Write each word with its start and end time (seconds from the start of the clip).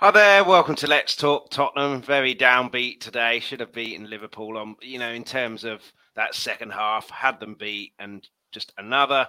Hi 0.00 0.10
there, 0.10 0.44
welcome 0.44 0.76
to 0.76 0.86
Let's 0.86 1.14
Talk 1.14 1.50
Tottenham. 1.50 2.00
Very 2.00 2.34
downbeat 2.34 3.00
today. 3.00 3.38
Should 3.38 3.60
have 3.60 3.74
beaten 3.74 4.08
Liverpool 4.08 4.56
on, 4.56 4.74
you 4.80 4.98
know, 4.98 5.10
in 5.10 5.24
terms 5.24 5.62
of 5.62 5.82
that 6.16 6.34
second 6.34 6.70
half, 6.70 7.10
had 7.10 7.38
them 7.38 7.54
beat, 7.54 7.92
and 7.98 8.26
just 8.50 8.72
another 8.78 9.28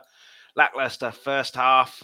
lackluster 0.55 1.12
first 1.12 1.55
half. 1.55 2.02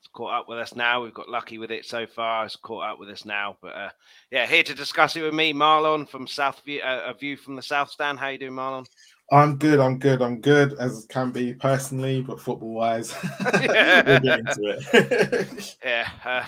It's 0.00 0.08
caught 0.12 0.42
up 0.42 0.48
with 0.48 0.60
us 0.60 0.76
now. 0.76 1.02
We've 1.02 1.12
got 1.12 1.28
lucky 1.28 1.58
with 1.58 1.72
it 1.72 1.84
so 1.84 2.06
far. 2.06 2.46
It's 2.46 2.54
caught 2.54 2.88
up 2.88 3.00
with 3.00 3.08
us 3.08 3.24
now. 3.24 3.56
But 3.60 3.74
uh, 3.74 3.90
yeah, 4.30 4.46
here 4.46 4.62
to 4.62 4.72
discuss 4.72 5.16
it 5.16 5.22
with 5.22 5.34
me, 5.34 5.52
Marlon 5.52 6.08
from 6.08 6.28
South 6.28 6.62
View, 6.64 6.80
uh, 6.82 7.02
a 7.06 7.14
view 7.14 7.36
from 7.36 7.56
the 7.56 7.62
South 7.62 7.90
Stand. 7.90 8.20
How 8.20 8.28
you 8.28 8.38
doing, 8.38 8.52
Marlon? 8.52 8.86
I'm 9.32 9.56
good. 9.56 9.80
I'm 9.80 9.98
good. 9.98 10.22
I'm 10.22 10.40
good 10.40 10.74
as 10.78 11.04
can 11.08 11.32
be 11.32 11.52
personally, 11.52 12.22
but 12.22 12.40
football 12.40 12.74
wise, 12.74 13.12
we'll 13.40 14.20
get 14.20 14.38
into 14.38 14.78
it. 14.92 15.76
yeah. 15.84 16.08
Uh, 16.24 16.44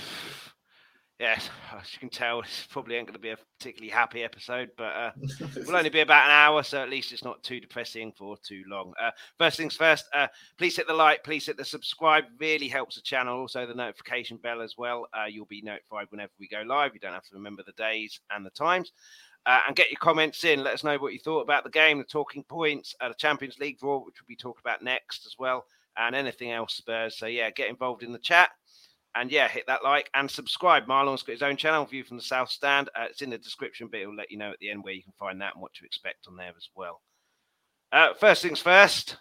yes, 1.19 1.49
as 1.81 1.93
you 1.93 1.99
can 1.99 2.09
tell, 2.09 2.43
this 2.43 2.67
probably 2.71 2.97
ain't 2.97 3.07
going 3.07 3.15
to 3.15 3.21
be 3.21 3.31
a 3.31 3.39
particularly 3.59 3.91
happy 3.91 4.23
episode, 4.23 4.71
but 4.77 4.95
uh, 4.95 5.11
we'll 5.57 5.77
only 5.77 5.91
be 5.91 6.01
about 6.01 6.27
an 6.27 6.31
hour, 6.31 6.63
so 6.63 6.83
at 6.83 6.91
least 6.91 7.13
it's 7.13 7.25
not 7.25 7.43
too 7.43 7.61
depressing 7.61 8.13
for 8.17 8.37
too 8.43 8.63
long. 8.69 8.93
Uh, 9.01 9.11
first 9.39 9.57
things 9.57 9.77
first, 9.77 10.07
uh, 10.15 10.29
please 10.57 10.77
hit 10.77 10.87
the 10.87 10.95
like, 10.95 11.25
please 11.25 11.47
hit 11.47 11.57
the 11.57 11.65
subscribe, 11.65 12.25
really 12.39 12.69
helps 12.69 12.97
the 12.97 13.03
channel. 13.03 13.41
Also, 13.41 13.67
the 13.67 13.75
notification 13.75 14.37
bell 14.37 14.63
as 14.63 14.77
well. 14.79 15.07
Uh, 15.13 15.27
you'll 15.27 15.47
be 15.47 15.63
notified 15.63 16.07
whenever 16.11 16.33
we 16.39 16.49
go 16.49 16.63
live. 16.63 16.93
You 16.95 17.01
don't 17.01 17.13
have 17.13 17.27
to 17.29 17.35
remember 17.35 17.63
the 17.65 17.73
days 17.73 18.21
and 18.31 18.45
the 18.45 18.51
times. 18.51 18.93
Uh, 19.47 19.61
and 19.67 19.77
get 19.77 19.91
your 19.91 19.99
comments 20.01 20.45
in. 20.45 20.63
Let 20.63 20.75
us 20.75 20.85
know 20.85 20.99
what 20.99 21.15
you 21.15 21.19
thought 21.19 21.41
about 21.41 21.65
the 21.65 21.71
game, 21.71 21.99
the 21.99 22.05
talking 22.05 22.43
points, 22.43 22.95
uh, 23.01 23.09
the 23.09 23.15
Champions 23.15 23.59
League 23.59 23.79
draw, 23.79 23.99
which 24.05 24.17
we'll 24.21 24.29
be 24.29 24.37
talking 24.37 24.61
about 24.63 24.83
next 24.83 25.25
as 25.25 25.37
well, 25.39 25.65
and 25.97 26.15
anything 26.15 26.53
else 26.53 26.75
Spurs. 26.75 27.17
So, 27.17 27.27
yeah, 27.27 27.51
get 27.51 27.71
involved 27.71 28.03
in 28.03 28.13
the 28.13 28.19
chat. 28.19 28.51
And 29.19 29.33
yeah, 29.33 29.49
hit 29.49 29.67
that 29.67 29.83
like 29.83 30.09
and 30.15 30.31
subscribe. 30.31 30.87
Marlon's 30.87 31.23
got 31.23 31.33
his 31.33 31.43
own 31.43 31.57
channel, 31.57 31.85
View 31.85 32.05
from 32.05 32.19
the 32.19 32.23
South 32.23 32.51
Stand. 32.51 32.89
Uh, 32.95 33.07
it's 33.11 33.21
in 33.21 33.31
the 33.31 33.39
description, 33.39 33.89
but 33.91 33.99
it'll 33.99 34.15
let 34.15 34.31
you 34.31 34.39
know 34.39 34.53
at 34.53 34.59
the 34.61 34.71
end 34.71 34.85
where 34.85 34.95
you 34.95 35.03
can 35.03 35.13
find 35.19 35.41
that 35.41 35.55
and 35.55 35.63
what 35.63 35.75
to 35.75 35.85
expect 35.85 36.27
on 36.29 36.37
there 36.37 36.53
as 36.57 36.69
well. 36.77 37.01
Uh, 37.91 38.15
first 38.15 38.43
things 38.43 38.61
first, 38.61 39.17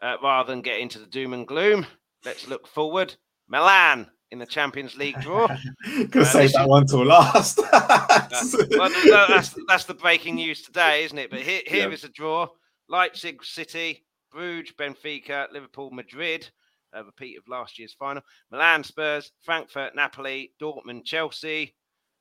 uh, 0.00 0.16
rather 0.22 0.50
than 0.50 0.62
get 0.62 0.80
into 0.80 0.98
the 0.98 1.06
doom 1.06 1.34
and 1.34 1.46
gloom, 1.46 1.86
let's 2.24 2.48
look 2.48 2.66
forward. 2.66 3.14
Milan 3.48 4.08
in 4.30 4.38
the 4.38 4.46
Champions 4.46 4.96
League 4.96 5.20
draw. 5.20 5.46
Could 6.10 6.26
save 6.26 6.52
that 6.54 6.66
one 6.66 6.86
till 6.86 7.04
last. 7.04 7.58
well, 7.72 8.90
no, 9.04 9.26
that's, 9.28 9.54
that's 9.68 9.84
the 9.84 9.94
breaking 9.94 10.36
news 10.36 10.62
today, 10.62 11.04
isn't 11.04 11.18
it? 11.18 11.28
But 11.28 11.40
here, 11.40 11.60
here 11.66 11.88
yeah. 11.88 11.94
is 11.94 12.04
a 12.04 12.08
draw 12.08 12.48
Leipzig 12.88 13.44
City, 13.44 14.06
Bruges, 14.32 14.72
Benfica, 14.72 15.52
Liverpool, 15.52 15.90
Madrid 15.90 16.48
a 16.92 17.04
repeat 17.04 17.38
of 17.38 17.48
last 17.48 17.78
year's 17.78 17.94
final. 17.94 18.22
Milan, 18.50 18.84
Spurs, 18.84 19.32
Frankfurt, 19.42 19.94
Napoli, 19.94 20.52
Dortmund, 20.60 21.04
Chelsea, 21.04 21.74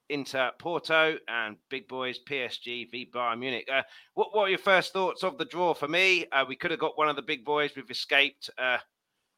Inter, 0.10 0.52
Porto, 0.60 1.18
and 1.28 1.56
big 1.70 1.88
boys 1.88 2.20
PSG 2.28 2.92
v 2.92 3.10
Bayern 3.14 3.40
Munich. 3.40 3.68
Uh, 3.72 3.84
what, 4.14 4.36
what, 4.36 4.44
are 4.44 4.50
your 4.50 4.60
first 4.60 4.94
thoughts 4.94 5.24
of 5.24 5.38
the 5.38 5.46
draw? 5.46 5.74
For 5.74 5.88
me, 5.88 6.26
uh, 6.32 6.46
we 6.48 6.56
could 6.56 6.72
have 6.72 6.80
got 6.80 6.98
one 6.98 7.10
of 7.10 7.16
the 7.16 7.22
big 7.22 7.46
boys. 7.46 7.72
We've 7.76 7.90
escaped 7.90 8.50
uh, 8.58 8.78
a 8.78 8.82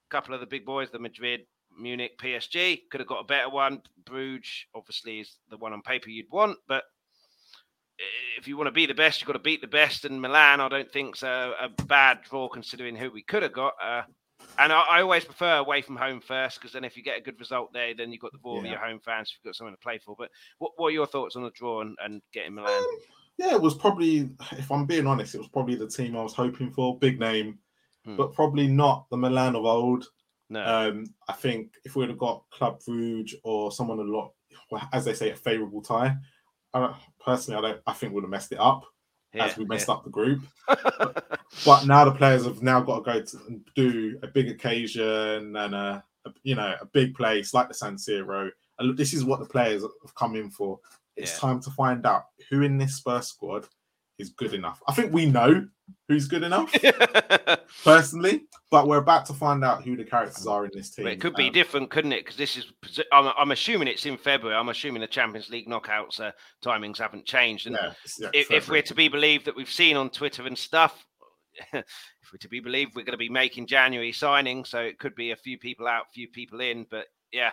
couple 0.09 0.33
of 0.33 0.39
the 0.39 0.47
big 0.47 0.65
boys, 0.65 0.89
the 0.91 0.99
Madrid, 0.99 1.41
Munich, 1.79 2.17
PSG. 2.19 2.81
Could 2.89 3.01
have 3.01 3.07
got 3.07 3.21
a 3.21 3.25
better 3.25 3.49
one. 3.49 3.81
Bruges, 4.05 4.65
obviously, 4.73 5.19
is 5.19 5.37
the 5.49 5.57
one 5.57 5.73
on 5.73 5.81
paper 5.81 6.09
you'd 6.09 6.31
want, 6.31 6.57
but 6.67 6.83
if 8.37 8.47
you 8.47 8.57
want 8.57 8.67
to 8.67 8.71
be 8.71 8.85
the 8.85 8.93
best, 8.93 9.21
you've 9.21 9.27
got 9.27 9.33
to 9.33 9.39
beat 9.39 9.61
the 9.61 9.67
best. 9.67 10.05
And 10.05 10.21
Milan, 10.21 10.61
I 10.61 10.69
don't 10.69 10.91
think 10.91 11.15
is 11.15 11.23
a, 11.23 11.53
a 11.61 11.83
bad 11.83 12.19
draw 12.23 12.49
considering 12.49 12.95
who 12.95 13.11
we 13.11 13.23
could 13.23 13.43
have 13.43 13.53
got. 13.53 13.73
Uh, 13.81 14.03
and 14.59 14.71
I, 14.71 14.81
I, 14.81 15.01
always 15.01 15.25
prefer 15.25 15.57
away 15.57 15.81
from 15.81 15.95
home 15.95 16.19
first 16.19 16.59
because 16.59 16.73
then 16.73 16.83
if 16.83 16.95
you 16.97 17.03
get 17.03 17.17
a 17.17 17.21
good 17.21 17.39
result 17.39 17.73
there, 17.73 17.93
then 17.93 18.11
you've 18.11 18.21
got 18.21 18.31
the 18.31 18.37
ball 18.37 18.55
yeah. 18.55 18.61
of 18.61 18.65
your 18.67 18.79
home 18.79 18.99
fans. 18.99 19.33
You've 19.33 19.45
got 19.45 19.55
something 19.55 19.73
to 19.73 19.81
play 19.81 19.97
for. 19.97 20.15
But 20.17 20.29
what, 20.59 20.73
what 20.77 20.87
are 20.87 20.91
your 20.91 21.07
thoughts 21.07 21.35
on 21.35 21.43
the 21.43 21.51
draw 21.51 21.81
and, 21.81 21.97
and 22.03 22.21
getting 22.33 22.55
Milan? 22.55 22.71
Um, 22.71 22.97
yeah, 23.37 23.53
it 23.53 23.61
was 23.61 23.75
probably, 23.75 24.29
if 24.51 24.71
I'm 24.71 24.85
being 24.85 25.07
honest, 25.07 25.35
it 25.35 25.39
was 25.39 25.47
probably 25.47 25.75
the 25.75 25.87
team 25.87 26.15
I 26.15 26.23
was 26.23 26.33
hoping 26.33 26.71
for. 26.71 26.97
Big 26.99 27.19
name, 27.19 27.57
hmm. 28.05 28.15
but 28.15 28.33
probably 28.33 28.67
not 28.67 29.09
the 29.09 29.17
Milan 29.17 29.55
of 29.55 29.65
old. 29.65 30.05
No. 30.49 30.63
Um, 30.63 31.05
I 31.27 31.33
think 31.33 31.73
if 31.83 31.95
we 31.95 32.01
would 32.01 32.09
have 32.09 32.19
got 32.19 32.43
Club 32.51 32.79
Rouge 32.87 33.33
or 33.43 33.71
someone 33.71 33.99
a 33.99 34.03
lot, 34.03 34.33
as 34.91 35.05
they 35.05 35.13
say, 35.13 35.31
a 35.31 35.35
favourable 35.35 35.81
tie, 35.81 36.15
I 36.73 36.95
personally, 37.23 37.57
I 37.57 37.61
don't. 37.61 37.81
I 37.87 37.93
think 37.93 38.13
would 38.13 38.23
have 38.23 38.31
messed 38.31 38.51
it 38.51 38.59
up 38.59 38.83
yeah, 39.33 39.45
as 39.45 39.57
we 39.57 39.65
messed 39.65 39.87
yeah. 39.87 39.95
up 39.95 40.03
the 40.03 40.09
group. 40.09 40.41
but, 40.67 41.39
but, 41.65 41.85
now 41.85 42.05
the 42.05 42.11
players 42.11 42.45
have 42.45 42.61
now 42.61 42.81
got 42.81 43.03
to 43.03 43.11
go 43.11 43.21
to 43.21 43.61
do 43.75 44.19
a 44.23 44.27
big 44.27 44.49
occasion 44.49 45.55
and 45.55 45.75
a, 45.75 46.03
a 46.25 46.33
you 46.43 46.55
know 46.55 46.75
a 46.79 46.85
big 46.85 47.15
place 47.15 47.53
like 47.53 47.67
the 47.67 47.73
San 47.73 47.95
Siro. 47.95 48.49
And 48.79 48.97
this 48.97 49.13
is 49.13 49.23
what 49.23 49.39
the 49.39 49.45
players 49.45 49.81
have 49.81 50.15
come 50.15 50.35
in 50.35 50.49
for. 50.49 50.79
It's 51.15 51.33
yeah. 51.33 51.39
time 51.39 51.61
to 51.61 51.69
find 51.71 52.05
out 52.05 52.25
who 52.49 52.61
in 52.63 52.77
this 52.77 52.95
Spurs 52.95 53.27
squad 53.27 53.67
is 54.19 54.29
good 54.29 54.53
enough. 54.53 54.81
I 54.87 54.93
think 54.93 55.11
we 55.11 55.25
know 55.25 55.67
who's 56.07 56.27
good 56.27 56.43
enough 56.43 56.73
personally, 57.83 58.43
but 58.69 58.87
we're 58.87 58.97
about 58.97 59.25
to 59.27 59.33
find 59.33 59.63
out 59.63 59.83
who 59.83 59.95
the 59.95 60.03
characters 60.03 60.45
are 60.45 60.65
in 60.65 60.71
this 60.73 60.91
team. 60.91 61.07
it 61.07 61.19
could 61.19 61.35
be 61.35 61.47
um, 61.47 61.53
different, 61.53 61.89
couldn't 61.89 62.13
it? 62.13 62.23
Because 62.23 62.37
this 62.37 62.57
is, 62.57 62.71
I'm, 63.11 63.33
I'm, 63.37 63.51
assuming 63.51 63.87
it's 63.87 64.05
in 64.05 64.17
February. 64.17 64.57
I'm 64.57 64.69
assuming 64.69 65.01
the 65.01 65.07
Champions 65.07 65.49
League 65.49 65.67
knockouts 65.67 66.19
uh, 66.19 66.31
timings 66.63 66.97
haven't 66.97 67.25
changed. 67.25 67.67
And 67.67 67.77
yeah, 67.79 67.93
yeah, 68.19 68.29
if, 68.33 68.51
if, 68.51 68.69
we're 68.69 68.81
to 68.83 68.95
be 68.95 69.07
believed 69.07 69.45
that 69.45 69.55
we've 69.55 69.69
seen 69.69 69.97
on 69.97 70.09
Twitter 70.09 70.45
and 70.45 70.57
stuff, 70.57 71.05
if 71.73 71.85
we're 72.31 72.39
to 72.39 72.49
be 72.49 72.59
believed, 72.59 72.95
we're 72.95 73.05
going 73.05 73.11
to 73.13 73.17
be 73.17 73.29
making 73.29 73.67
January 73.67 74.11
signings. 74.11 74.67
So 74.67 74.79
it 74.79 74.99
could 74.99 75.15
be 75.15 75.31
a 75.31 75.35
few 75.35 75.57
people 75.57 75.87
out, 75.87 76.05
few 76.13 76.27
people 76.27 76.61
in. 76.61 76.85
But 76.89 77.05
yeah, 77.31 77.51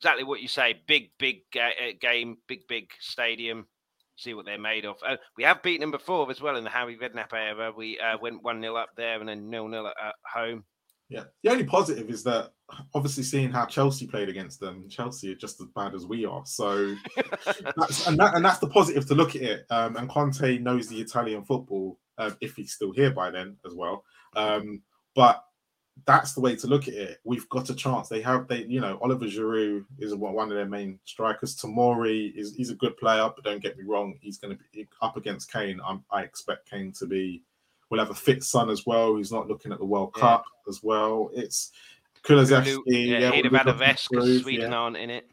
exactly 0.00 0.24
what 0.24 0.40
you 0.40 0.48
say. 0.48 0.80
Big, 0.86 1.10
big 1.18 1.42
uh, 1.60 1.92
game, 2.00 2.38
big, 2.46 2.66
big 2.68 2.90
stadium 3.00 3.66
see 4.16 4.34
what 4.34 4.44
they're 4.44 4.58
made 4.58 4.84
of. 4.84 4.96
Uh, 5.06 5.16
we 5.36 5.44
have 5.44 5.62
beaten 5.62 5.82
them 5.82 5.90
before 5.90 6.30
as 6.30 6.40
well 6.40 6.56
in 6.56 6.64
the 6.64 6.70
Harry 6.70 6.96
Redknapp 6.96 7.32
era. 7.32 7.72
We 7.76 7.98
uh, 7.98 8.18
went 8.20 8.42
1 8.42 8.60
0 8.62 8.76
up 8.76 8.90
there 8.96 9.20
and 9.20 9.28
then 9.28 9.50
nil 9.50 9.68
nil 9.68 9.86
at 9.86 10.14
home. 10.32 10.64
Yeah. 11.08 11.24
The 11.42 11.50
only 11.50 11.64
positive 11.64 12.10
is 12.10 12.24
that 12.24 12.50
obviously 12.94 13.22
seeing 13.22 13.50
how 13.50 13.66
Chelsea 13.66 14.06
played 14.06 14.28
against 14.28 14.58
them, 14.58 14.88
Chelsea 14.88 15.32
are 15.32 15.36
just 15.36 15.60
as 15.60 15.68
bad 15.68 15.94
as 15.94 16.06
we 16.06 16.24
are. 16.24 16.42
So, 16.44 16.96
that's, 17.76 18.06
and, 18.06 18.18
that, 18.18 18.34
and 18.34 18.44
that's 18.44 18.58
the 18.58 18.68
positive 18.68 19.06
to 19.06 19.14
look 19.14 19.36
at 19.36 19.42
it. 19.42 19.66
Um, 19.70 19.96
and 19.96 20.08
Conte 20.08 20.58
knows 20.58 20.88
the 20.88 21.00
Italian 21.00 21.44
football, 21.44 21.98
uh, 22.18 22.32
if 22.40 22.56
he's 22.56 22.72
still 22.72 22.92
here 22.92 23.12
by 23.12 23.30
then 23.30 23.56
as 23.64 23.74
well. 23.74 24.04
Um, 24.34 24.82
but 25.14 25.42
that's 26.04 26.34
the 26.34 26.40
way 26.40 26.54
to 26.56 26.66
look 26.66 26.88
at 26.88 26.94
it. 26.94 27.20
We've 27.24 27.48
got 27.48 27.70
a 27.70 27.74
chance. 27.74 28.08
They 28.08 28.20
have 28.20 28.46
they, 28.48 28.64
you 28.64 28.80
know, 28.80 28.98
Oliver 29.02 29.24
Giroud 29.24 29.84
is 29.98 30.14
one 30.14 30.50
of 30.50 30.56
their 30.56 30.66
main 30.66 30.98
strikers. 31.04 31.56
Tomori 31.56 32.36
is 32.36 32.54
he's 32.54 32.70
a 32.70 32.74
good 32.74 32.96
player, 32.96 33.30
but 33.34 33.44
don't 33.44 33.62
get 33.62 33.78
me 33.78 33.84
wrong, 33.84 34.14
he's 34.20 34.38
going 34.38 34.56
to 34.56 34.62
be 34.72 34.86
up 35.00 35.16
against 35.16 35.50
Kane. 35.52 35.80
I'm, 35.84 36.04
i 36.10 36.22
expect 36.22 36.70
Kane 36.70 36.92
to 36.98 37.06
be. 37.06 37.42
We'll 37.88 38.00
have 38.00 38.10
a 38.10 38.14
fit 38.14 38.42
son 38.42 38.68
as 38.68 38.84
well. 38.84 39.16
He's 39.16 39.30
not 39.30 39.46
looking 39.46 39.72
at 39.72 39.78
the 39.78 39.84
World 39.84 40.12
yeah. 40.16 40.20
Cup 40.20 40.44
as 40.68 40.82
well. 40.82 41.30
It's 41.32 41.70
Kulusevski. 42.24 42.80
Yeah, 42.86 43.18
yeah, 43.18 43.30
he'd 43.30 43.44
have 43.44 43.54
had 43.54 43.68
a 43.68 43.72
vest 43.72 44.08
because 44.10 44.42
Sweden 44.42 44.72
yeah. 44.72 44.76
aren't 44.76 44.96
in 44.96 45.08
it. 45.08 45.30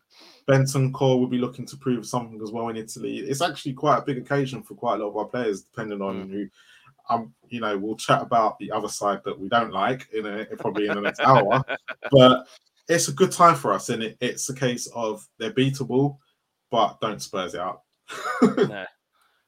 Bentancur 0.47 1.19
will 1.19 1.27
be 1.27 1.37
looking 1.37 1.65
to 1.65 1.77
prove 1.77 2.05
something 2.05 2.39
as 2.43 2.51
well 2.51 2.69
in 2.69 2.77
Italy. 2.77 3.17
It's 3.17 3.41
actually 3.41 3.73
quite 3.73 3.99
a 3.99 4.01
big 4.01 4.17
occasion 4.17 4.61
for 4.61 4.75
quite 4.75 4.99
a 4.99 5.03
lot 5.03 5.09
of 5.09 5.17
our 5.17 5.25
players, 5.25 5.63
depending 5.63 6.01
on 6.01 6.27
mm. 6.27 6.31
who 6.31 6.49
um, 7.09 7.33
you 7.49 7.59
know, 7.59 7.77
we'll 7.77 7.95
chat 7.95 8.21
about 8.21 8.57
the 8.59 8.71
other 8.71 8.87
side 8.87 9.21
that 9.25 9.37
we 9.37 9.49
don't 9.49 9.71
like 9.71 10.07
in 10.13 10.25
a, 10.25 10.45
probably 10.57 10.87
in 10.87 10.95
the 10.95 11.01
next 11.01 11.19
hour. 11.19 11.63
But 12.11 12.47
it's 12.87 13.07
a 13.07 13.13
good 13.13 13.31
time 13.31 13.55
for 13.55 13.73
us, 13.73 13.89
and 13.89 14.03
it, 14.03 14.17
it's 14.19 14.49
a 14.49 14.55
case 14.55 14.87
of 14.93 15.25
they're 15.39 15.51
beatable, 15.51 16.17
but 16.71 16.99
don't 17.01 17.21
Spurs 17.21 17.53
it 17.53 17.59
up. 17.59 17.85
no. 18.41 18.85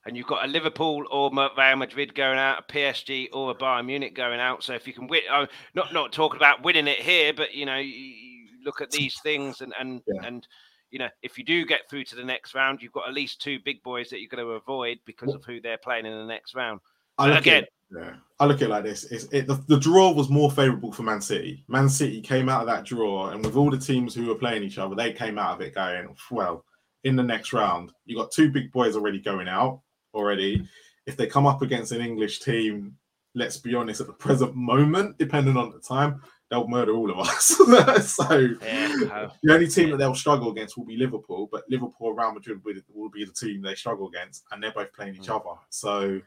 And 0.07 0.15
you've 0.15 0.27
got 0.27 0.45
a 0.45 0.47
Liverpool 0.47 1.03
or 1.09 1.31
Real 1.31 1.75
Madrid 1.77 2.13
going 2.13 2.37
out, 2.37 2.59
a 2.59 2.71
PSG 2.71 3.29
or 3.33 3.51
a 3.51 3.55
Bayern 3.55 3.87
Munich 3.87 4.13
going 4.13 4.39
out. 4.39 4.63
So 4.63 4.73
if 4.73 4.85
you 4.85 4.93
can 4.93 5.07
win, 5.07 5.21
oh, 5.31 5.47
not 5.73 5.93
not 5.93 6.13
talking 6.13 6.37
about 6.37 6.63
winning 6.63 6.87
it 6.87 6.99
here, 6.99 7.33
but 7.33 7.55
you 7.55 7.65
know, 7.65 7.77
you 7.77 8.47
look 8.63 8.81
at 8.81 8.91
these 8.91 9.19
things 9.21 9.61
and 9.61 9.73
and 9.79 10.01
yeah. 10.05 10.27
and 10.27 10.47
you 10.91 10.99
know, 10.99 11.09
if 11.23 11.37
you 11.37 11.43
do 11.43 11.65
get 11.65 11.89
through 11.89 12.03
to 12.05 12.15
the 12.15 12.23
next 12.23 12.53
round, 12.53 12.81
you've 12.81 12.91
got 12.91 13.07
at 13.07 13.15
least 13.15 13.41
two 13.41 13.59
big 13.65 13.81
boys 13.81 14.09
that 14.09 14.19
you're 14.21 14.29
going 14.29 14.45
to 14.45 14.51
avoid 14.51 14.99
because 15.05 15.33
of 15.33 15.43
who 15.43 15.59
they're 15.59 15.77
playing 15.77 16.05
in 16.05 16.13
the 16.13 16.25
next 16.25 16.53
round. 16.53 16.79
I 17.17 17.27
look 17.27 17.39
again. 17.39 17.63
At, 17.63 17.69
yeah, 17.97 18.15
I 18.39 18.45
look 18.45 18.57
at 18.57 18.63
it 18.63 18.69
like 18.69 18.83
this: 18.83 19.05
it's, 19.05 19.25
it, 19.25 19.47
the, 19.47 19.63
the 19.67 19.79
draw 19.79 20.11
was 20.11 20.29
more 20.29 20.51
favourable 20.51 20.91
for 20.91 21.03
Man 21.03 21.21
City. 21.21 21.63
Man 21.67 21.89
City 21.89 22.21
came 22.21 22.49
out 22.49 22.61
of 22.61 22.67
that 22.67 22.85
draw, 22.85 23.29
and 23.29 23.43
with 23.43 23.55
all 23.55 23.69
the 23.69 23.77
teams 23.77 24.13
who 24.13 24.27
were 24.27 24.35
playing 24.35 24.63
each 24.63 24.77
other, 24.77 24.95
they 24.95 25.13
came 25.13 25.37
out 25.37 25.55
of 25.55 25.61
it 25.61 25.75
going, 25.75 26.15
"Well, 26.31 26.65
in 27.05 27.15
the 27.15 27.23
next 27.23 27.53
round, 27.53 27.93
you 28.05 28.17
got 28.17 28.31
two 28.31 28.51
big 28.51 28.71
boys 28.71 28.95
already 28.95 29.19
going 29.19 29.47
out 29.47 29.81
already. 30.13 30.67
If 31.05 31.15
they 31.15 31.27
come 31.27 31.45
up 31.45 31.61
against 31.61 31.91
an 31.91 32.01
English 32.01 32.39
team, 32.39 32.97
let's 33.35 33.57
be 33.57 33.75
honest, 33.75 34.01
at 34.01 34.07
the 34.07 34.13
present 34.13 34.55
moment, 34.55 35.17
depending 35.19 35.55
on 35.55 35.69
the 35.69 35.79
time, 35.79 36.21
they'll 36.49 36.67
murder 36.67 36.93
all 36.93 37.11
of 37.11 37.19
us. 37.19 37.45
so 38.15 38.49
yeah, 38.63 39.29
the 39.43 39.53
only 39.53 39.67
team 39.67 39.91
that 39.91 39.97
they'll 39.97 40.15
struggle 40.15 40.51
against 40.51 40.77
will 40.77 40.85
be 40.85 40.97
Liverpool, 40.97 41.47
but 41.51 41.63
Liverpool, 41.69 42.13
Real 42.13 42.33
Madrid 42.33 42.63
will, 42.63 42.73
will 42.93 43.09
be 43.09 43.23
the 43.23 43.31
team 43.31 43.61
they 43.61 43.75
struggle 43.75 44.07
against, 44.07 44.43
and 44.51 44.63
they're 44.63 44.71
both 44.71 44.91
playing 44.93 45.15
each 45.15 45.27
mm. 45.27 45.35
other. 45.35 45.59
So 45.69 46.19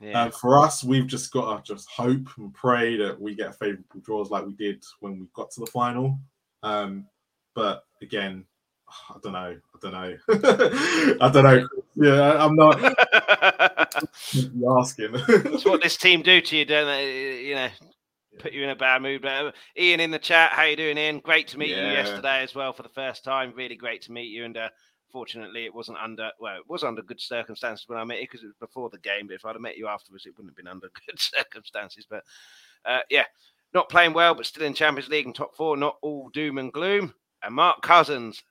yeah. 0.00 0.24
Uh, 0.24 0.30
for 0.30 0.58
us, 0.58 0.84
we've 0.84 1.06
just 1.06 1.32
got 1.32 1.64
to 1.64 1.74
just 1.74 1.88
hope 1.88 2.28
and 2.38 2.54
pray 2.54 2.96
that 2.96 3.20
we 3.20 3.34
get 3.34 3.58
favourable 3.58 4.00
draws 4.02 4.30
like 4.30 4.46
we 4.46 4.52
did 4.54 4.84
when 5.00 5.18
we 5.18 5.26
got 5.34 5.50
to 5.52 5.60
the 5.60 5.66
final. 5.66 6.18
Um, 6.62 7.06
but 7.54 7.84
again, 8.00 8.44
I 9.10 9.16
don't 9.22 9.32
know. 9.32 9.56
I 9.74 9.78
don't 9.80 9.92
know. 9.92 10.16
I 11.20 11.30
don't 11.30 11.44
know. 11.44 11.68
Yeah, 11.96 12.44
I'm 12.44 12.54
not 12.54 12.78
asking. 14.78 15.12
That's 15.12 15.64
what 15.64 15.82
this 15.82 15.96
team 15.96 16.22
do 16.22 16.40
to 16.40 16.56
you, 16.56 16.64
don't 16.64 16.86
they? 16.86 17.44
You 17.44 17.54
know, 17.56 17.68
put 18.38 18.52
you 18.52 18.62
in 18.62 18.70
a 18.70 18.76
bad 18.76 19.02
mood. 19.02 19.22
But 19.22 19.46
uh, 19.46 19.52
Ian 19.76 20.00
in 20.00 20.10
the 20.10 20.18
chat, 20.18 20.52
how 20.52 20.64
you 20.64 20.76
doing, 20.76 20.96
Ian? 20.96 21.20
Great 21.20 21.48
to 21.48 21.58
meet 21.58 21.70
yeah. 21.70 21.88
you 21.88 21.92
yesterday 21.92 22.42
as 22.42 22.54
well 22.54 22.72
for 22.72 22.82
the 22.82 22.88
first 22.88 23.24
time. 23.24 23.52
Really 23.56 23.76
great 23.76 24.02
to 24.02 24.12
meet 24.12 24.28
you. 24.28 24.44
And 24.44 24.56
uh, 24.56 24.68
fortunately, 25.10 25.64
it 25.64 25.74
wasn't 25.74 25.98
under 25.98 26.30
well, 26.40 26.56
it 26.56 26.68
was 26.68 26.84
under 26.84 27.02
good 27.02 27.20
circumstances 27.20 27.88
when 27.88 27.98
I 27.98 28.04
met 28.04 28.20
you 28.20 28.24
because 28.24 28.42
it 28.42 28.46
was 28.46 28.56
before 28.60 28.90
the 28.90 28.98
game. 28.98 29.26
But 29.26 29.34
if 29.34 29.44
I'd 29.44 29.54
have 29.54 29.60
met 29.60 29.78
you 29.78 29.88
afterwards, 29.88 30.26
it 30.26 30.34
wouldn't 30.36 30.50
have 30.50 30.56
been 30.56 30.68
under 30.68 30.88
good 31.06 31.18
circumstances. 31.18 32.06
But 32.08 32.24
uh, 32.84 33.00
yeah, 33.10 33.24
not 33.74 33.88
playing 33.88 34.14
well, 34.14 34.34
but 34.34 34.46
still 34.46 34.64
in 34.64 34.74
Champions 34.74 35.08
League 35.08 35.26
and 35.26 35.34
top 35.34 35.54
four. 35.54 35.76
Not 35.76 35.96
all 36.02 36.30
doom 36.30 36.58
and 36.58 36.72
gloom. 36.72 37.14
And 37.42 37.54
Mark 37.54 37.82
Cousins, 37.82 38.42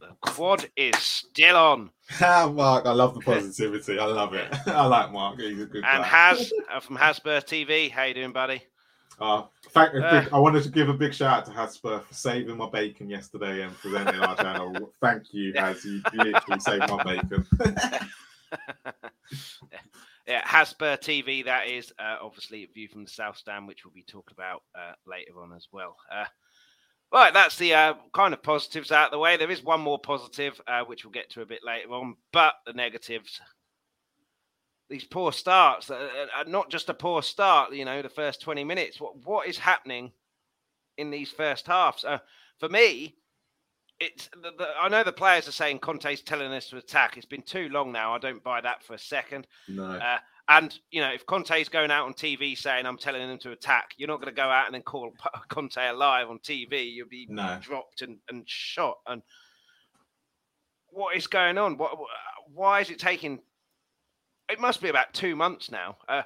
the 0.00 0.08
quad 0.20 0.68
is 0.76 0.96
still 0.96 1.56
on. 1.56 1.90
Mark, 2.20 2.86
I 2.86 2.92
love 2.92 3.14
the 3.14 3.20
positivity. 3.20 3.98
I 3.98 4.06
love 4.06 4.34
it. 4.34 4.48
I 4.66 4.86
like 4.86 5.12
Mark. 5.12 5.40
He's 5.40 5.60
a 5.60 5.66
good 5.66 5.76
and 5.76 5.84
guy. 5.84 5.96
And 5.96 6.04
Has 6.04 6.52
uh, 6.72 6.80
from 6.80 6.96
Hasper 6.96 7.40
TV. 7.40 7.90
How 7.90 8.04
you 8.04 8.14
doing, 8.14 8.32
buddy? 8.32 8.62
Uh, 9.18 9.44
thank, 9.70 9.94
uh, 9.94 10.24
I 10.32 10.38
wanted 10.38 10.62
to 10.64 10.68
give 10.68 10.88
a 10.88 10.94
big 10.94 11.14
shout 11.14 11.38
out 11.38 11.46
to 11.46 11.52
Hasper 11.52 12.00
for 12.00 12.14
saving 12.14 12.56
my 12.56 12.68
bacon 12.68 13.08
yesterday 13.08 13.62
and 13.62 13.74
presenting 13.78 14.20
our 14.20 14.36
channel. 14.36 14.92
Thank 15.00 15.32
you, 15.32 15.54
Has. 15.56 15.84
You, 15.84 16.02
literally 16.12 16.60
saved 16.60 16.90
my 16.90 17.02
bacon. 17.02 17.46
yeah, 20.26 20.42
Hasper 20.44 20.98
TV. 20.98 21.44
That 21.44 21.66
is 21.66 21.92
uh, 21.98 22.16
obviously 22.20 22.64
a 22.64 22.66
view 22.66 22.88
from 22.88 23.04
the 23.04 23.10
South 23.10 23.38
Stand, 23.38 23.66
which 23.66 23.84
we'll 23.84 23.94
be 23.94 24.02
talking 24.02 24.36
about 24.36 24.62
uh, 24.74 24.92
later 25.06 25.40
on 25.40 25.54
as 25.54 25.66
well. 25.72 25.96
Uh, 26.12 26.26
Right, 27.12 27.32
that's 27.32 27.56
the 27.56 27.72
uh, 27.72 27.94
kind 28.12 28.34
of 28.34 28.42
positives 28.42 28.90
out 28.90 29.06
of 29.06 29.12
the 29.12 29.18
way. 29.18 29.36
There 29.36 29.50
is 29.50 29.62
one 29.62 29.80
more 29.80 29.98
positive, 29.98 30.60
uh, 30.66 30.82
which 30.84 31.04
we'll 31.04 31.12
get 31.12 31.30
to 31.30 31.42
a 31.42 31.46
bit 31.46 31.60
later 31.64 31.88
on, 31.90 32.16
but 32.32 32.54
the 32.66 32.72
negatives. 32.72 33.40
These 34.88 35.04
poor 35.04 35.32
starts, 35.32 35.90
not 36.46 36.70
just 36.70 36.88
a 36.88 36.94
poor 36.94 37.22
start, 37.22 37.72
you 37.74 37.84
know, 37.84 38.02
the 38.02 38.08
first 38.08 38.40
20 38.40 38.62
minutes. 38.64 39.00
What 39.00 39.16
What 39.24 39.48
is 39.48 39.58
happening 39.58 40.12
in 40.96 41.10
these 41.10 41.30
first 41.30 41.66
halves? 41.66 42.04
Uh, 42.04 42.18
for 42.58 42.68
me, 42.68 43.16
it's 43.98 44.28
the, 44.42 44.52
the, 44.56 44.68
I 44.80 44.88
know 44.88 45.02
the 45.02 45.12
players 45.12 45.48
are 45.48 45.52
saying 45.52 45.78
Conte's 45.78 46.22
telling 46.22 46.52
us 46.52 46.68
to 46.70 46.76
attack. 46.76 47.16
It's 47.16 47.26
been 47.26 47.42
too 47.42 47.68
long 47.70 47.92
now. 47.92 48.14
I 48.14 48.18
don't 48.18 48.44
buy 48.44 48.60
that 48.60 48.84
for 48.84 48.94
a 48.94 48.98
second. 48.98 49.46
No. 49.68 49.84
Uh, 49.84 50.18
and 50.48 50.78
you 50.90 51.00
know, 51.00 51.12
if 51.12 51.26
Conte's 51.26 51.68
going 51.68 51.90
out 51.90 52.06
on 52.06 52.14
TV 52.14 52.56
saying 52.56 52.86
I'm 52.86 52.98
telling 52.98 53.26
them 53.26 53.38
to 53.38 53.52
attack, 53.52 53.90
you're 53.96 54.08
not 54.08 54.20
going 54.20 54.32
to 54.32 54.36
go 54.36 54.48
out 54.48 54.66
and 54.66 54.74
then 54.74 54.82
call 54.82 55.12
Conte 55.48 55.76
alive 55.76 56.28
on 56.30 56.38
TV. 56.38 56.92
You'll 56.92 57.08
be 57.08 57.26
no. 57.28 57.58
dropped 57.60 58.02
and, 58.02 58.18
and 58.28 58.44
shot. 58.46 58.98
And 59.06 59.22
what 60.90 61.16
is 61.16 61.26
going 61.26 61.58
on? 61.58 61.76
What? 61.76 61.98
Why 62.52 62.80
is 62.80 62.90
it 62.90 62.98
taking? 62.98 63.40
It 64.48 64.60
must 64.60 64.80
be 64.80 64.88
about 64.88 65.12
two 65.12 65.34
months 65.34 65.70
now. 65.70 65.96
Uh, 66.08 66.22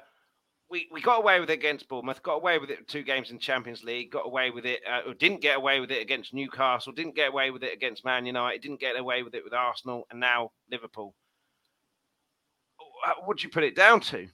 we, 0.71 0.87
we 0.91 1.01
got 1.01 1.19
away 1.19 1.39
with 1.39 1.49
it 1.49 1.53
against 1.53 1.89
Bournemouth, 1.89 2.23
got 2.23 2.35
away 2.35 2.57
with 2.57 2.69
it 2.69 2.87
two 2.87 3.03
games 3.03 3.29
in 3.29 3.39
Champions 3.39 3.83
League, 3.83 4.11
got 4.11 4.25
away 4.25 4.51
with 4.51 4.65
it, 4.65 4.79
uh, 4.89 5.09
or 5.09 5.13
didn't 5.13 5.41
get 5.41 5.57
away 5.57 5.81
with 5.81 5.91
it 5.91 6.01
against 6.01 6.33
Newcastle, 6.33 6.93
didn't 6.93 7.15
get 7.15 7.29
away 7.29 7.51
with 7.51 7.63
it 7.63 7.73
against 7.73 8.05
Man 8.05 8.25
United, 8.25 8.61
didn't 8.61 8.79
get 8.79 8.97
away 8.97 9.21
with 9.21 9.35
it 9.35 9.43
with 9.43 9.53
Arsenal, 9.53 10.07
and 10.09 10.19
now 10.19 10.51
Liverpool. 10.71 11.13
Uh, 13.05 13.13
what 13.25 13.37
do 13.37 13.43
you 13.43 13.49
put 13.49 13.63
it 13.63 13.75
down 13.75 13.99
to? 13.99 14.27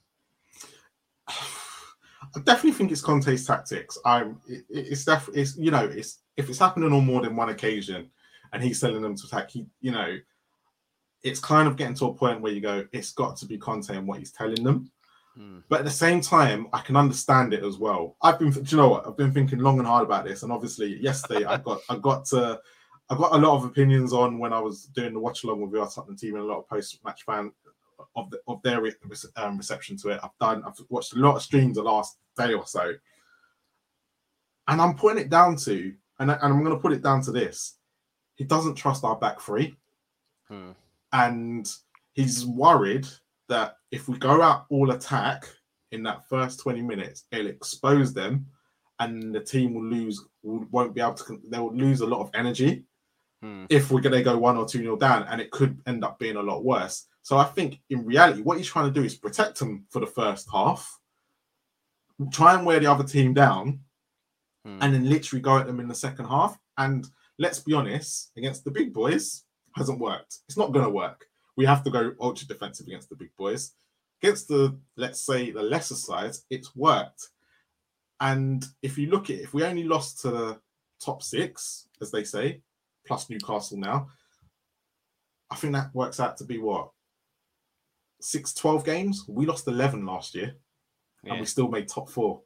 I 2.36 2.40
definitely 2.44 2.74
think 2.74 2.92
it's 2.92 3.01
Conte's 3.01 3.45
tactics. 3.45 3.98
I'm. 4.06 4.40
It, 4.48 4.66
it's 4.69 5.06
definitely. 5.06 5.42
It's 5.42 5.57
you 5.57 5.72
know. 5.72 5.86
It's 5.86 6.19
if 6.36 6.50
it's 6.50 6.60
happening 6.60 6.92
on 6.92 7.06
more 7.06 7.22
than 7.22 7.36
one 7.36 7.50
occasion, 7.50 8.10
and 8.51 8.62
he's 8.62 8.81
telling 8.81 9.01
them 9.01 9.16
to 9.16 9.24
attack. 9.28 9.50
He, 9.50 9.66
you 9.80 9.92
know, 9.92 10.18
it's 11.27 11.39
kind 11.39 11.68
of 11.68 11.75
getting 11.75 11.95
to 11.95 12.06
a 12.06 12.13
point 12.13 12.41
where 12.41 12.51
you 12.51 12.62
go, 12.62 12.85
it's 12.91 13.12
got 13.12 13.38
to 13.38 13.45
be 13.45 13.57
Conte 13.57 13.95
and 13.95 14.07
what 14.07 14.19
he's 14.19 14.31
telling 14.31 14.63
them. 14.63 14.89
Hmm. 15.35 15.59
But 15.69 15.79
at 15.79 15.85
the 15.85 15.91
same 15.91 16.21
time, 16.21 16.68
I 16.74 16.79
can 16.79 16.95
understand 16.95 17.53
it 17.53 17.63
as 17.63 17.77
well. 17.77 18.15
I've 18.21 18.39
been, 18.39 18.51
do 18.51 18.62
you 18.65 18.77
know 18.77 18.89
what? 18.89 19.06
I've 19.06 19.18
been 19.18 19.33
thinking 19.33 19.59
long 19.59 19.77
and 19.77 19.88
hard 19.88 20.03
about 20.03 20.25
this, 20.25 20.44
and 20.44 20.51
obviously, 20.51 20.97
yesterday 21.01 21.45
I 21.45 21.57
got, 21.57 21.81
I 21.89 21.97
got 21.97 22.25
to, 22.27 22.59
I 23.09 23.15
got 23.15 23.33
a 23.33 23.38
lot 23.38 23.56
of 23.56 23.65
opinions 23.65 24.13
on 24.13 24.39
when 24.39 24.51
I 24.51 24.59
was 24.59 24.85
doing 24.85 25.13
the 25.13 25.19
watch 25.19 25.44
along 25.44 25.62
with 25.62 25.79
our 25.79 25.89
Tottenham 25.89 26.18
team 26.18 26.35
and 26.35 26.44
a 26.44 26.47
lot 26.47 26.59
of 26.59 26.68
post 26.68 27.00
match 27.06 27.24
fan 27.24 27.51
of 28.15 28.30
the, 28.31 28.39
of 28.47 28.62
their 28.63 28.83
um, 29.35 29.57
reception 29.57 29.97
to 29.97 30.09
it. 30.09 30.19
I've 30.23 30.38
done. 30.39 30.63
I've 30.65 30.80
watched 30.89 31.13
a 31.13 31.19
lot 31.19 31.35
of 31.35 31.41
streams 31.41 31.75
the 31.75 31.83
last 31.83 32.18
day 32.35 32.53
or 32.53 32.65
so, 32.65 32.94
and 34.68 34.81
I'm 34.81 34.95
putting 34.95 35.21
it 35.21 35.30
down 35.30 35.56
to, 35.57 35.94
and, 36.19 36.31
I, 36.31 36.35
and 36.35 36.53
I'm 36.53 36.63
going 36.63 36.75
to 36.75 36.81
put 36.81 36.94
it 36.94 37.03
down 37.03 37.21
to 37.23 37.31
this: 37.31 37.75
he 38.35 38.44
doesn't 38.44 38.75
trust 38.75 39.03
our 39.03 39.15
back 39.15 39.39
three, 39.39 39.77
hmm. 40.47 40.71
And 41.18 41.68
he's 42.14 42.46
worried 42.46 43.08
that 43.50 43.78
if 43.92 44.08
we 44.08 44.18
go 44.19 44.42
out 44.42 44.66
all 44.69 44.92
attack 44.92 45.50
in 45.92 46.04
that 46.04 46.30
first 46.30 46.60
20 46.60 46.81
minutes, 46.81 47.24
it'll 47.31 47.48
expose 47.48 48.14
them, 48.14 48.46
and 49.00 49.34
the 49.34 49.40
team 49.40 49.74
will 49.74 49.86
lose. 49.86 50.24
Won't 50.44 50.94
be 50.94 51.02
able 51.02 51.14
to. 51.16 51.42
They 51.50 51.60
will 51.60 51.75
lose 51.75 52.02
a 52.02 52.06
lot 52.06 52.22
of 52.22 52.30
energy. 52.34 52.84
Hmm. 53.42 53.66
If 53.69 53.92
we're 53.92 54.02
going 54.02 54.14
to 54.14 54.24
go 54.24 54.38
one 54.38 54.58
or 54.58 54.68
two 54.68 54.81
nil 54.81 54.96
down, 54.96 55.24
and 55.24 55.42
it 55.42 55.52
could 55.52 55.80
end 55.88 56.04
up 56.04 56.19
being 56.19 56.36
a 56.36 56.42
lot 56.42 56.64
worse. 56.64 57.08
So 57.24 57.38
I 57.38 57.46
think 57.46 57.80
in 57.90 58.06
reality, 58.06 58.42
what 58.42 58.58
he's 58.58 58.68
trying 58.68 58.92
to 58.92 59.00
do 59.00 59.06
is 59.06 59.16
protect 59.16 59.60
them 59.60 59.86
for 59.90 60.00
the 60.00 60.08
first 60.08 60.48
half, 60.52 61.00
try 62.31 62.54
and 62.56 62.66
wear 62.66 62.80
the 62.80 62.92
other 62.92 63.04
team 63.04 63.34
down, 63.34 63.80
hmm. 64.66 64.78
and 64.81 64.94
then 64.94 65.10
literally 65.10 65.42
go 65.42 65.58
at 65.58 65.66
them 65.66 65.80
in 65.80 65.88
the 65.88 65.96
second 65.96 66.25
half. 66.25 66.58
And 66.78 67.08
let's 67.40 67.60
be 67.60 67.74
honest, 67.74 68.31
against 68.38 68.64
the 68.64 68.72
big 68.72 68.94
boys, 68.94 69.44
hasn't 69.77 70.00
worked. 70.00 70.39
It's 70.47 70.57
not 70.57 70.71
going 70.71 70.85
to 70.85 70.91
work. 70.91 71.25
We 71.56 71.65
have 71.65 71.83
to 71.83 71.89
go 71.89 72.13
ultra 72.19 72.47
defensive 72.47 72.88
against 72.88 73.09
the 73.09 73.15
big 73.15 73.31
boys. 73.38 73.74
Against 74.21 74.47
the, 74.47 74.77
let's 74.95 75.21
say, 75.21 75.51
the 75.51 75.62
lesser 75.62 75.95
sides, 75.95 76.45
it's 76.50 76.75
worked. 76.75 77.27
And 78.19 78.65
if 78.81 78.97
you 78.97 79.09
look 79.09 79.30
at 79.30 79.37
it, 79.37 79.44
if 79.44 79.54
we 79.54 79.63
only 79.63 79.83
lost 79.83 80.21
to 80.21 80.31
the 80.31 80.59
top 80.99 81.21
six, 81.21 81.87
as 82.02 82.11
they 82.11 82.23
say, 82.23 82.61
plus 83.06 83.30
Newcastle 83.30 83.78
now, 83.78 84.09
I 85.49 85.56
think 85.56 85.73
that 85.73 85.94
works 85.94 86.19
out 86.19 86.37
to 86.37 86.44
be 86.44 86.57
what 86.57 86.90
six, 88.19 88.54
12 88.54 88.83
games. 88.83 89.25
We 89.28 89.45
lost 89.45 89.68
11 89.68 90.06
last 90.06 90.35
year 90.35 90.56
yeah. 91.23 91.33
and 91.33 91.40
we 91.40 91.45
still 91.45 91.68
made 91.68 91.87
top 91.87 92.09
four. 92.09 92.42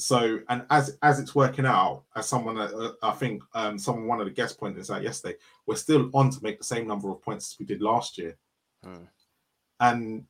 So, 0.00 0.40
and 0.48 0.64
as 0.70 0.96
as 1.02 1.20
it's 1.20 1.34
working 1.34 1.66
out, 1.66 2.04
as 2.16 2.26
someone 2.26 2.58
uh, 2.58 2.92
I 3.02 3.12
think 3.12 3.42
um, 3.54 3.78
someone 3.78 4.06
one 4.06 4.20
of 4.20 4.26
the 4.26 4.32
guest 4.32 4.58
pointers 4.58 4.90
out 4.90 5.02
yesterday, 5.02 5.36
we're 5.66 5.76
still 5.76 6.10
on 6.14 6.30
to 6.30 6.42
make 6.42 6.58
the 6.58 6.64
same 6.64 6.86
number 6.86 7.10
of 7.10 7.22
points 7.22 7.52
as 7.52 7.58
we 7.58 7.66
did 7.66 7.82
last 7.82 8.18
year. 8.18 8.36
Hmm. 8.84 9.04
And 9.80 10.24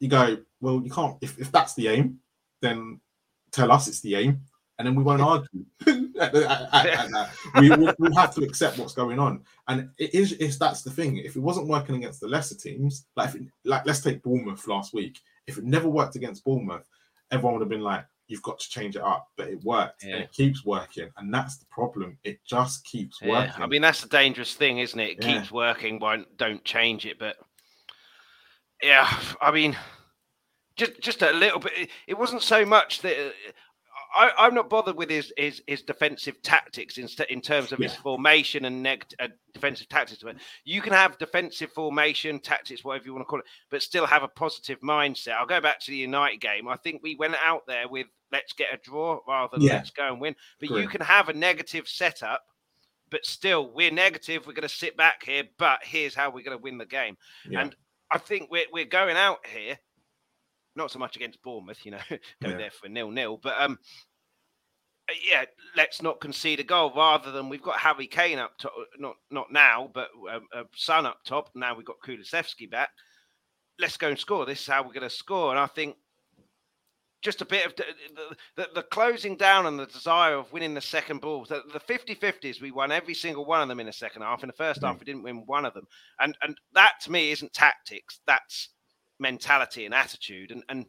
you 0.00 0.08
go, 0.08 0.38
well, 0.60 0.80
you 0.82 0.90
can't 0.90 1.16
if, 1.20 1.38
if 1.38 1.50
that's 1.52 1.74
the 1.74 1.88
aim, 1.88 2.18
then 2.60 3.00
tell 3.50 3.70
us 3.70 3.88
it's 3.88 4.00
the 4.00 4.16
aim 4.16 4.42
and 4.78 4.86
then 4.86 4.94
we 4.94 5.02
won't 5.02 5.22
argue. 5.22 5.64
we, 5.86 7.70
will 7.70 8.14
have 8.16 8.34
to 8.34 8.42
accept 8.42 8.78
what's 8.78 8.94
going 8.94 9.18
on, 9.18 9.42
and 9.68 9.88
it 9.98 10.14
is. 10.14 10.32
It's 10.32 10.58
that's 10.58 10.82
the 10.82 10.90
thing. 10.90 11.18
If 11.18 11.36
it 11.36 11.40
wasn't 11.40 11.68
working 11.68 11.96
against 11.96 12.20
the 12.20 12.28
lesser 12.28 12.56
teams, 12.56 13.06
like 13.16 13.34
it, 13.34 13.42
like 13.64 13.86
let's 13.86 14.00
take 14.00 14.22
Bournemouth 14.22 14.66
last 14.66 14.92
week. 14.92 15.20
If 15.46 15.58
it 15.58 15.64
never 15.64 15.88
worked 15.88 16.16
against 16.16 16.44
Bournemouth, 16.44 16.88
everyone 17.30 17.54
would 17.54 17.62
have 17.62 17.68
been 17.68 17.80
like, 17.80 18.04
"You've 18.26 18.42
got 18.42 18.58
to 18.58 18.68
change 18.68 18.96
it 18.96 19.02
up." 19.02 19.28
But 19.36 19.48
it 19.48 19.62
worked, 19.64 20.04
yeah. 20.04 20.14
and 20.14 20.24
it 20.24 20.32
keeps 20.32 20.64
working, 20.64 21.10
and 21.16 21.32
that's 21.32 21.56
the 21.56 21.66
problem. 21.66 22.18
It 22.24 22.40
just 22.46 22.84
keeps 22.84 23.20
yeah. 23.20 23.30
working. 23.30 23.62
I 23.62 23.66
mean, 23.66 23.82
that's 23.82 24.02
the 24.02 24.08
dangerous 24.08 24.54
thing, 24.54 24.78
isn't 24.78 24.98
it? 24.98 25.18
It 25.18 25.24
yeah. 25.24 25.38
keeps 25.38 25.52
working. 25.52 25.98
Why 25.98 26.24
don't 26.36 26.64
change 26.64 27.06
it? 27.06 27.18
But 27.18 27.36
yeah, 28.82 29.08
I 29.40 29.50
mean 29.50 29.76
just 30.76 31.00
just 31.00 31.22
a 31.22 31.32
little 31.32 31.60
bit. 31.60 31.88
It 32.06 32.18
wasn't 32.18 32.42
so 32.42 32.64
much 32.64 33.00
that 33.02 33.34
I, 34.14 34.46
am 34.46 34.54
not 34.54 34.70
bothered 34.70 34.96
with 34.96 35.10
his, 35.10 35.32
his, 35.36 35.62
his 35.66 35.82
defensive 35.82 36.40
tactics 36.42 36.98
in, 36.98 37.08
in 37.28 37.40
terms 37.40 37.72
of 37.72 37.80
yeah. 37.80 37.88
his 37.88 37.96
formation 37.96 38.64
and 38.64 38.82
neg- 38.82 39.06
uh, 39.18 39.28
defensive 39.52 39.88
tactics. 39.88 40.24
You 40.64 40.80
can 40.80 40.92
have 40.92 41.18
defensive 41.18 41.72
formation, 41.72 42.38
tactics, 42.38 42.84
whatever 42.84 43.06
you 43.06 43.12
want 43.12 43.22
to 43.22 43.26
call 43.26 43.40
it, 43.40 43.46
but 43.70 43.82
still 43.82 44.06
have 44.06 44.22
a 44.22 44.28
positive 44.28 44.80
mindset. 44.80 45.34
I'll 45.34 45.46
go 45.46 45.60
back 45.60 45.80
to 45.80 45.90
the 45.90 45.96
United 45.96 46.40
game. 46.40 46.68
I 46.68 46.76
think 46.76 47.02
we 47.02 47.16
went 47.16 47.34
out 47.44 47.66
there 47.66 47.88
with 47.88 48.06
let's 48.32 48.52
get 48.52 48.72
a 48.72 48.78
draw 48.78 49.20
rather 49.26 49.56
than 49.56 49.66
yeah. 49.66 49.74
let's 49.74 49.90
go 49.90 50.08
and 50.08 50.20
win. 50.20 50.36
But 50.60 50.70
Great. 50.70 50.82
you 50.82 50.88
can 50.88 51.00
have 51.00 51.28
a 51.28 51.32
negative 51.32 51.88
setup, 51.88 52.42
but 53.10 53.24
still 53.24 53.72
we're 53.72 53.90
negative. 53.90 54.46
We're 54.46 54.54
going 54.54 54.68
to 54.68 54.74
sit 54.74 54.96
back 54.96 55.24
here, 55.24 55.44
but 55.58 55.80
here's 55.82 56.14
how 56.14 56.30
we're 56.30 56.44
going 56.44 56.56
to 56.56 56.62
win 56.62 56.78
the 56.78 56.86
game. 56.86 57.16
Yeah. 57.48 57.62
And 57.62 57.76
I 58.10 58.18
think 58.18 58.50
we're, 58.50 58.66
we're 58.72 58.84
going 58.84 59.16
out 59.16 59.46
here 59.46 59.78
not 60.76 60.90
so 60.90 60.98
much 60.98 61.16
against 61.16 61.42
Bournemouth, 61.42 61.84
you 61.84 61.92
know, 61.92 61.98
go 62.10 62.18
yeah. 62.48 62.56
there 62.56 62.70
for 62.70 62.88
nil 62.88 63.10
nil. 63.10 63.38
But 63.42 63.54
um, 63.60 63.78
uh, 65.08 65.14
yeah, 65.28 65.44
let's 65.76 66.02
not 66.02 66.20
concede 66.20 66.60
a 66.60 66.64
goal. 66.64 66.92
Rather 66.94 67.30
than 67.30 67.48
we've 67.48 67.62
got 67.62 67.78
Harry 67.78 68.06
Kane 68.06 68.38
up 68.38 68.56
top, 68.58 68.72
not 68.98 69.16
not 69.30 69.52
now, 69.52 69.90
but 69.92 70.08
um, 70.32 70.46
uh, 70.54 70.64
Son 70.74 71.06
up 71.06 71.18
top. 71.24 71.50
Now 71.54 71.74
we've 71.74 71.86
got 71.86 72.00
Kulusevski 72.04 72.70
back. 72.70 72.90
Let's 73.78 73.96
go 73.96 74.08
and 74.08 74.18
score. 74.18 74.46
This 74.46 74.60
is 74.60 74.66
how 74.66 74.82
we're 74.82 74.92
going 74.92 75.02
to 75.02 75.10
score. 75.10 75.50
And 75.50 75.58
I 75.58 75.66
think 75.66 75.96
just 77.24 77.40
a 77.40 77.46
bit 77.46 77.66
of 77.66 77.74
the, 77.74 77.84
the, 78.54 78.68
the, 78.74 78.82
closing 78.82 79.34
down 79.34 79.66
and 79.66 79.80
the 79.80 79.86
desire 79.86 80.34
of 80.34 80.52
winning 80.52 80.74
the 80.74 80.80
second 80.80 81.22
ball. 81.22 81.46
The, 81.48 81.62
the 81.72 81.80
50-50s, 81.80 82.60
we 82.60 82.70
won 82.70 82.92
every 82.92 83.14
single 83.14 83.46
one 83.46 83.62
of 83.62 83.68
them 83.68 83.80
in 83.80 83.86
the 83.86 83.92
second 83.92 84.22
half. 84.22 84.42
In 84.42 84.48
the 84.48 84.52
1st 84.52 84.74
mm-hmm. 84.74 84.86
half, 84.86 84.98
we 85.00 85.06
didn't 85.06 85.22
win 85.22 85.42
one 85.46 85.64
of 85.64 85.72
them. 85.72 85.86
And 86.20 86.36
and 86.42 86.56
that 86.74 86.92
to 87.02 87.10
me 87.10 87.32
isn't 87.32 87.52
tactics. 87.54 88.20
That's 88.26 88.68
mentality 89.24 89.86
and 89.86 89.94
attitude. 89.94 90.50
And 90.52 90.62
and 90.68 90.86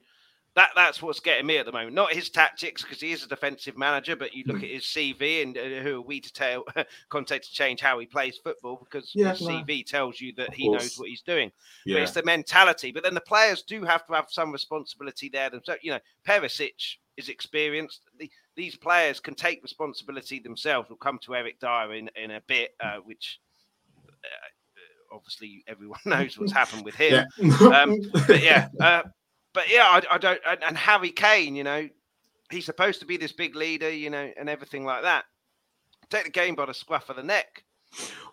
that 0.56 0.70
that's 0.76 1.02
what's 1.02 1.20
getting 1.20 1.46
me 1.46 1.58
at 1.58 1.66
the 1.66 1.72
moment. 1.72 1.94
Not 1.94 2.14
his 2.14 2.30
tactics 2.30 2.82
because 2.82 3.02
he 3.02 3.12
is 3.12 3.24
a 3.24 3.28
defensive 3.28 3.78
manager, 3.78 4.16
but 4.16 4.34
you 4.34 4.44
look 4.48 4.58
mm. 4.58 4.64
at 4.64 4.70
his 4.70 4.84
CV 4.84 5.44
and 5.44 5.58
uh, 5.58 5.82
who 5.82 5.98
are 5.98 6.02
we 6.02 6.22
to 6.22 6.32
tell 6.32 6.64
Conte 7.10 7.40
to 7.40 7.52
change 7.52 7.82
how 7.82 8.00
he 8.00 8.06
plays 8.06 8.38
football 8.38 8.78
because 8.84 9.12
yeah, 9.14 9.32
his 9.32 9.42
CV 9.42 9.86
tells 9.86 10.22
you 10.22 10.34
that 10.38 10.54
he 10.54 10.70
knows 10.70 10.98
what 10.98 11.10
he's 11.10 11.22
doing. 11.22 11.52
Yeah. 11.86 11.96
But 11.96 12.04
it's 12.04 12.12
the 12.14 12.24
mentality. 12.24 12.92
But 12.92 13.04
then 13.04 13.14
the 13.14 13.22
players 13.22 13.64
do 13.64 13.84
have 13.84 14.06
to 14.08 14.14
have 14.14 14.28
some 14.30 14.52
responsibility 14.52 15.30
there 15.30 15.50
themselves. 15.50 15.82
You 15.84 15.92
know, 15.92 16.00
Perisic 16.26 16.98
is 17.18 17.28
experienced. 17.28 18.02
The, 18.18 18.30
these 18.56 18.78
players 18.78 19.20
can 19.20 19.36
take 19.36 19.62
responsibility 19.62 20.40
themselves. 20.40 20.90
We'll 20.90 20.98
come 20.98 21.20
to 21.24 21.36
Eric 21.36 21.60
Dier 21.60 21.94
in, 21.94 22.10
in 22.16 22.32
a 22.32 22.42
bit, 22.48 22.76
uh, 22.82 22.98
which 23.04 23.40
uh, 24.10 24.48
obviously 25.16 25.64
everyone 25.68 26.00
knows 26.06 26.38
what's 26.38 26.52
happened 26.52 26.86
with 26.86 26.96
him. 26.96 27.26
Yeah. 27.38 27.56
um, 27.68 28.00
but 28.28 28.44
yeah, 28.44 28.68
uh, 28.80 29.04
but 29.54 29.72
yeah, 29.72 29.84
I, 29.84 30.02
I 30.12 30.18
don't. 30.18 30.40
And, 30.48 30.64
and, 30.64 30.78
Harry 30.78 31.12
Kane, 31.12 31.56
you 31.56 31.64
know, 31.64 31.88
he's 32.52 32.66
supposed 32.66 33.00
to 33.00 33.06
be 33.06 33.18
this 33.18 33.32
big 33.32 33.56
leader, 33.56 33.90
you 33.90 34.10
know, 34.10 34.32
and 34.38 34.50
everything 34.50 34.86
like 34.86 35.04
that. 35.04 35.26
Take 36.10 36.26
the 36.26 36.30
game 36.30 36.56
by 36.56 36.66
the 36.66 36.74
scruff 36.74 37.10
of 37.10 37.16
the 37.16 37.24
neck. 37.24 37.64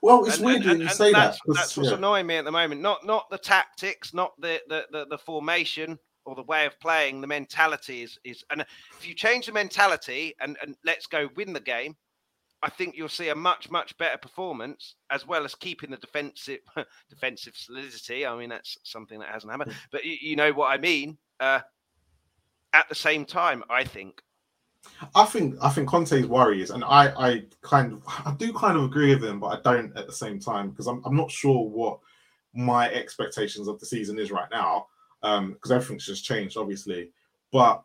Well, 0.03 0.25
it's 0.25 0.37
and, 0.37 0.47
weird 0.47 0.67
and, 0.67 0.81
you 0.81 0.89
say 0.89 1.13
that's, 1.13 1.39
that. 1.47 1.55
That's 1.55 1.77
what's 1.77 1.91
yeah. 1.91 1.97
annoying 1.97 2.27
me 2.27 2.37
at 2.37 2.45
the 2.45 2.51
moment. 2.51 2.81
Not 2.81 3.07
not 3.07 3.31
the 3.31 3.39
tactics, 3.39 4.13
not 4.13 4.33
the, 4.41 4.61
the 4.69 4.87
the, 4.91 5.07
the 5.07 5.19
formation 5.19 5.99
or 6.25 6.35
the 6.35 6.43
way 6.43 6.67
of 6.67 6.79
playing. 6.81 7.21
The 7.21 7.27
mentality 7.27 8.03
is 8.03 8.19
is. 8.25 8.45
And 8.51 8.65
if 8.99 9.09
you 9.09 9.15
change 9.15 9.47
the 9.47 9.53
mentality 9.53 10.35
and 10.41 10.57
and 10.61 10.75
let's 10.85 11.07
go 11.07 11.29
win 11.37 11.53
the 11.53 11.61
game, 11.61 11.97
I 12.63 12.71
think 12.71 12.97
you'll 12.97 13.09
see 13.09 13.29
a 13.29 13.35
much 13.35 13.71
much 13.71 13.97
better 13.99 14.19
performance 14.19 14.95
as 15.11 15.27
well 15.27 15.45
as 15.45 15.55
keeping 15.55 15.91
the 15.91 15.97
defensive 15.97 16.61
defensive 17.11 17.55
solidity. 17.57 18.27
I 18.27 18.37
mean 18.37 18.51
that's 18.51 18.79
something 18.85 19.19
that 19.19 19.29
hasn't 19.29 19.51
happened, 19.51 19.75
but 19.91 20.05
you, 20.05 20.17
you 20.21 20.37
know 20.37 20.53
what 20.53 20.69
I 20.69 20.79
mean. 20.79 21.19
Uh, 21.41 21.61
at 22.73 22.89
the 22.89 22.95
same 22.95 23.25
time, 23.25 23.63
I 23.69 23.85
think. 23.85 24.23
I 25.15 25.25
think 25.25 25.57
I 25.61 25.69
think 25.71 25.89
Conte's 25.89 26.27
worry 26.27 26.63
is, 26.63 26.71
and 26.71 26.85
I 26.85 27.13
I 27.17 27.45
kind 27.63 27.93
of 27.93 28.03
I 28.07 28.35
do 28.37 28.53
kind 28.53 28.77
of 28.77 28.85
agree 28.85 29.15
with 29.15 29.25
him, 29.25 29.41
but 29.41 29.47
I 29.49 29.61
don't 29.63 29.97
at 29.97 30.07
the 30.07 30.13
same 30.13 30.41
time 30.41 30.71
because 30.71 30.87
I'm 30.87 31.03
I'm 31.05 31.17
not 31.17 31.31
sure 31.31 31.69
what 31.69 31.99
my 32.55 32.91
expectations 32.91 33.69
of 33.69 33.79
the 33.81 33.87
season 33.87 34.19
is 34.19 34.31
right 34.31 34.49
now 34.51 34.87
um 35.23 35.53
because 35.53 35.71
everything's 35.71 36.05
just 36.05 36.25
changed 36.25 36.57
obviously, 36.57 37.11
but 37.53 37.83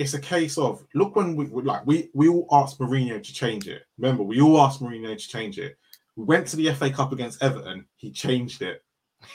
it's 0.00 0.14
a 0.14 0.20
case 0.20 0.56
of 0.56 0.82
look 0.94 1.14
when 1.14 1.36
we 1.36 1.44
like 1.44 1.86
we 1.86 2.08
we 2.14 2.26
all 2.26 2.48
asked 2.50 2.78
Mourinho 2.78 3.22
to 3.22 3.34
change 3.34 3.68
it. 3.68 3.82
Remember, 3.98 4.22
we 4.22 4.40
all 4.40 4.58
asked 4.58 4.80
Mourinho 4.80 5.10
to 5.10 5.28
change 5.28 5.58
it. 5.58 5.76
We 6.16 6.24
went 6.24 6.46
to 6.48 6.56
the 6.56 6.72
FA 6.72 6.88
Cup 6.90 7.12
against 7.12 7.42
Everton. 7.42 7.84
He 7.96 8.10
changed 8.10 8.62
it, 8.62 8.82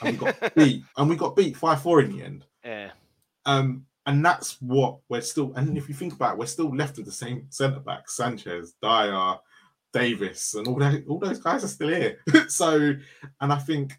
and 0.02 0.18
we 0.18 0.26
got 0.26 0.54
beat. 0.56 0.82
And 0.96 1.08
we 1.08 1.14
got 1.14 1.36
beat 1.36 1.56
five 1.56 1.80
four 1.80 2.00
in 2.00 2.10
the 2.10 2.24
end. 2.24 2.46
Yeah. 2.64 2.90
Um, 3.44 3.86
and 4.06 4.24
that's 4.24 4.60
what 4.60 4.98
we're 5.08 5.20
still. 5.20 5.52
And 5.54 5.78
if 5.78 5.88
you 5.88 5.94
think 5.94 6.14
about, 6.14 6.32
it, 6.32 6.38
we're 6.38 6.46
still 6.46 6.74
left 6.74 6.96
with 6.96 7.06
the 7.06 7.12
same 7.12 7.46
centre 7.50 7.78
back: 7.78 8.10
Sanchez, 8.10 8.74
Dier, 8.82 9.36
Davies, 9.92 10.56
and 10.58 10.66
all 10.66 10.80
that. 10.80 11.04
All 11.08 11.20
those 11.20 11.38
guys 11.38 11.62
are 11.62 11.68
still 11.68 11.90
here. 11.90 12.18
so, 12.48 12.92
and 13.40 13.52
I 13.52 13.58
think 13.58 13.92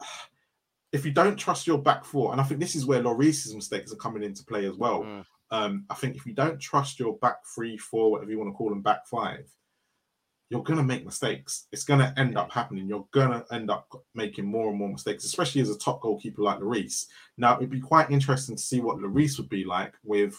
if 0.90 1.04
you 1.04 1.12
don't 1.12 1.36
trust 1.36 1.66
your 1.66 1.76
back 1.76 2.06
four, 2.06 2.32
and 2.32 2.40
I 2.40 2.44
think 2.44 2.60
this 2.60 2.76
is 2.76 2.86
where 2.86 3.02
Lloris's 3.02 3.54
mistakes 3.54 3.92
are 3.92 3.96
coming 3.96 4.22
into 4.22 4.42
play 4.42 4.64
as 4.64 4.76
well. 4.76 5.02
Mm. 5.02 5.26
Um, 5.52 5.84
I 5.90 5.94
think 5.94 6.16
if 6.16 6.24
you 6.24 6.32
don't 6.32 6.58
trust 6.58 6.98
your 6.98 7.18
back 7.18 7.44
three, 7.54 7.76
four, 7.76 8.10
whatever 8.10 8.30
you 8.30 8.38
want 8.38 8.50
to 8.50 8.56
call 8.56 8.70
them, 8.70 8.80
back 8.80 9.06
five, 9.06 9.46
you're 10.48 10.62
going 10.62 10.78
to 10.78 10.82
make 10.82 11.04
mistakes. 11.04 11.66
It's 11.72 11.84
going 11.84 12.00
to 12.00 12.12
end 12.18 12.38
up 12.38 12.50
happening. 12.50 12.88
You're 12.88 13.06
going 13.12 13.30
to 13.30 13.44
end 13.54 13.70
up 13.70 13.86
making 14.14 14.46
more 14.46 14.70
and 14.70 14.78
more 14.78 14.88
mistakes, 14.88 15.24
especially 15.24 15.60
as 15.60 15.68
a 15.68 15.78
top 15.78 16.00
goalkeeper 16.00 16.42
like 16.42 16.60
Lloris. 16.60 17.06
Now, 17.36 17.56
it'd 17.56 17.68
be 17.68 17.80
quite 17.80 18.10
interesting 18.10 18.56
to 18.56 18.62
see 18.62 18.80
what 18.80 18.96
Lloris 18.96 19.38
would 19.38 19.50
be 19.50 19.64
like 19.64 19.92
with 20.04 20.34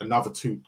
another 0.00 0.30
two, 0.30 0.62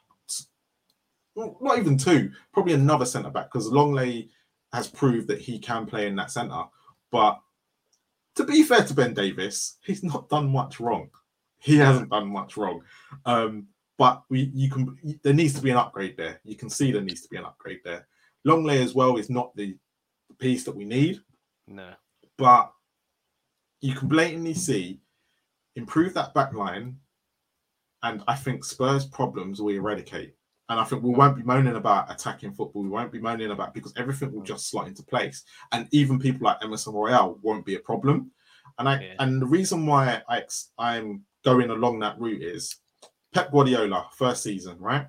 well, 1.35 1.57
not 1.63 1.79
even 1.79 1.97
two, 1.97 2.31
probably 2.53 2.75
another 2.75 3.07
centre 3.07 3.31
back, 3.31 3.51
because 3.51 3.69
Lenglet 3.69 4.29
has 4.75 4.87
proved 4.87 5.29
that 5.29 5.41
he 5.41 5.59
can 5.59 5.87
play 5.87 6.07
in 6.07 6.17
that 6.17 6.31
centre. 6.31 6.65
But 7.11 7.41
to 8.37 8.45
be 8.45 8.65
fair 8.65 8.85
to 8.85 8.95
Ben 8.95 9.15
Davies, 9.15 9.77
he's 9.83 10.03
not 10.03 10.29
done 10.29 10.51
much 10.51 10.79
wrong 10.79 11.09
he 11.63 11.77
hasn't 11.77 12.11
done 12.11 12.29
much 12.29 12.57
wrong. 12.57 12.83
Um, 13.25 13.69
but 13.99 14.23
we 14.29 14.51
you 14.55 14.69
can 14.69 14.99
there 15.23 15.33
needs 15.33 15.55
to 15.55 15.63
be 15.63 15.71
an 15.71 15.77
upgrade 15.77 16.17
there. 16.17 16.41
You 16.45 16.57
can 16.57 16.69
see 16.69 16.91
there 16.91 17.03
needs 17.03 17.23
to 17.23 17.29
be 17.29 17.37
an 17.37 17.45
upgrade 17.45 17.81
there. 17.85 18.07
Lenglet 18.45 18.83
as 18.83 18.95
well 18.95 19.17
is 19.17 19.31
not 19.31 19.55
the 19.55 19.77
piece 20.39 20.65
that 20.65 20.75
we 20.75 20.85
need. 20.85 21.21
No. 21.69 21.91
But 22.37 22.73
you 23.81 23.95
can 23.95 24.09
blatantly 24.09 24.55
see 24.55 25.01
improve 25.77 26.15
that 26.15 26.35
back 26.35 26.53
line, 26.53 26.97
and 28.03 28.23
I 28.27 28.35
think 28.35 28.65
Spurs' 28.65 29.07
problems 29.07 29.61
will 29.61 29.75
eradicate. 29.75 30.35
And 30.69 30.81
I 30.81 30.85
think 30.85 31.03
we 31.03 31.11
won't 31.11 31.37
be 31.37 31.43
moaning 31.43 31.77
about 31.77 32.11
attacking 32.11 32.55
football. 32.55 32.83
We 32.83 32.89
won't 32.89 33.13
be 33.13 33.21
moaning 33.21 33.51
about 33.51 33.75
because 33.75 33.93
everything 33.97 34.33
will 34.33 34.43
just 34.43 34.71
slot 34.71 34.89
into 34.89 35.03
place. 35.03 35.45
And 35.71 35.87
even 35.93 36.19
people 36.19 36.47
like 36.47 36.63
Emerson 36.63 36.95
Royal 36.95 37.39
won't 37.43 37.67
be 37.67 37.75
a 37.75 37.81
problem. 37.81 38.31
And 38.79 38.89
I 38.89 39.01
yeah. 39.01 39.15
and 39.19 39.43
the 39.43 39.47
reason 39.47 39.87
why 39.87 40.23
I 40.29 40.45
I'm 40.79 41.25
going 41.45 41.71
along 41.71 42.01
that 42.01 42.19
route 42.19 42.43
is 42.43 42.77
Pep 43.33 43.51
Guardiola, 43.51 44.09
first 44.17 44.43
season, 44.43 44.77
right? 44.79 45.07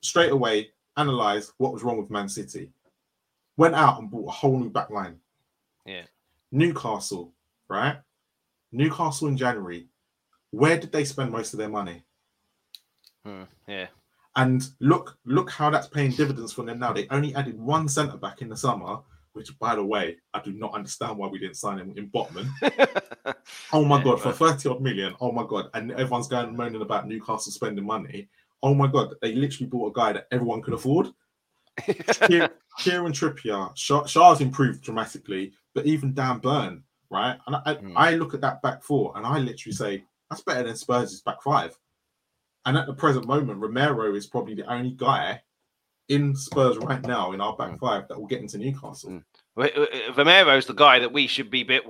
Straight 0.00 0.32
away, 0.32 0.70
analyze 0.96 1.52
what 1.58 1.72
was 1.72 1.82
wrong 1.82 1.98
with 1.98 2.10
Man 2.10 2.28
City. 2.28 2.72
Went 3.56 3.74
out 3.74 4.00
and 4.00 4.10
bought 4.10 4.28
a 4.28 4.32
whole 4.32 4.58
new 4.58 4.70
back 4.70 4.90
line. 4.90 5.16
Yeah. 5.84 6.02
Newcastle, 6.52 7.32
right? 7.68 7.98
Newcastle 8.72 9.28
in 9.28 9.36
January. 9.36 9.88
Where 10.50 10.78
did 10.78 10.92
they 10.92 11.04
spend 11.04 11.30
most 11.30 11.52
of 11.52 11.58
their 11.58 11.68
money? 11.68 12.02
Hmm, 13.24 13.42
yeah. 13.66 13.86
And 14.36 14.68
look, 14.80 15.18
look 15.24 15.50
how 15.50 15.70
that's 15.70 15.88
paying 15.88 16.10
dividends 16.10 16.52
for 16.52 16.62
them 16.62 16.78
now. 16.78 16.92
They 16.92 17.08
only 17.10 17.34
added 17.34 17.58
one 17.58 17.88
centre 17.88 18.18
back 18.18 18.42
in 18.42 18.48
the 18.50 18.56
summer 18.56 18.98
which 19.36 19.56
by 19.58 19.74
the 19.74 19.84
way, 19.84 20.16
I 20.32 20.40
do 20.40 20.52
not 20.52 20.74
understand 20.74 21.18
why 21.18 21.28
we 21.28 21.38
didn't 21.38 21.58
sign 21.58 21.78
him 21.78 21.92
in 21.94 22.08
Botman. 22.08 22.48
oh 23.72 23.84
my 23.84 23.98
yeah, 23.98 24.04
god, 24.04 24.22
for 24.22 24.32
30 24.32 24.68
odd 24.70 24.80
million. 24.80 25.14
Oh 25.20 25.30
my 25.30 25.44
god. 25.46 25.66
And 25.74 25.92
everyone's 25.92 26.26
going 26.26 26.56
moaning 26.56 26.80
about 26.80 27.06
Newcastle 27.06 27.52
spending 27.52 27.84
money. 27.84 28.28
Oh 28.62 28.74
my 28.74 28.86
god, 28.86 29.14
they 29.20 29.34
literally 29.34 29.68
bought 29.68 29.90
a 29.90 29.92
guy 29.92 30.14
that 30.14 30.26
everyone 30.32 30.62
could 30.62 30.72
afford. 30.72 31.08
Kieran, 31.82 32.50
Trippier, 33.12 33.76
Schär's 33.76 34.40
improved 34.40 34.82
dramatically, 34.82 35.52
but 35.74 35.84
even 35.84 36.14
Dan 36.14 36.38
Burn, 36.38 36.82
right? 37.10 37.38
And 37.46 37.56
I, 37.56 37.74
mm. 37.74 37.92
I 37.94 38.14
look 38.14 38.32
at 38.32 38.40
that 38.40 38.62
back 38.62 38.82
four 38.82 39.12
and 39.16 39.26
I 39.26 39.38
literally 39.38 39.74
say 39.74 40.04
that's 40.30 40.42
better 40.42 40.62
than 40.62 40.76
Spurs' 40.76 41.20
back 41.20 41.42
five. 41.42 41.78
And 42.64 42.78
at 42.78 42.86
the 42.86 42.94
present 42.94 43.26
moment, 43.26 43.60
Romero 43.60 44.14
is 44.14 44.26
probably 44.26 44.54
the 44.54 44.72
only 44.72 44.92
guy 44.92 45.42
in 46.08 46.34
Spurs 46.36 46.78
right 46.78 47.02
now 47.02 47.32
in 47.32 47.40
our 47.40 47.56
back 47.56 47.72
mm. 47.72 47.78
five 47.78 48.08
that 48.08 48.18
will 48.18 48.26
get 48.26 48.40
into 48.40 48.58
Newcastle. 48.58 49.10
Mm. 49.10 49.22
Uh, 49.58 50.52
is 50.52 50.66
the 50.66 50.74
guy 50.74 50.98
that 50.98 51.12
we 51.12 51.26
should 51.26 51.50
be 51.50 51.62
bit 51.62 51.84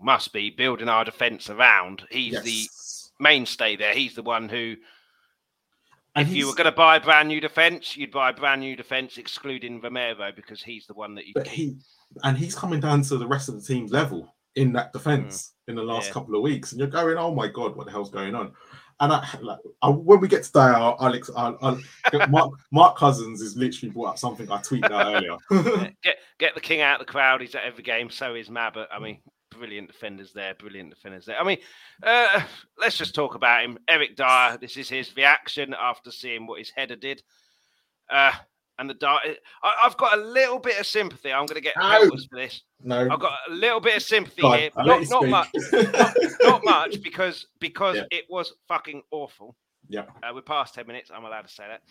must 0.00 0.32
be 0.32 0.50
building 0.50 0.88
our 0.88 1.04
defense 1.04 1.50
around. 1.50 2.02
He's 2.10 2.32
yes. 2.32 2.42
the 2.42 2.66
mainstay 3.22 3.76
there. 3.76 3.94
He's 3.94 4.14
the 4.14 4.22
one 4.22 4.48
who. 4.48 4.76
And 6.16 6.26
if 6.26 6.34
you 6.34 6.48
were 6.48 6.54
going 6.54 6.64
to 6.64 6.72
buy 6.72 6.96
a 6.96 7.00
brand 7.00 7.28
new 7.28 7.40
defense, 7.40 7.96
you'd 7.96 8.10
buy 8.10 8.30
a 8.30 8.32
brand 8.32 8.62
new 8.62 8.74
defense, 8.74 9.16
excluding 9.16 9.80
Romero, 9.80 10.32
because 10.34 10.60
he's 10.60 10.86
the 10.86 10.94
one 10.94 11.14
that 11.14 11.26
you. 11.26 11.32
But 11.34 11.46
he 11.46 11.76
and 12.24 12.36
he's 12.36 12.56
coming 12.56 12.80
down 12.80 13.02
to 13.02 13.16
the 13.16 13.26
rest 13.26 13.48
of 13.48 13.54
the 13.54 13.62
team's 13.62 13.92
level 13.92 14.34
in 14.56 14.72
that 14.72 14.92
defense 14.92 15.52
mm. 15.68 15.70
in 15.70 15.76
the 15.76 15.82
last 15.82 16.08
yeah. 16.08 16.12
couple 16.12 16.34
of 16.34 16.42
weeks, 16.42 16.72
and 16.72 16.80
you're 16.80 16.88
going, 16.88 17.16
"Oh 17.16 17.32
my 17.32 17.46
god, 17.46 17.76
what 17.76 17.86
the 17.86 17.92
hell's 17.92 18.10
going 18.10 18.34
on?" 18.34 18.52
And 19.00 19.14
I, 19.14 19.26
like, 19.40 19.58
I, 19.80 19.88
when 19.88 20.20
we 20.20 20.28
get 20.28 20.44
to 20.44 20.52
die, 20.52 20.72
I'll, 20.72 20.96
Alex, 21.00 21.30
I'll, 21.34 21.58
I'll, 21.62 22.28
Mark, 22.28 22.52
Mark 22.70 22.98
Cousins 22.98 23.40
is 23.40 23.56
literally 23.56 23.90
brought 23.90 24.10
up 24.10 24.18
something 24.18 24.50
I 24.50 24.58
tweeted 24.58 24.90
out 24.90 25.14
earlier. 25.14 25.94
get 26.02 26.16
get 26.38 26.54
the 26.54 26.60
king 26.60 26.82
out 26.82 27.00
of 27.00 27.06
the 27.06 27.10
crowd. 27.10 27.40
He's 27.40 27.54
at 27.54 27.64
every 27.64 27.82
game. 27.82 28.10
So 28.10 28.34
is 28.34 28.50
Mabbutt. 28.50 28.88
I 28.92 28.98
mean, 28.98 29.20
brilliant 29.50 29.88
defenders 29.88 30.34
there. 30.34 30.54
Brilliant 30.54 30.90
defenders 30.90 31.24
there. 31.24 31.40
I 31.40 31.44
mean, 31.44 31.58
uh, 32.02 32.42
let's 32.78 32.98
just 32.98 33.14
talk 33.14 33.34
about 33.34 33.64
him. 33.64 33.78
Eric 33.88 34.16
Dier. 34.16 34.58
This 34.60 34.76
is 34.76 34.90
his 34.90 35.16
reaction 35.16 35.74
after 35.78 36.10
seeing 36.10 36.46
what 36.46 36.58
his 36.58 36.70
header 36.70 36.96
did. 36.96 37.22
Uh, 38.10 38.32
and 38.80 38.88
the 38.88 38.94
dark. 38.94 39.22
I, 39.62 39.72
have 39.82 39.96
got 39.98 40.18
a 40.18 40.22
little 40.22 40.58
bit 40.58 40.80
of 40.80 40.86
sympathy. 40.86 41.32
I'm 41.32 41.46
going 41.46 41.56
to 41.56 41.60
get 41.60 41.74
no. 41.78 42.08
for 42.08 42.36
this. 42.36 42.62
No, 42.82 43.08
I've 43.10 43.20
got 43.20 43.34
a 43.48 43.52
little 43.52 43.78
bit 43.78 43.96
of 43.98 44.02
sympathy 44.02 44.40
here. 44.40 44.70
Not, 44.76 45.08
not 45.08 45.28
much. 45.28 45.48
not, 45.72 46.16
not, 46.42 46.64
much 46.64 47.02
because 47.02 47.46
because 47.60 47.96
yeah. 47.96 48.04
it 48.10 48.24
was 48.28 48.54
fucking 48.66 49.02
awful. 49.10 49.54
Yeah, 49.88 50.06
uh, 50.22 50.32
we're 50.34 50.40
past 50.40 50.74
ten 50.74 50.86
minutes. 50.86 51.10
I'm 51.14 51.24
allowed 51.24 51.42
to 51.42 51.52
say 51.52 51.64
that. 51.68 51.82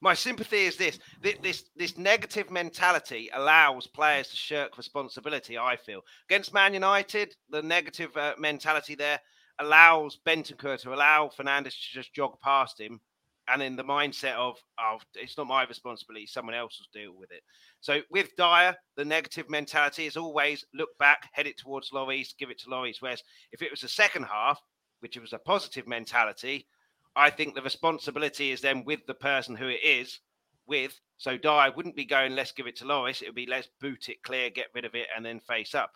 My 0.00 0.14
sympathy 0.14 0.66
is 0.66 0.76
this: 0.76 1.00
this 1.20 1.64
this 1.76 1.98
negative 1.98 2.50
mentality 2.50 3.28
allows 3.34 3.88
players 3.88 4.28
to 4.28 4.36
shirk 4.36 4.78
responsibility. 4.78 5.58
I 5.58 5.76
feel 5.76 6.02
against 6.30 6.54
Man 6.54 6.74
United, 6.74 7.34
the 7.50 7.60
negative 7.60 8.16
uh, 8.16 8.34
mentality 8.38 8.94
there 8.94 9.20
allows 9.58 10.16
Bentancur 10.24 10.80
to 10.80 10.94
allow 10.94 11.28
Fernandes 11.28 11.72
to 11.72 11.94
just 11.94 12.14
jog 12.14 12.38
past 12.40 12.80
him 12.80 13.00
and 13.50 13.62
in 13.62 13.76
the 13.76 13.84
mindset 13.84 14.34
of, 14.34 14.56
oh, 14.80 14.98
it's 15.14 15.36
not 15.36 15.46
my 15.46 15.64
responsibility, 15.64 16.26
someone 16.26 16.54
else 16.54 16.80
will 16.80 17.00
deal 17.00 17.12
with 17.16 17.30
it. 17.32 17.42
So 17.80 18.00
with 18.10 18.34
Dier, 18.36 18.76
the 18.96 19.04
negative 19.04 19.48
mentality 19.48 20.06
is 20.06 20.16
always 20.16 20.64
look 20.74 20.90
back, 20.98 21.28
head 21.32 21.46
it 21.46 21.58
towards 21.58 21.90
Lloris, 21.90 22.36
give 22.38 22.50
it 22.50 22.58
to 22.60 22.68
Lloris. 22.68 22.96
Whereas 23.00 23.22
if 23.52 23.62
it 23.62 23.70
was 23.70 23.80
the 23.80 23.88
second 23.88 24.24
half, 24.24 24.60
which 25.00 25.16
it 25.16 25.20
was 25.20 25.32
a 25.32 25.38
positive 25.38 25.86
mentality, 25.86 26.66
I 27.16 27.30
think 27.30 27.54
the 27.54 27.62
responsibility 27.62 28.52
is 28.52 28.60
then 28.60 28.84
with 28.84 29.00
the 29.06 29.14
person 29.14 29.56
who 29.56 29.68
it 29.68 29.82
is 29.82 30.20
with. 30.66 30.98
So 31.16 31.36
Dier 31.36 31.72
wouldn't 31.74 31.96
be 31.96 32.04
going, 32.04 32.34
let's 32.34 32.52
give 32.52 32.66
it 32.66 32.76
to 32.76 32.84
Lloris. 32.84 33.22
It 33.22 33.28
would 33.28 33.34
be 33.34 33.46
let's 33.46 33.68
boot 33.80 34.08
it 34.08 34.22
clear, 34.22 34.50
get 34.50 34.66
rid 34.74 34.84
of 34.84 34.94
it, 34.94 35.06
and 35.16 35.24
then 35.24 35.40
face 35.40 35.74
up. 35.74 35.90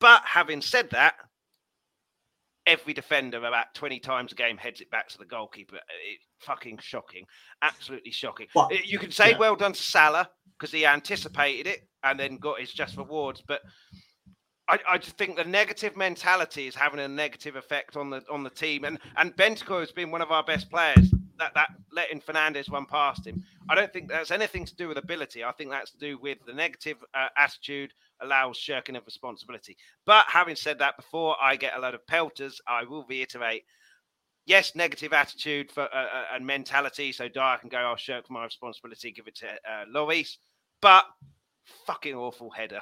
But 0.00 0.22
having 0.24 0.60
said 0.60 0.90
that, 0.90 1.14
every 2.66 2.94
defender 2.94 3.38
about 3.38 3.74
20 3.74 3.98
times 4.00 4.32
a 4.32 4.34
game 4.34 4.56
heads 4.56 4.80
it 4.80 4.90
back 4.90 5.08
to 5.08 5.18
the 5.18 5.24
goalkeeper. 5.24 5.76
It's 5.76 6.24
fucking 6.40 6.78
shocking. 6.80 7.24
Absolutely 7.62 8.12
shocking. 8.12 8.46
But, 8.54 8.72
eh, 8.72 8.78
you 8.84 8.98
can 8.98 9.10
say 9.10 9.32
yeah. 9.32 9.38
well 9.38 9.56
done 9.56 9.72
to 9.72 9.82
Salah 9.82 10.28
because 10.58 10.72
he 10.72 10.86
anticipated 10.86 11.66
it 11.66 11.80
and 12.02 12.18
then 12.18 12.38
got 12.38 12.60
his 12.60 12.72
just 12.72 12.96
rewards. 12.96 13.42
But 13.46 13.60
I, 14.68 14.78
I 14.88 14.98
just 14.98 15.18
think 15.18 15.36
the 15.36 15.44
negative 15.44 15.96
mentality 15.96 16.66
is 16.66 16.74
having 16.74 17.00
a 17.00 17.08
negative 17.08 17.56
effect 17.56 17.96
on 17.96 18.10
the 18.10 18.22
on 18.30 18.42
the 18.42 18.50
team. 18.50 18.84
And 18.84 18.98
and 19.16 19.36
Bentancur 19.36 19.80
has 19.80 19.92
been 19.92 20.10
one 20.10 20.22
of 20.22 20.30
our 20.30 20.44
best 20.44 20.70
players. 20.70 21.12
That 21.38 21.54
that 21.54 21.70
letting 21.92 22.20
Fernandes 22.20 22.70
run 22.70 22.86
past 22.86 23.26
him. 23.26 23.42
I 23.68 23.74
don't 23.74 23.92
think 23.92 24.08
that's 24.08 24.30
anything 24.30 24.64
to 24.66 24.76
do 24.76 24.88
with 24.88 24.98
ability. 24.98 25.42
I 25.42 25.52
think 25.52 25.70
that's 25.70 25.90
to 25.92 25.98
do 25.98 26.18
with 26.18 26.38
the 26.46 26.52
negative 26.52 26.98
uh, 27.14 27.28
attitude 27.36 27.92
allows 28.20 28.56
shirking 28.56 28.96
of 28.96 29.04
responsibility. 29.04 29.76
But 30.06 30.26
having 30.28 30.56
said 30.56 30.78
that, 30.78 30.96
before 30.96 31.36
I 31.42 31.56
get 31.56 31.76
a 31.76 31.80
load 31.80 31.94
of 31.94 32.06
pelters, 32.06 32.60
I 32.68 32.84
will 32.84 33.04
reiterate 33.08 33.64
yes, 34.46 34.74
negative 34.74 35.12
attitude 35.12 35.70
for 35.70 35.82
uh, 35.82 36.06
uh, 36.06 36.24
and 36.34 36.46
mentality. 36.46 37.12
So 37.12 37.28
Dier 37.28 37.58
can 37.60 37.68
go, 37.68 37.78
I'll 37.78 37.96
shirk 37.96 38.30
my 38.30 38.44
responsibility, 38.44 39.10
give 39.12 39.26
it 39.26 39.36
to 39.36 39.48
uh, 39.48 39.84
Lloris. 39.92 40.36
But 40.80 41.04
fucking 41.86 42.14
awful 42.14 42.50
header. 42.50 42.80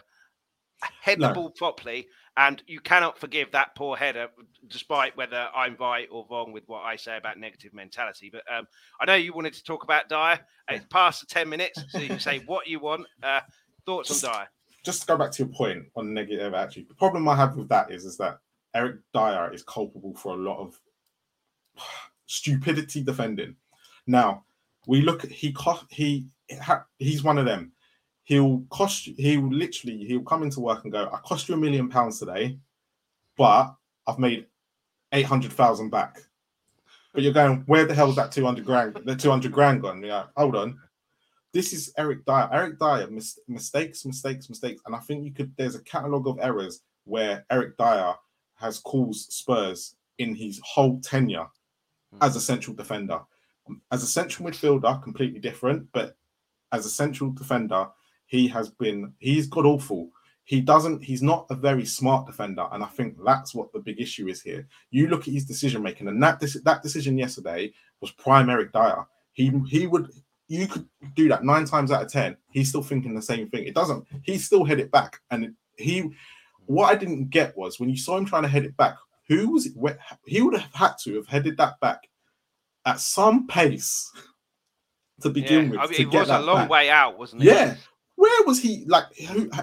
Head 1.01 1.21
no. 1.21 1.29
the 1.29 1.35
ball 1.35 1.51
properly, 1.51 2.09
and 2.37 2.63
you 2.67 2.81
cannot 2.81 3.19
forgive 3.19 3.53
that 3.53 3.75
poor 3.75 3.97
header, 3.97 4.29
despite 4.69 5.17
whether 5.17 5.49
I'm 5.55 5.77
right 5.79 6.09
or 6.11 6.27
wrong 6.31 6.53
with 6.53 6.67
what 6.67 6.83
I 6.83 6.97
say 6.97 7.17
about 7.17 7.39
negative 7.39 7.75
mentality. 7.75 8.31
But 8.33 8.43
um, 8.53 8.67
I 9.01 9.05
know 9.05 9.15
you 9.15 9.35
wanted 9.35 9.53
to 9.55 9.65
talk 9.65 9.85
about 9.85 10.09
Dier. 10.09 10.41
It's 10.69 10.87
past 10.89 11.21
the 11.21 11.27
10 11.27 11.49
minutes, 11.49 11.85
so 11.89 11.99
you 11.99 12.09
can 12.09 12.21
say 12.21 12.39
what 12.47 12.67
you 12.67 12.81
want. 12.81 13.07
Uh, 13.23 13.41
thoughts 13.85 14.09
just, 14.09 14.25
on 14.25 14.33
Dier? 14.33 14.49
Just 14.83 15.01
to 15.03 15.07
go 15.09 15.19
back 15.19 15.31
to 15.33 15.45
your 15.45 15.53
point 15.53 15.85
on 15.95 16.15
negative 16.15 16.55
attitude, 16.55 16.89
the 16.89 16.95
problem 16.95 17.29
I 17.29 17.37
have 17.37 17.57
with 17.57 17.69
that 17.69 17.91
is, 17.91 18.05
is 18.05 18.17
that 18.17 18.39
Eric 18.75 18.97
Dier 19.13 19.53
is 19.53 19.63
culpable 19.63 20.15
for 20.15 20.35
a 20.35 20.39
lot 20.39 20.59
of 20.59 20.81
stupidity 22.27 23.03
defending. 23.03 23.57
Now 24.07 24.45
we 24.87 25.03
look. 25.03 25.23
He 25.27 25.55
he 25.91 26.27
he's 26.99 27.23
one 27.23 27.39
of 27.39 27.45
them. 27.45 27.73
He'll 28.25 28.65
cost 28.71 29.07
you. 29.07 29.15
He'll 29.17 29.53
literally. 29.53 30.05
He'll 30.05 30.23
come 30.23 30.43
into 30.43 30.61
work 30.61 30.85
and 30.85 30.93
go. 30.93 31.09
I 31.13 31.19
cost 31.19 31.49
you 31.49 31.55
a 31.55 31.59
million 31.59 31.89
pounds 31.89 32.19
today, 32.19 32.59
but 33.37 33.75
I've 34.07 34.19
made 34.19 34.47
eight 35.13 35.27
hundred 35.27 35.53
thousand 35.53 35.91
back. 35.91 36.23
But 37.13 37.23
you're 37.23 37.33
going. 37.33 37.65
Where 37.67 37.85
the 37.85 37.95
hell 37.95 38.11
is 38.11 38.17
that 38.17 38.33
two 38.33 38.45
hundred 38.45 38.65
grand? 38.65 38.99
The 39.05 39.17
two 39.17 39.31
hundred 39.31 39.53
grand 39.53 39.83
gone? 39.83 40.03
Yeah. 40.03 40.27
Hold 40.37 40.57
on. 40.57 40.79
This 41.53 41.73
is 41.75 41.93
Eric 41.99 42.25
Dier 42.25 42.49
Eric 42.51 42.79
Dier 42.79 43.09
mis- 43.11 43.39
mistakes, 43.47 44.07
mistakes, 44.07 44.49
mistakes, 44.49 44.81
and 44.87 44.95
I 44.95 45.01
think 45.01 45.25
you 45.25 45.33
could. 45.33 45.53
There's 45.57 45.75
a 45.75 45.83
catalogue 45.83 46.27
of 46.27 46.39
errors 46.41 46.81
where 47.05 47.45
Eric 47.51 47.77
Dier 47.77 48.15
has 48.55 48.79
caused 48.79 49.33
Spurs 49.33 49.97
in 50.19 50.35
his 50.35 50.61
whole 50.65 51.01
tenure 51.01 51.47
hmm. 52.13 52.19
as 52.23 52.37
a 52.37 52.41
central 52.41 52.75
defender. 52.77 53.21
As 53.91 54.03
a 54.03 54.07
central 54.07 54.49
midfielder, 54.49 55.03
completely 55.03 55.41
different, 55.41 55.89
but 55.93 56.17
as 56.73 56.87
a 56.87 56.91
central 56.91 57.31
defender, 57.31 57.89
he 58.33 58.49
has 58.49 58.71
been 58.71 59.13
he's 59.19 59.47
got 59.47 59.67
awful. 59.67 60.09
He 60.45 60.63
doesn't, 60.63 61.05
he's 61.05 61.23
not 61.23 61.47
a 61.51 61.55
very 61.55 61.85
smart 61.85 62.27
defender, 62.27 62.67
and 62.73 62.83
I 62.83 62.87
think 62.87 63.17
that's 63.23 63.55
what 63.55 63.71
the 63.73 63.79
big 63.79 64.01
issue 64.01 64.27
is 64.27 64.41
here. 64.41 64.67
You 64.91 65.09
look 65.09 65.29
at 65.29 65.35
his 65.35 65.45
decision 65.45 65.83
making, 65.83 66.09
and 66.09 66.21
that 66.23 66.41
that 66.65 66.83
decision 66.83 67.19
yesterday 67.19 67.75
was 68.01 68.11
prime 68.11 68.49
Eric 68.49 68.73
Dier. 68.73 69.07
He 69.35 69.53
he 69.69 69.87
would 69.87 70.11
you 70.49 70.67
could 70.67 70.89
do 71.15 71.29
that 71.29 71.45
nine 71.45 71.67
times 71.67 71.93
out 71.93 72.03
of 72.03 72.11
ten. 72.11 72.39
He's 72.51 72.71
still 72.71 72.83
thinking 72.83 73.15
the 73.15 73.21
same 73.21 73.51
thing. 73.51 73.67
It 73.67 73.75
doesn't. 73.75 74.07
He 74.23 74.39
still 74.39 74.65
head 74.65 74.81
it 74.81 74.91
back, 74.91 75.21
and 75.31 75.55
he. 75.77 76.11
What 76.65 76.91
I 76.91 76.95
didn't 76.95 77.29
get 77.29 77.55
was 77.55 77.79
when 77.79 77.91
you 77.91 77.99
saw 77.99 78.17
him 78.17 78.25
trying 78.25 78.45
to 78.45 78.49
head 78.49 78.65
it 78.65 78.77
back. 78.79 78.97
Who 79.29 79.51
was 79.51 79.67
it? 79.67 79.75
He 80.25 80.41
would 80.41 80.59
have 80.59 80.73
had 80.73 80.95
to 81.05 81.17
have 81.17 81.27
headed 81.27 81.59
that 81.59 81.79
back 81.81 82.09
at 82.87 82.99
some 82.99 83.47
pace 83.47 84.11
to 85.21 85.29
begin 85.29 85.65
yeah. 85.65 85.71
with. 85.71 85.81
I 85.81 85.87
mean, 85.87 86.01
it 86.01 86.15
was 86.15 86.31
a 86.31 86.41
long 86.41 86.57
back. 86.57 86.71
way 86.71 86.89
out, 86.89 87.19
wasn't 87.19 87.43
it? 87.43 87.47
Yeah. 87.47 87.75
Where 88.23 88.45
was 88.45 88.61
he? 88.61 88.85
Like, 88.87 89.07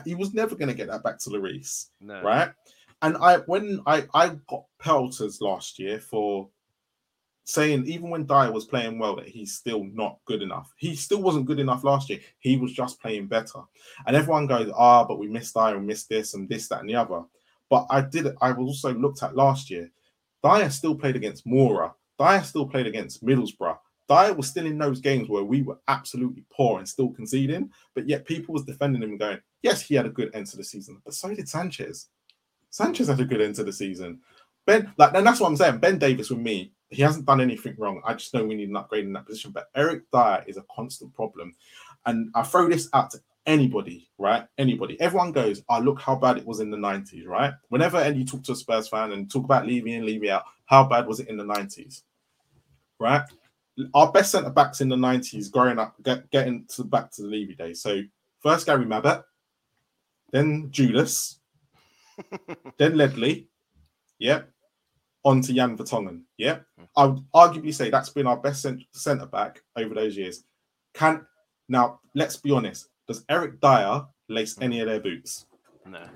he 0.04 0.16
was 0.16 0.34
never 0.34 0.54
going 0.54 0.68
to 0.68 0.74
get 0.74 0.90
that 0.90 1.02
back 1.02 1.18
to 1.20 1.30
Lloris, 1.30 1.92
no. 2.02 2.22
right? 2.22 2.52
And 3.02 3.16
I, 3.16 3.38
when 3.38 3.80
I, 3.86 4.06
I 4.14 4.36
got 4.50 4.66
pelters 4.80 5.40
last 5.40 5.80
year 5.80 6.02
for 6.02 6.50
saying 7.46 7.86
even 7.86 8.10
when 8.10 8.26
Dier 8.26 8.52
was 8.52 8.66
playing 8.66 9.00
well 9.00 9.16
that 9.16 9.30
he's 9.30 9.54
still 9.54 9.86
not 9.86 10.20
good 10.26 10.42
enough. 10.42 10.74
He 10.76 10.94
still 10.98 11.22
wasn't 11.22 11.46
good 11.46 11.62
enough 11.62 11.86
last 11.86 12.10
year. 12.10 12.20
He 12.40 12.58
was 12.58 12.74
just 12.74 13.02
playing 13.02 13.28
better. 13.28 13.62
And 14.06 14.14
everyone 14.18 14.46
goes, 14.46 14.70
ah, 14.76 15.06
but 15.06 15.20
we 15.20 15.30
missed 15.30 15.54
Dier 15.54 15.78
and 15.78 15.88
missed 15.88 16.10
this 16.10 16.34
and 16.34 16.50
this, 16.50 16.68
that, 16.68 16.82
and 16.82 16.90
the 16.90 16.96
other. 16.96 17.24
But 17.70 17.88
I 17.90 18.02
did. 18.02 18.28
I 18.42 18.52
was 18.52 18.68
also 18.68 18.94
looked 18.94 19.24
at 19.24 19.38
last 19.38 19.70
year. 19.72 19.90
Dier 20.44 20.70
still 20.70 20.96
played 20.96 21.16
against 21.16 21.48
Mura. 21.48 21.94
Dier 22.20 22.44
still 22.44 22.68
played 22.68 22.88
against 22.88 23.26
Middlesbrough. 23.26 23.78
Dier 24.10 24.34
was 24.34 24.48
still 24.48 24.66
in 24.66 24.78
those 24.78 25.00
games 25.00 25.30
where 25.30 25.44
we 25.44 25.62
were 25.62 25.80
absolutely 25.88 26.44
poor 26.52 26.80
and 26.80 26.90
still 26.90 27.10
conceding, 27.10 27.70
but 27.94 28.10
yet 28.10 28.26
people 28.26 28.54
was 28.54 28.64
defending 28.64 29.04
him 29.04 29.12
and 29.12 29.20
going, 29.20 29.40
yes, 29.62 29.82
he 29.82 29.96
had 29.96 30.06
a 30.06 30.10
good 30.10 30.32
end 30.34 30.48
to 30.48 30.58
the 30.58 30.64
season, 30.64 31.02
but 31.06 31.14
so 31.14 31.34
did 31.34 31.48
Sanchez. 31.48 32.08
Sanchez 32.70 33.08
had 33.08 33.20
a 33.20 33.26
good 33.26 33.42
end 33.42 33.56
to 33.56 33.64
the 33.64 33.74
season. 33.74 34.20
Ben, 34.66 34.92
like, 34.98 35.14
and 35.14 35.26
that's 35.26 35.40
what 35.40 35.48
I'm 35.48 35.58
saying. 35.58 35.78
Ben 35.78 35.98
Davies 35.98 36.30
with 36.30 36.40
me, 36.40 36.72
he 36.90 37.02
hasn't 37.02 37.26
done 37.26 37.42
anything 37.42 37.76
wrong. 37.78 38.02
I 38.04 38.14
just 38.14 38.34
know 38.34 38.44
we 38.44 38.56
need 38.56 38.70
an 38.70 38.76
upgrade 38.76 39.06
in 39.06 39.14
that 39.14 39.26
position. 39.26 39.52
But 39.52 39.70
Eric 39.76 40.04
Dier 40.12 40.44
is 40.48 40.58
a 40.58 40.66
constant 40.76 41.14
problem. 41.16 41.56
And 42.06 42.30
I 42.36 42.44
throw 42.44 42.68
this 42.70 42.90
out 42.94 43.12
to 43.12 43.20
anybody, 43.46 44.10
right? 44.18 44.46
Anybody. 44.58 45.00
Everyone 45.02 45.32
goes, 45.32 45.64
oh, 45.70 45.80
look 45.80 46.00
how 46.00 46.16
bad 46.16 46.38
it 46.38 46.46
was 46.46 46.60
in 46.60 46.70
the 46.70 46.78
90s, 46.78 47.26
right? 47.26 47.54
Whenever 47.70 47.98
and 47.98 48.18
you 48.18 48.26
talk 48.26 48.44
to 48.44 48.52
a 48.52 48.56
Spurs 48.56 48.88
fan 48.88 49.12
and 49.12 49.30
talk 49.30 49.44
about 49.44 49.66
Levy 49.66 49.94
in, 49.94 50.06
Levy 50.06 50.30
out, 50.30 50.44
how 50.66 50.84
bad 50.84 51.08
was 51.08 51.20
it 51.20 51.30
in 51.30 51.38
the 51.38 51.44
90s? 51.44 52.04
Right? 53.00 53.24
Our 53.94 54.12
best 54.12 54.32
centre 54.32 54.50
backs 54.50 54.82
in 54.82 54.90
the 54.90 54.96
90s 54.96 55.52
growing 55.52 55.80
up, 55.80 55.96
get, 56.04 56.30
getting 56.32 56.66
to 56.76 56.84
back 56.84 57.12
to 57.12 57.22
the 57.22 57.28
Levy 57.28 57.56
days. 57.56 57.82
So 57.82 58.02
first 58.42 58.66
Gary 58.66 58.86
Mabbutt, 58.86 59.24
then 60.32 60.70
Judas, 60.72 61.40
then 62.78 62.98
Ledley, 62.98 63.48
yep, 64.20 64.50
on 65.24 65.42
to 65.42 65.54
Jan 65.54 65.78
Vertonghen, 65.78 66.24
yep. 66.38 66.66
Hmm. 66.78 66.86
I 66.96 67.06
would 67.06 67.24
arguably 67.34 67.74
say 67.74 67.90
that's 67.90 68.10
been 68.10 68.28
our 68.28 68.38
best 68.38 68.66
centre 68.94 69.26
back 69.26 69.62
over 69.76 69.94
those 69.94 70.18
years. 70.18 70.44
Can 70.94 71.26
now 71.68 72.00
let's 72.16 72.38
be 72.38 72.52
honest, 72.52 72.90
does 73.08 73.24
Eric 73.30 73.62
Dier 73.62 74.04
lace 74.28 74.56
hmm. 74.56 74.64
any 74.64 74.80
of 74.82 74.88
their 74.88 75.00
boots? 75.00 75.46
No. 75.86 76.08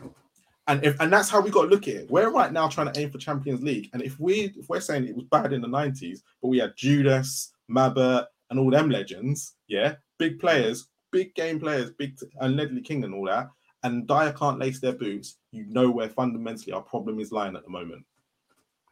And 0.67 0.83
if 0.83 0.99
and 1.01 1.11
that's 1.11 1.29
how 1.29 1.41
we 1.41 1.49
got 1.49 1.63
to 1.63 1.67
look 1.67 1.87
at 1.87 1.95
it. 1.95 2.11
We're 2.11 2.29
right 2.29 2.51
now 2.51 2.69
trying 2.69 2.91
to 2.91 2.99
aim 2.99 3.11
for 3.11 3.17
Champions 3.17 3.61
League. 3.61 3.89
And 3.93 4.01
if 4.01 4.19
we 4.19 4.53
if 4.57 4.69
we're 4.69 4.79
saying 4.79 5.05
it 5.05 5.15
was 5.15 5.25
bad 5.25 5.51
in 5.51 5.61
the 5.61 5.67
90s, 5.67 6.21
but 6.41 6.47
we 6.47 6.59
had 6.59 6.73
Judas, 6.77 7.52
Mabbutt, 7.69 8.25
and 8.49 8.59
all 8.59 8.69
them 8.69 8.89
legends, 8.89 9.55
yeah, 9.67 9.95
big 10.19 10.39
players, 10.39 10.87
big 11.11 11.33
game 11.35 11.59
players, 11.59 11.91
big 11.97 12.17
t- 12.17 12.27
and 12.39 12.55
Ledley 12.55 12.81
King 12.81 13.03
and 13.03 13.13
all 13.13 13.25
that, 13.25 13.47
and 13.83 14.07
Dier 14.07 14.33
can't 14.33 14.59
lace 14.59 14.79
their 14.79 14.93
boots, 14.93 15.37
you 15.51 15.65
know 15.67 15.89
where 15.89 16.09
fundamentally 16.09 16.73
our 16.73 16.81
problem 16.81 17.19
is 17.19 17.31
lying 17.31 17.55
at 17.55 17.63
the 17.63 17.69
moment. 17.69 18.05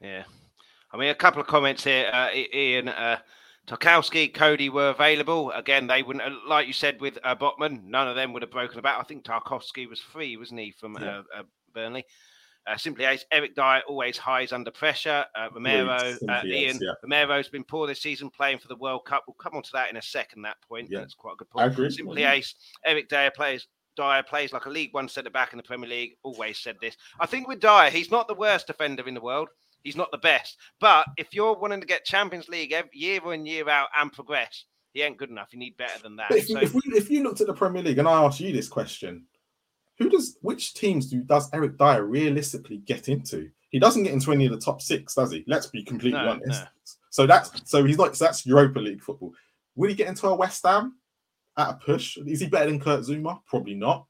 Yeah. 0.02 0.24
I 0.92 0.98
mean, 0.98 1.10
a 1.10 1.16
couple 1.16 1.42
of 1.42 1.48
comments 1.48 1.84
here. 1.84 2.10
Uh, 2.12 2.30
Ian, 2.34 2.90
uh, 2.90 3.20
Tarkowski, 3.68 4.34
Coady 4.34 4.70
were 4.70 4.90
available. 4.90 5.52
Again, 5.52 5.88
they 5.88 6.04
wouldn't, 6.04 6.26
uh, 6.26 6.36
like 6.48 6.68
you 6.68 6.74
said 6.74 7.00
with 7.00 7.18
uh, 7.24 7.36
Botman, 7.36 7.86
none 7.86 8.08
of 8.08 8.16
them 8.16 8.34
would 8.34 8.42
have 8.42 8.52
broken 8.52 8.80
about. 8.80 9.00
I 9.00 9.04
think 9.04 9.24
Tarkowski 9.24 9.88
was 9.88 10.02
free, 10.02 10.36
wasn't 10.36 10.60
he, 10.60 10.72
from 10.72 10.98
yeah. 11.00 11.22
uh, 11.36 11.40
uh, 11.40 11.44
Burnley? 11.74 12.06
Uh, 12.68 12.78
simply 12.78 13.06
Ace, 13.06 13.26
Eric 13.32 13.56
Dier 13.56 13.82
always 13.88 14.18
highs 14.18 14.52
under 14.52 14.72
pressure. 14.72 15.26
Uh, 15.36 15.48
Romero, 15.54 16.16
uh, 16.30 16.42
Ian, 16.46 16.80
yeah. 16.82 16.92
Romero's 17.04 17.50
been 17.50 17.64
poor 17.64 17.88
this 17.88 18.02
season 18.02 18.30
playing 18.30 18.60
for 18.60 18.68
the 18.68 18.76
World 18.76 19.06
Cup. 19.06 19.24
We'll 19.28 19.36
come 19.36 19.56
on 19.56 19.64
to 19.64 19.70
that 19.74 19.90
in 19.90 19.98
a 19.98 20.02
second. 20.02 20.44
That 20.44 20.58
point, 20.68 20.90
yeah. 20.92 21.00
that's 21.00 21.16
quite 21.16 21.34
a 21.34 21.38
good 21.38 21.50
point. 21.50 21.94
Simply 21.94 22.24
Ace, 22.24 22.56
Eric 22.86 23.10
Dier 23.10 23.32
plays. 23.32 23.68
Dier 23.98 24.24
plays 24.24 24.54
like 24.54 24.66
a 24.68 24.70
League 24.70 24.94
One 24.94 25.10
centre 25.10 25.30
back 25.30 25.52
in 25.52 25.58
the 25.58 25.64
Premier 25.64 25.90
League. 25.90 26.12
Always 26.24 26.60
said 26.60 26.78
this. 26.82 26.96
I 27.20 27.26
think 27.26 27.48
with 27.48 27.60
Dier, 27.60 27.90
he's 27.90 28.10
not 28.10 28.28
the 28.28 28.36
worst 28.36 28.68
defender 28.68 29.06
in 29.08 29.14
the 29.14 29.22
world. 29.22 29.50
He's 29.84 29.98
not 29.98 30.12
the 30.12 30.18
best. 30.18 30.58
But 30.80 31.08
if 31.18 31.34
you're 31.34 31.58
wanting 31.58 31.82
to 31.82 31.88
get 31.88 32.06
Champions 32.06 32.48
League 32.48 32.72
every, 32.72 32.92
year 32.94 33.34
in, 33.34 33.46
year 33.46 33.68
out 33.68 33.90
and 34.00 34.12
progress, 34.12 34.66
he 34.94 35.02
ain't 35.02 35.18
good 35.18 35.30
enough. 35.30 35.50
You 35.52 35.60
need 35.60 35.76
better 35.78 36.02
than 36.02 36.16
that. 36.18 36.32
If, 36.32 36.48
so, 36.48 36.60
if, 36.60 36.74
we, 36.74 36.82
if 36.88 37.10
you 37.10 37.24
looked 37.24 37.42
at 37.42 37.48
the 37.48 37.54
Premier 37.54 37.84
League 37.84 37.98
and 37.98 38.08
I 38.08 38.24
asked 38.24 38.40
you 38.40 38.54
this 38.54 38.70
question, 38.70 39.26
who 40.02 40.10
does 40.10 40.38
which 40.42 40.74
teams 40.74 41.08
do 41.08 41.22
does 41.22 41.50
Eric 41.54 41.78
Dier 41.78 42.04
realistically 42.04 42.78
get 42.78 43.08
into? 43.08 43.52
He 43.70 43.80
doesn't 43.80 44.04
get 44.04 44.14
into 44.14 44.32
any 44.32 44.46
of 44.46 44.52
the 44.52 44.60
top 44.60 44.82
six, 44.82 45.14
does 45.14 45.32
he? 45.32 45.44
Let's 45.48 45.68
be 45.68 45.84
completely 45.84 46.20
no, 46.20 46.32
honest. 46.32 46.64
No. 46.64 46.68
So 47.12 47.28
that's 47.28 47.70
so 47.70 47.84
he's 47.84 47.98
not. 47.98 48.16
So 48.16 48.26
that's 48.26 48.46
Europa 48.46 48.80
League 48.80 49.02
football. 49.02 49.34
Will 49.76 49.90
he 49.90 49.96
get 49.96 50.08
into 50.08 50.28
a 50.28 50.36
West 50.36 50.66
Ham 50.66 50.96
at 51.58 51.70
a 51.70 51.74
push? 51.74 52.18
Is 52.18 52.40
he 52.40 52.48
better 52.48 52.66
than 52.66 52.80
Kurt 52.80 53.02
Zouma? 53.02 53.42
Probably 53.46 53.76
not. 53.76 54.08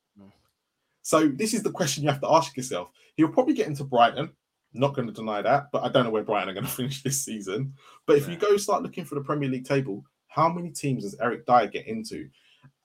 So 1.02 1.28
this 1.28 1.54
is 1.54 1.64
the 1.64 1.72
question 1.72 2.04
you 2.04 2.10
have 2.10 2.22
to 2.22 2.32
ask 2.32 2.56
yourself. 2.56 2.90
He'll 3.16 3.30
probably 3.30 3.54
get 3.54 3.68
into 3.68 3.84
Brighton. 3.84 4.32
Not 4.74 4.94
going 4.94 5.08
to 5.08 5.14
deny 5.14 5.42
that, 5.42 5.68
but 5.74 5.84
I 5.84 5.90
don't 5.90 6.06
know 6.06 6.12
where 6.12 6.24
Brighton 6.24 6.50
are 6.50 6.54
going 6.54 6.66
to 6.68 6.72
finish 6.72 7.04
this 7.04 7.24
season. 7.24 7.74
But 8.06 8.18
if 8.18 8.30
you 8.30 8.38
go 8.38 8.56
start 8.58 8.84
looking 8.84 9.04
for 9.04 9.16
the 9.16 9.22
Premier 9.22 9.50
League 9.50 9.66
table, 9.66 10.06
how 10.28 10.48
many 10.48 10.70
teams 10.70 11.04
does 11.04 11.20
Eric 11.20 11.46
Dier 11.46 11.68
get 11.68 11.88
into? 11.88 12.30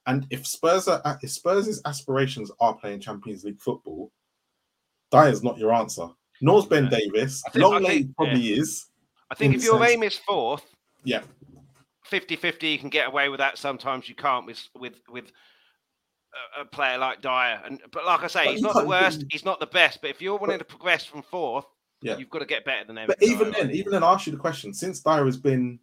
And 0.06 0.26
if 0.30 0.46
Spurs 0.46 0.88
are 0.88 1.18
if 1.22 1.30
Spurs' 1.30 1.80
aspirations 1.84 2.50
are 2.60 2.74
playing 2.74 3.00
Champions 3.00 3.44
League 3.44 3.60
football, 3.60 4.12
Dier's 5.10 5.42
not 5.42 5.58
your 5.58 5.72
answer. 5.72 6.08
Nor's 6.40 6.66
Ben 6.66 6.84
yeah. 6.84 6.98
Davies. 6.98 7.42
Long 7.54 7.84
probably 8.16 8.40
yeah. 8.40 8.60
is. 8.60 8.86
I 9.30 9.34
think 9.34 9.54
if 9.54 9.64
your 9.64 9.80
sense. 9.80 9.90
aim 9.90 10.02
is 10.04 10.16
fourth, 10.16 10.64
yeah, 11.02 11.22
50-50 12.10 12.70
you 12.70 12.78
can 12.78 12.90
get 12.90 13.08
away 13.08 13.28
with 13.28 13.38
that. 13.38 13.58
Sometimes 13.58 14.08
you 14.08 14.14
can't 14.14 14.46
with 14.46 14.68
with 14.78 15.00
with 15.08 15.32
a, 16.58 16.64
player 16.64 16.98
like 16.98 17.22
Dier. 17.22 17.60
And 17.64 17.80
but 17.90 18.04
like 18.04 18.22
I 18.22 18.26
say, 18.28 18.44
but 18.44 18.52
he's 18.52 18.62
not 18.62 18.74
the 18.74 18.86
worst. 18.86 19.24
He's 19.30 19.44
not 19.44 19.60
the 19.60 19.66
best. 19.66 20.00
But 20.00 20.10
if 20.10 20.20
you're 20.20 20.36
wanting 20.36 20.58
but, 20.58 20.68
to 20.68 20.76
progress 20.76 21.04
from 21.04 21.22
fourth, 21.22 21.66
yeah. 22.02 22.16
you've 22.16 22.30
got 22.30 22.40
to 22.40 22.46
get 22.46 22.64
better 22.64 22.84
than 22.84 22.96
them. 22.96 23.06
But 23.08 23.22
even 23.22 23.50
then, 23.50 23.70
even 23.70 23.92
then, 23.92 24.02
I 24.02 24.12
ask 24.12 24.26
you 24.26 24.32
the 24.32 24.38
question: 24.38 24.72
since 24.72 25.00
Dier 25.00 25.24
has 25.24 25.36
been 25.36 25.78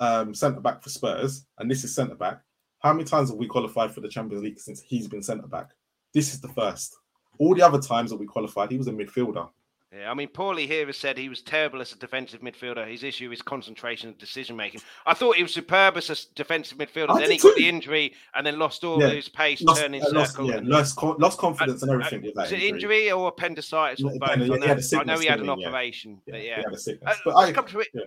um, 0.00 0.34
centre 0.34 0.60
back 0.60 0.82
for 0.82 0.90
Spurs, 0.90 1.46
and 1.58 1.70
this 1.70 1.84
is 1.84 1.94
centre 1.94 2.14
back, 2.14 2.40
how 2.82 2.92
many 2.92 3.04
times 3.04 3.30
have 3.30 3.38
we 3.38 3.46
qualified 3.46 3.92
for 3.92 4.00
the 4.00 4.08
Champions 4.08 4.42
League 4.42 4.58
since 4.58 4.80
he's 4.80 5.08
been 5.08 5.22
centre 5.22 5.46
back? 5.46 5.70
This 6.12 6.34
is 6.34 6.40
the 6.40 6.48
first. 6.48 6.96
All 7.38 7.54
the 7.54 7.62
other 7.62 7.80
times 7.80 8.10
that 8.10 8.16
we 8.16 8.26
qualified, 8.26 8.70
he 8.70 8.78
was 8.78 8.88
a 8.88 8.92
midfielder. 8.92 9.48
Yeah, 9.94 10.10
I 10.10 10.14
mean, 10.14 10.28
Paulie 10.28 10.66
here 10.66 10.86
has 10.86 10.96
said 10.96 11.18
he 11.18 11.28
was 11.28 11.42
terrible 11.42 11.82
as 11.82 11.92
a 11.92 11.98
defensive 11.98 12.40
midfielder. 12.40 12.90
His 12.90 13.02
issue 13.02 13.30
is 13.30 13.42
concentration 13.42 14.08
and 14.08 14.18
decision 14.18 14.56
making. 14.56 14.80
I 15.04 15.12
thought 15.12 15.36
he 15.36 15.42
was 15.42 15.52
superb 15.52 15.98
as 15.98 16.08
a 16.08 16.34
defensive 16.34 16.78
midfielder. 16.78 17.10
I 17.10 17.20
then 17.20 17.30
he 17.30 17.36
too. 17.36 17.48
got 17.48 17.56
the 17.58 17.68
injury 17.68 18.14
and 18.34 18.46
then 18.46 18.58
lost 18.58 18.84
all 18.84 19.02
yeah. 19.02 19.10
his 19.10 19.28
pace, 19.28 19.60
lost, 19.60 19.82
turning 19.82 20.02
uh, 20.02 20.08
lost, 20.10 20.38
Yeah, 20.42 20.60
lost, 20.62 21.02
lost 21.02 21.38
confidence 21.38 21.82
and, 21.82 21.92
and 21.92 22.02
everything. 22.02 22.20
Uh, 22.20 22.26
with 22.28 22.34
that 22.36 22.42
was 22.42 22.52
injury. 22.52 22.68
it 22.68 22.74
injury 22.74 23.12
or 23.12 23.28
appendicitis 23.28 24.02
or 24.02 24.12
both? 24.12 24.30
I, 24.30 24.36
know, 24.36 24.54
I 24.54 25.04
know 25.04 25.18
he 25.18 25.26
had 25.26 25.40
an 25.40 25.50
operation, 25.50 26.22
yeah. 26.26 26.32
but 26.32 26.42
yeah. 26.42 26.56
He 26.56 26.62
had 26.62 26.72
a 26.72 26.78
sickness. 26.78 27.14
Uh, 27.14 27.20
but 27.26 27.36
I, 27.36 27.52
come 27.52 27.66
to 27.66 27.80
it, 27.80 27.88
yeah. 27.92 28.02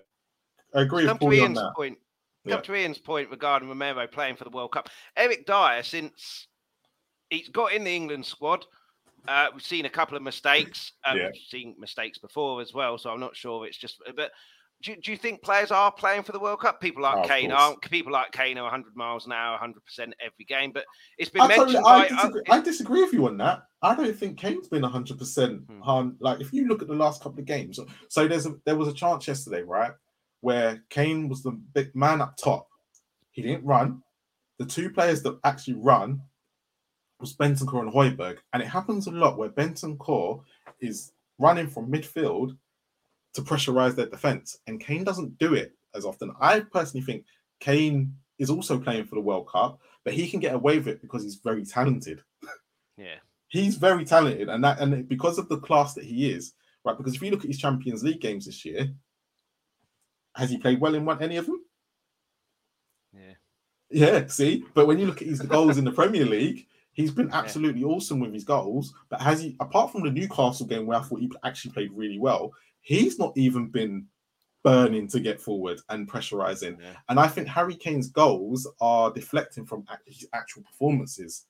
I 0.74 0.82
agree 0.82 1.06
come 1.06 1.20
with 1.22 1.40
to 1.40 1.54
that. 1.54 1.74
point. 1.76 2.00
Come 2.48 2.62
to 2.62 2.76
Ian's 2.76 3.00
point 3.00 3.30
regarding 3.30 3.70
Romero 3.70 4.08
playing 4.08 4.36
for 4.36 4.44
the 4.44 4.50
World 4.50 4.72
Cup. 4.72 4.90
Eric 5.18 5.46
Dier, 5.46 5.84
since 5.84 6.48
he's 7.30 7.50
got 7.50 7.74
in 7.74 7.84
the 7.84 7.96
England 7.96 8.26
squad 8.26 8.66
uh, 9.28 9.48
we've 9.54 9.64
seen 9.64 9.86
a 9.86 9.90
couple 9.90 10.18
of 10.18 10.24
mistakes. 10.24 10.94
Um, 11.06 11.18
yeah. 11.18 11.28
We've 11.34 11.42
seen 11.42 11.76
mistakes 11.80 12.18
before 12.18 12.62
as 12.62 12.74
well, 12.74 12.98
so 12.98 13.10
I'm 13.10 13.20
not 13.20 13.36
sure 13.36 13.66
it's 13.66 13.78
just. 13.78 14.02
But 14.16 14.32
do, 14.84 14.96
do 14.96 15.12
you 15.12 15.18
think 15.18 15.42
players 15.42 15.72
are 15.72 15.92
playing 15.92 16.24
for 16.24 16.32
the 16.32 16.40
World 16.40 16.60
Cup? 16.60 16.82
People 16.82 17.04
like 17.04 17.26
oh, 17.26 17.28
Kane 17.28 17.52
aren't. 17.52 17.82
People 17.82 18.12
like 18.12 18.32
Kane 18.32 18.58
are 18.58 18.64
100 18.64 18.96
miles 18.96 19.26
an 19.26 19.32
hour, 19.32 19.52
100 19.54 19.84
percent 19.84 20.14
every 20.24 20.46
game. 20.46 20.72
But 20.72 20.86
it's 21.18 21.30
been 21.30 21.42
I 21.42 21.48
mentioned. 21.48 21.86
I, 21.86 22.08
disagree, 22.08 22.42
I 22.50 22.62
disagree 22.62 23.04
with 23.04 23.14
you 23.14 23.28
on 23.28 23.38
that. 23.38 23.64
I 23.82 23.96
don't 23.96 24.16
think 24.16 24.38
Kane's 24.38 24.68
been 24.68 24.84
100 24.84 25.18
percent. 25.18 25.62
Hmm. 25.70 26.10
Like 26.20 26.42
if 26.42 26.54
you 26.54 26.68
look 26.68 26.82
at 26.82 26.88
the 26.88 26.96
last 26.96 27.24
couple 27.24 27.40
of 27.40 27.46
games, 27.46 27.80
so 28.10 28.28
there's 28.28 28.46
a 28.46 28.56
there 28.66 28.76
was 28.76 28.88
a 28.88 28.94
chance 28.94 29.28
yesterday, 29.28 29.62
right, 29.62 29.92
where 30.46 30.84
Kane 30.92 31.28
was 31.28 31.42
the 31.42 31.50
big 31.50 31.96
man 31.96 32.22
up 32.22 32.38
top. 32.38 32.68
He 33.32 33.42
didn't 33.42 33.66
run. 33.66 34.04
The 34.60 34.66
two 34.68 34.92
players 34.92 35.24
that 35.24 35.40
actually 35.44 35.74
run 35.74 36.22
was 37.20 37.36
Bentancur 37.36 37.82
and 37.82 37.92
Højbjerg. 37.92 38.38
And 38.54 38.62
it 38.62 38.68
happens 38.68 39.08
a 39.08 39.12
lot 39.12 39.40
where 39.40 39.50
Bentancur 39.50 40.44
is 40.80 41.14
running 41.40 41.68
from 41.68 41.92
midfield 41.92 42.56
to 43.34 43.42
pressurize 43.42 43.96
their 43.96 44.06
defense. 44.06 44.60
And 44.68 44.80
Kane 44.80 45.04
doesn't 45.04 45.40
do 45.40 45.56
it 45.56 45.74
as 45.96 46.06
often. 46.06 46.32
I 46.40 46.60
personally 46.60 47.04
think 47.04 47.26
Kane 47.60 48.14
is 48.38 48.52
also 48.52 48.78
playing 48.78 49.06
for 49.08 49.16
the 49.16 49.22
World 49.22 49.48
Cup, 49.52 49.80
but 50.04 50.14
he 50.14 50.30
can 50.30 50.40
get 50.40 50.54
away 50.54 50.78
with 50.78 50.88
it 50.88 51.02
because 51.02 51.24
he's 51.24 51.42
very 51.44 51.66
talented. 51.66 52.22
Yeah. 52.98 53.16
he's 53.50 53.76
very 53.76 54.06
talented. 54.06 54.48
And 54.48 54.64
that 54.64 54.80
and 54.80 55.10
because 55.10 55.38
of 55.38 55.50
the 55.50 55.58
class 55.58 55.96
that 55.96 56.06
he 56.06 56.32
is, 56.32 56.54
right? 56.86 56.96
Because 56.98 57.16
if 57.16 57.22
you 57.22 57.30
look 57.30 57.44
at 57.44 57.50
his 57.50 57.58
Champions 57.58 58.06
League 58.06 58.22
games 58.22 58.46
this 58.46 58.64
year, 58.64 58.88
has 60.36 60.50
he 60.50 60.58
played 60.58 60.80
well 60.80 60.96
in 60.96 61.06
one 61.06 61.22
any 61.22 61.38
of 61.38 61.46
them? 61.46 61.62
Yeah. 63.14 63.34
Yeah, 63.90 64.28
see, 64.28 64.66
but 64.74 64.88
when 64.88 65.00
you 65.00 65.06
look 65.06 65.22
at 65.22 65.28
his 65.28 65.42
goals 65.42 65.78
in 65.78 65.86
the 65.86 65.92
Premier 65.92 66.26
League, 66.26 66.68
He's 66.96 67.12
been 67.12 67.30
absolutely 67.34 67.82
yeah. 67.82 67.88
awesome 67.88 68.22
with 68.22 68.34
his 68.34 68.46
goals, 68.46 68.94
but 69.10 69.22
has 69.22 69.42
he? 69.42 69.58
Apart 69.60 69.92
from 69.92 70.04
the 70.04 70.10
Newcastle 70.10 70.66
game 70.66 70.86
where 70.86 70.98
I 70.98 71.02
thought 71.02 71.20
he 71.20 71.30
actually 71.44 71.72
played 71.72 71.92
really 71.92 72.20
well, 72.20 72.54
he's 72.80 73.20
not 73.20 73.34
even 73.36 73.68
been 73.68 74.06
burning 74.64 75.06
to 75.10 75.20
get 75.20 75.42
forward 75.42 75.82
and 75.90 76.10
pressurizing. 76.10 76.80
Yeah. 76.80 76.94
And 77.10 77.20
I 77.20 77.28
think 77.28 77.50
Harry 77.50 77.76
Kane's 77.76 78.08
goals 78.08 78.66
are 78.80 79.12
deflecting 79.12 79.66
from 79.66 79.86
his 80.06 80.26
actual 80.34 80.64
performances 80.64 81.48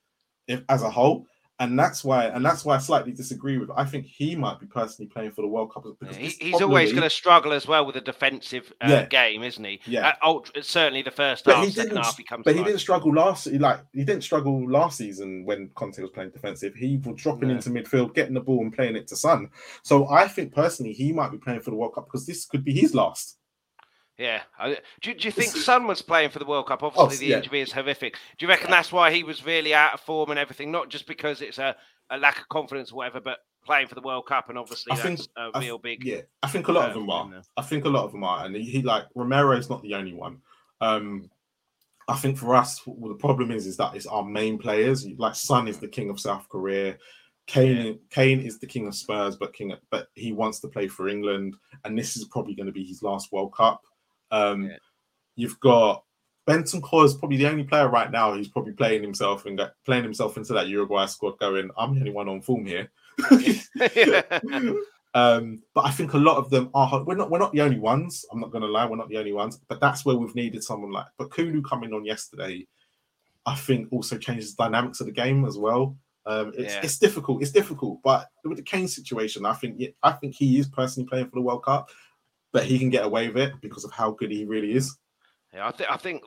if, 0.48 0.64
as 0.68 0.82
a 0.82 0.90
whole 0.90 1.28
and 1.60 1.80
that's 1.80 2.04
why 2.04 2.26
and 2.26 2.44
that's 2.44 2.66
why 2.66 2.76
I 2.76 2.80
slightly 2.80 3.14
disagree 3.14 3.58
with. 3.58 3.70
I 3.76 3.86
think 3.86 4.06
he 4.06 4.36
might 4.36 4.60
be 4.60 4.66
personally 4.66 5.08
playing 5.08 5.32
for 5.32 5.42
the 5.42 5.48
World 5.48 5.74
Cup 5.74 5.86
because 6.00 6.18
yeah, 6.18 6.30
he's 6.40 6.62
always 6.62 6.92
going 6.92 7.04
to 7.04 7.10
struggle 7.10 7.54
as 7.54 7.66
well 7.66 7.86
with 7.86 7.96
a 7.96 8.02
defensive 8.02 8.74
uh, 8.82 8.88
yeah. 8.90 9.06
game, 9.06 9.42
isn't 9.42 9.64
he? 9.64 9.80
Yeah, 9.86 10.10
uh, 10.10 10.14
ultra, 10.24 10.62
certainly 10.64 11.02
the 11.02 11.12
first 11.12 11.46
but 11.46 11.56
half, 11.56 11.66
he 11.66 11.72
second 11.72 11.98
half 11.98 12.18
he. 12.18 12.26
But 12.44 12.56
he 12.56 12.64
didn't 12.64 12.80
struggle 12.80 13.14
last. 13.14 13.48
Like 13.48 13.80
he 13.94 14.04
didn't 14.04 14.24
struggle 14.24 14.70
last 14.70 14.98
season 14.98 15.46
when 15.46 15.70
Conte 15.76 16.02
was 16.02 16.12
playing 16.12 16.32
defensive. 16.32 16.76
He 16.76 16.98
was 16.98 17.22
dropping 17.22 17.50
yeah. 17.50 17.56
into 17.56 17.70
midfield, 17.70 18.14
getting 18.14 18.34
the 18.34 18.42
ball, 18.42 18.62
and 18.62 18.74
playing 18.74 18.98
it 18.98 19.08
to 19.08 19.16
Son. 19.16 19.50
So 19.84 20.10
I 20.10 20.28
think 20.28 20.54
personally 20.54 20.92
he 20.92 21.14
might 21.14 21.32
be 21.32 21.38
playing 21.38 21.62
for 21.62 21.70
the 21.70 21.78
World 21.78 21.96
Cup 21.96 22.08
because 22.08 22.26
this 22.26 22.46
could 22.46 22.66
be 22.66 22.74
his 22.74 22.94
last. 22.94 23.38
Yeah. 24.18 24.42
Do, 25.02 25.14
do 25.14 25.28
you 25.28 25.32
think 25.32 25.52
Son 25.52 25.88
was 25.88 26.02
playing 26.02 26.30
for 26.30 26.40
the 26.40 26.46
World 26.46 26.68
Cup? 26.68 26.84
Obviously, 26.84 27.06
oh, 27.06 27.18
the 27.18 27.26
yeah. 27.26 27.38
injury 27.38 27.62
is 27.62 27.72
horrific. 27.72 28.18
Do 28.38 28.46
you 28.46 28.50
reckon 28.50 28.72
that's 28.72 28.92
why 28.92 29.12
he 29.12 29.24
was 29.24 29.46
really 29.46 29.74
out 29.74 29.94
of 29.94 30.00
form 30.00 30.30
and 30.30 30.40
everything? 30.40 30.72
Not 30.72 30.90
just 30.90 31.06
because 31.06 31.42
it's 31.42 31.58
a, 31.58 31.76
a 32.10 32.18
lack 32.18 32.40
of 32.40 32.48
confidence 32.48 32.92
or 32.92 32.96
whatever, 32.96 33.20
but 33.20 33.40
playing 33.66 33.88
for 33.88 33.96
the 33.96 34.02
World 34.02 34.26
Cup 34.28 34.50
and 34.50 34.58
obviously 34.58 34.94
I 34.94 34.96
think, 34.96 35.20
a 35.36 35.60
real 35.60 35.78
big. 35.78 36.06
Yeah, 36.06 36.22
I 36.42 36.48
think 36.48 36.68
a 36.68 36.72
lot 36.72 36.86
uh, 36.86 36.88
of 36.90 36.94
them 36.94 37.10
are. 37.10 37.42
I 37.58 37.62
think 37.62 37.86
a 37.86 37.90
lot 37.90 38.06
of 38.06 38.12
them 38.12 38.24
are, 38.24 38.46
and 38.46 38.56
he, 38.56 38.64
he 38.64 38.82
like 38.82 39.06
Romero 39.16 39.58
is 39.58 39.70
not 39.70 39.82
the 39.82 39.96
only 39.96 40.14
one. 40.14 40.42
Um, 40.80 41.30
I 42.08 42.16
think 42.16 42.38
for 42.38 42.56
us, 42.56 42.80
well, 42.86 43.10
the 43.10 43.20
problem 43.20 43.52
is 43.52 43.66
is 43.66 43.78
that 43.78 43.96
it's 43.96 44.06
our 44.06 44.24
main 44.24 44.58
players. 44.58 45.06
Like 45.18 45.36
Son 45.36 45.68
is 45.68 45.80
the 45.80 45.88
king 45.88 46.10
of 46.10 46.20
South 46.20 46.48
Korea. 46.48 46.98
Kane, 47.48 47.86
yeah. 47.86 47.94
Kane 48.10 48.40
is 48.42 48.60
the 48.60 48.68
king 48.68 48.88
of 48.88 48.96
Spurs, 48.96 49.36
but 49.36 49.54
king, 49.54 49.74
but 49.92 50.08
he 50.16 50.32
wants 50.32 50.60
to 50.62 50.68
play 50.68 50.88
for 50.88 51.08
England, 51.08 51.56
and 51.84 51.98
this 51.98 52.16
is 52.16 52.26
probably 52.26 52.56
going 52.56 52.68
to 52.68 52.72
be 52.72 52.86
his 52.86 53.04
last 53.04 53.32
World 53.32 53.54
Cup. 53.54 53.82
Um, 54.32 54.66
yeah. 54.66 54.78
You've 55.36 55.60
got 55.60 56.06
Bentancur 56.48 57.06
is 57.06 57.16
probably 57.16 57.38
the 57.38 57.48
only 57.48 57.64
player 57.64 57.90
right 57.90 58.12
now 58.12 58.34
who's 58.34 58.48
probably 58.48 58.74
playing 58.74 59.02
himself 59.02 59.46
and 59.46 59.60
playing 59.84 60.04
himself 60.04 60.38
into 60.38 60.54
that 60.54 60.68
Uruguay 60.68 61.08
squad, 61.08 61.40
going, 61.40 61.72
"I'm 61.78 61.96
the 61.96 62.02
only 62.02 62.12
one 62.12 62.30
on 62.30 62.42
form 62.42 62.66
here." 62.66 62.92
um, 65.16 65.64
but 65.74 65.86
I 65.86 65.92
think 65.92 66.14
a 66.14 66.20
lot 66.20 66.38
of 66.38 66.52
them 66.52 66.70
are. 66.76 67.04
We're 67.04 67.16
not. 67.16 67.32
We're 67.32 67.40
not 67.40 67.52
the 67.52 67.62
only 67.62 67.80
ones. 67.80 68.26
I'm 68.32 68.40
not 68.40 68.52
going 68.52 68.62
to 68.62 68.68
lie. 68.68 68.86
We're 68.86 68.96
not 68.96 69.10
the 69.10 69.18
only 69.18 69.34
ones. 69.34 69.60
But 69.68 69.80
that's 69.82 70.06
where 70.06 70.16
we've 70.16 70.36
needed 70.36 70.64
someone 70.64 70.92
like. 70.92 71.08
But 71.18 71.32
Kulu 71.32 71.64
coming 71.64 71.94
on 71.94 72.06
yesterday, 72.06 72.68
I 73.48 73.56
think 73.56 73.92
also 73.92 74.18
changes 74.18 74.56
the 74.56 74.66
dynamics 74.66 75.00
of 75.00 75.08
the 75.08 75.14
game 75.14 75.46
as 75.46 75.58
well. 75.58 75.98
Um, 76.28 76.54
it's, 76.58 76.74
yeah. 76.74 76.82
it's 76.84 76.98
difficult. 76.98 77.42
It's 77.42 77.52
difficult. 77.52 78.02
But 78.04 78.28
with 78.44 78.58
the 78.58 78.64
Kane 78.64 78.88
situation, 78.88 79.48
I 79.48 79.54
think 79.54 79.82
I 80.04 80.12
think 80.12 80.36
he 80.36 80.60
is 80.60 80.68
personally 80.68 81.08
playing 81.08 81.26
for 81.26 81.36
the 81.36 81.42
World 81.42 81.64
Cup, 81.64 81.90
but 82.56 82.64
he 82.64 82.80
can 82.80 82.90
get 82.90 83.04
away 83.04 83.28
with 83.28 83.36
it 83.36 83.54
because 83.60 83.84
of 83.84 83.92
how 83.92 84.12
good 84.12 84.32
he 84.32 84.46
really 84.46 84.72
is. 84.72 84.96
Yeah, 85.54 85.68
I 85.68 85.72
think 85.72 85.92
I 85.92 85.98
think 85.98 86.24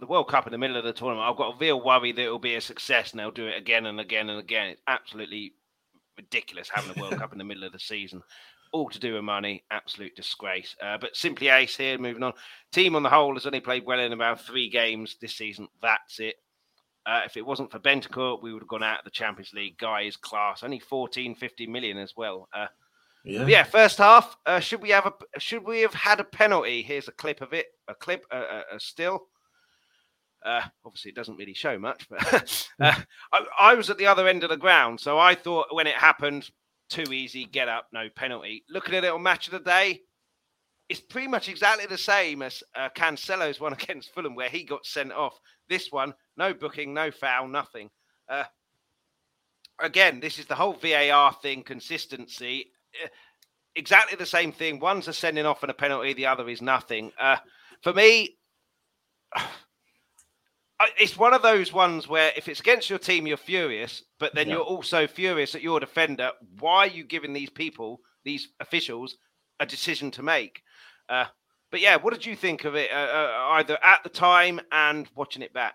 the 0.00 0.06
World 0.06 0.26
Cup 0.26 0.44
in 0.44 0.50
the 0.50 0.58
middle 0.58 0.76
of 0.76 0.82
the 0.82 0.92
tournament, 0.92 1.24
I've 1.24 1.36
got 1.36 1.54
a 1.54 1.58
real 1.58 1.80
worry 1.80 2.10
that 2.10 2.20
it'll 2.20 2.40
be 2.40 2.56
a 2.56 2.60
success 2.60 3.12
and 3.12 3.20
they'll 3.20 3.30
do 3.30 3.46
it 3.46 3.56
again 3.56 3.86
and 3.86 4.00
again 4.00 4.28
and 4.28 4.40
again. 4.40 4.70
It's 4.70 4.82
absolutely 4.88 5.54
ridiculous 6.16 6.68
having 6.68 6.90
a 6.96 7.00
World 7.00 7.16
Cup 7.16 7.30
in 7.30 7.38
the 7.38 7.44
middle 7.44 7.62
of 7.62 7.70
the 7.70 7.78
season. 7.78 8.24
All 8.72 8.90
to 8.90 8.98
do 8.98 9.14
with 9.14 9.22
money, 9.22 9.62
absolute 9.70 10.16
disgrace. 10.16 10.74
Uh, 10.82 10.98
but 10.98 11.14
simply 11.14 11.46
ace 11.46 11.76
here, 11.76 11.96
moving 11.96 12.24
on. 12.24 12.32
Team 12.72 12.96
on 12.96 13.04
the 13.04 13.08
whole 13.08 13.34
has 13.34 13.46
only 13.46 13.60
played 13.60 13.86
well 13.86 14.00
in 14.00 14.12
about 14.12 14.40
three 14.40 14.68
games 14.68 15.14
this 15.20 15.36
season. 15.36 15.68
That's 15.80 16.18
it. 16.18 16.34
Uh, 17.06 17.20
if 17.24 17.36
it 17.36 17.46
wasn't 17.46 17.70
for 17.70 17.78
Bentancur, 17.78 18.42
we 18.42 18.52
would 18.52 18.62
have 18.62 18.68
gone 18.68 18.82
out 18.82 18.98
of 18.98 19.04
the 19.04 19.10
Champions 19.12 19.52
League. 19.54 19.78
Guy 19.78 20.02
is 20.02 20.16
class. 20.16 20.64
Only 20.64 20.80
14, 20.80 21.36
50 21.36 21.68
million 21.68 21.98
as 21.98 22.14
well. 22.16 22.48
Uh, 22.52 22.66
yeah. 23.24 23.46
yeah. 23.46 23.64
First 23.64 23.98
half. 23.98 24.36
Uh, 24.46 24.60
should 24.60 24.82
we 24.82 24.90
have 24.90 25.06
a? 25.06 25.12
Should 25.40 25.64
we 25.64 25.80
have 25.80 25.94
had 25.94 26.20
a 26.20 26.24
penalty? 26.24 26.82
Here's 26.82 27.08
a 27.08 27.12
clip 27.12 27.40
of 27.40 27.52
it. 27.52 27.66
A 27.88 27.94
clip. 27.94 28.24
A, 28.30 28.38
a, 28.38 28.62
a 28.76 28.80
still. 28.80 29.26
Uh, 30.44 30.62
obviously, 30.84 31.10
it 31.10 31.14
doesn't 31.14 31.36
really 31.36 31.54
show 31.54 31.78
much, 31.78 32.08
but 32.08 32.68
uh, 32.80 32.94
I, 33.32 33.46
I, 33.58 33.74
was 33.74 33.90
at 33.90 33.98
the 33.98 34.06
other 34.06 34.26
end 34.26 34.42
of 34.42 34.48
the 34.48 34.56
ground, 34.56 34.98
so 34.98 35.18
I 35.18 35.34
thought 35.34 35.66
when 35.70 35.86
it 35.86 35.96
happened, 35.96 36.48
too 36.88 37.12
easy, 37.12 37.44
get 37.44 37.68
up, 37.68 37.88
no 37.92 38.08
penalty. 38.14 38.64
Looking 38.70 38.94
at 38.94 39.04
it 39.04 39.12
on 39.12 39.22
match 39.22 39.48
of 39.48 39.52
the 39.52 39.60
day, 39.60 40.00
it's 40.88 41.00
pretty 41.00 41.28
much 41.28 41.48
exactly 41.48 41.86
the 41.86 41.98
same 41.98 42.42
as 42.42 42.62
uh, 42.74 42.88
Cancelo's 42.96 43.60
one 43.60 43.72
against 43.80 44.14
Fulham, 44.14 44.34
where 44.34 44.48
he 44.48 44.64
got 44.64 44.86
sent 44.86 45.12
off. 45.12 45.38
This 45.68 45.92
one, 45.92 46.14
no 46.36 46.54
booking, 46.54 46.94
no 46.94 47.10
foul, 47.10 47.46
nothing. 47.46 47.90
Uh, 48.28 48.44
again, 49.78 50.20
this 50.20 50.38
is 50.38 50.46
the 50.46 50.54
whole 50.54 50.72
VAR 50.72 51.32
thing, 51.34 51.62
consistency. 51.62 52.72
Uh, 53.04 53.08
exactly 53.76 54.16
the 54.16 54.26
same 54.26 54.52
thing. 54.52 54.80
One's 54.80 55.08
a 55.08 55.12
sending 55.12 55.46
off 55.46 55.62
and 55.62 55.70
a 55.70 55.74
penalty, 55.74 56.12
the 56.12 56.26
other 56.26 56.48
is 56.48 56.62
nothing. 56.62 57.12
Uh, 57.18 57.36
for 57.82 57.92
me, 57.92 58.36
it's 60.98 61.16
one 61.16 61.34
of 61.34 61.42
those 61.42 61.72
ones 61.72 62.08
where 62.08 62.32
if 62.36 62.48
it's 62.48 62.60
against 62.60 62.90
your 62.90 62.98
team, 62.98 63.26
you're 63.26 63.36
furious, 63.36 64.02
but 64.18 64.34
then 64.34 64.48
yeah. 64.48 64.54
you're 64.54 64.62
also 64.62 65.06
furious 65.06 65.54
at 65.54 65.62
your 65.62 65.80
defender. 65.80 66.30
Why 66.58 66.78
are 66.78 66.86
you 66.88 67.04
giving 67.04 67.32
these 67.32 67.50
people, 67.50 68.00
these 68.24 68.48
officials, 68.60 69.16
a 69.60 69.66
decision 69.66 70.10
to 70.12 70.22
make? 70.22 70.62
Uh, 71.08 71.26
but 71.70 71.80
yeah, 71.80 71.96
what 71.96 72.12
did 72.12 72.26
you 72.26 72.34
think 72.34 72.64
of 72.64 72.74
it, 72.74 72.90
uh, 72.90 72.94
uh, 72.94 73.48
either 73.52 73.78
at 73.82 74.02
the 74.02 74.08
time 74.08 74.60
and 74.72 75.08
watching 75.14 75.42
it 75.42 75.52
back? 75.52 75.74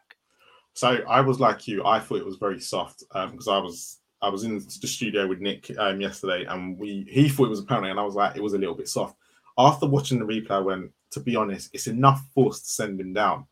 So 0.73 0.99
I 1.07 1.21
was 1.21 1.39
like 1.39 1.67
you. 1.67 1.85
I 1.85 1.99
thought 1.99 2.17
it 2.17 2.25
was 2.25 2.35
very 2.35 2.59
soft 2.59 3.03
because 3.13 3.47
um, 3.47 3.53
I 3.53 3.59
was 3.59 3.99
I 4.21 4.29
was 4.29 4.43
in 4.43 4.55
the 4.55 4.87
studio 4.87 5.27
with 5.27 5.39
Nick 5.39 5.71
um, 5.77 6.01
yesterday, 6.01 6.45
and 6.45 6.77
we 6.77 7.05
he 7.09 7.29
thought 7.29 7.45
it 7.45 7.49
was 7.49 7.59
a 7.59 7.65
penalty, 7.65 7.89
and 7.89 7.99
I 7.99 8.03
was 8.03 8.15
like, 8.15 8.35
it 8.35 8.43
was 8.43 8.53
a 8.53 8.57
little 8.57 8.75
bit 8.75 8.87
soft. 8.87 9.17
After 9.57 9.87
watching 9.87 10.19
the 10.19 10.25
replay, 10.25 10.51
I 10.51 10.59
went, 10.59 10.91
to 11.11 11.19
be 11.19 11.35
honest, 11.35 11.69
it's 11.73 11.87
enough 11.87 12.21
force 12.33 12.61
to 12.61 12.67
send 12.67 12.99
him 12.99 13.13
down. 13.13 13.45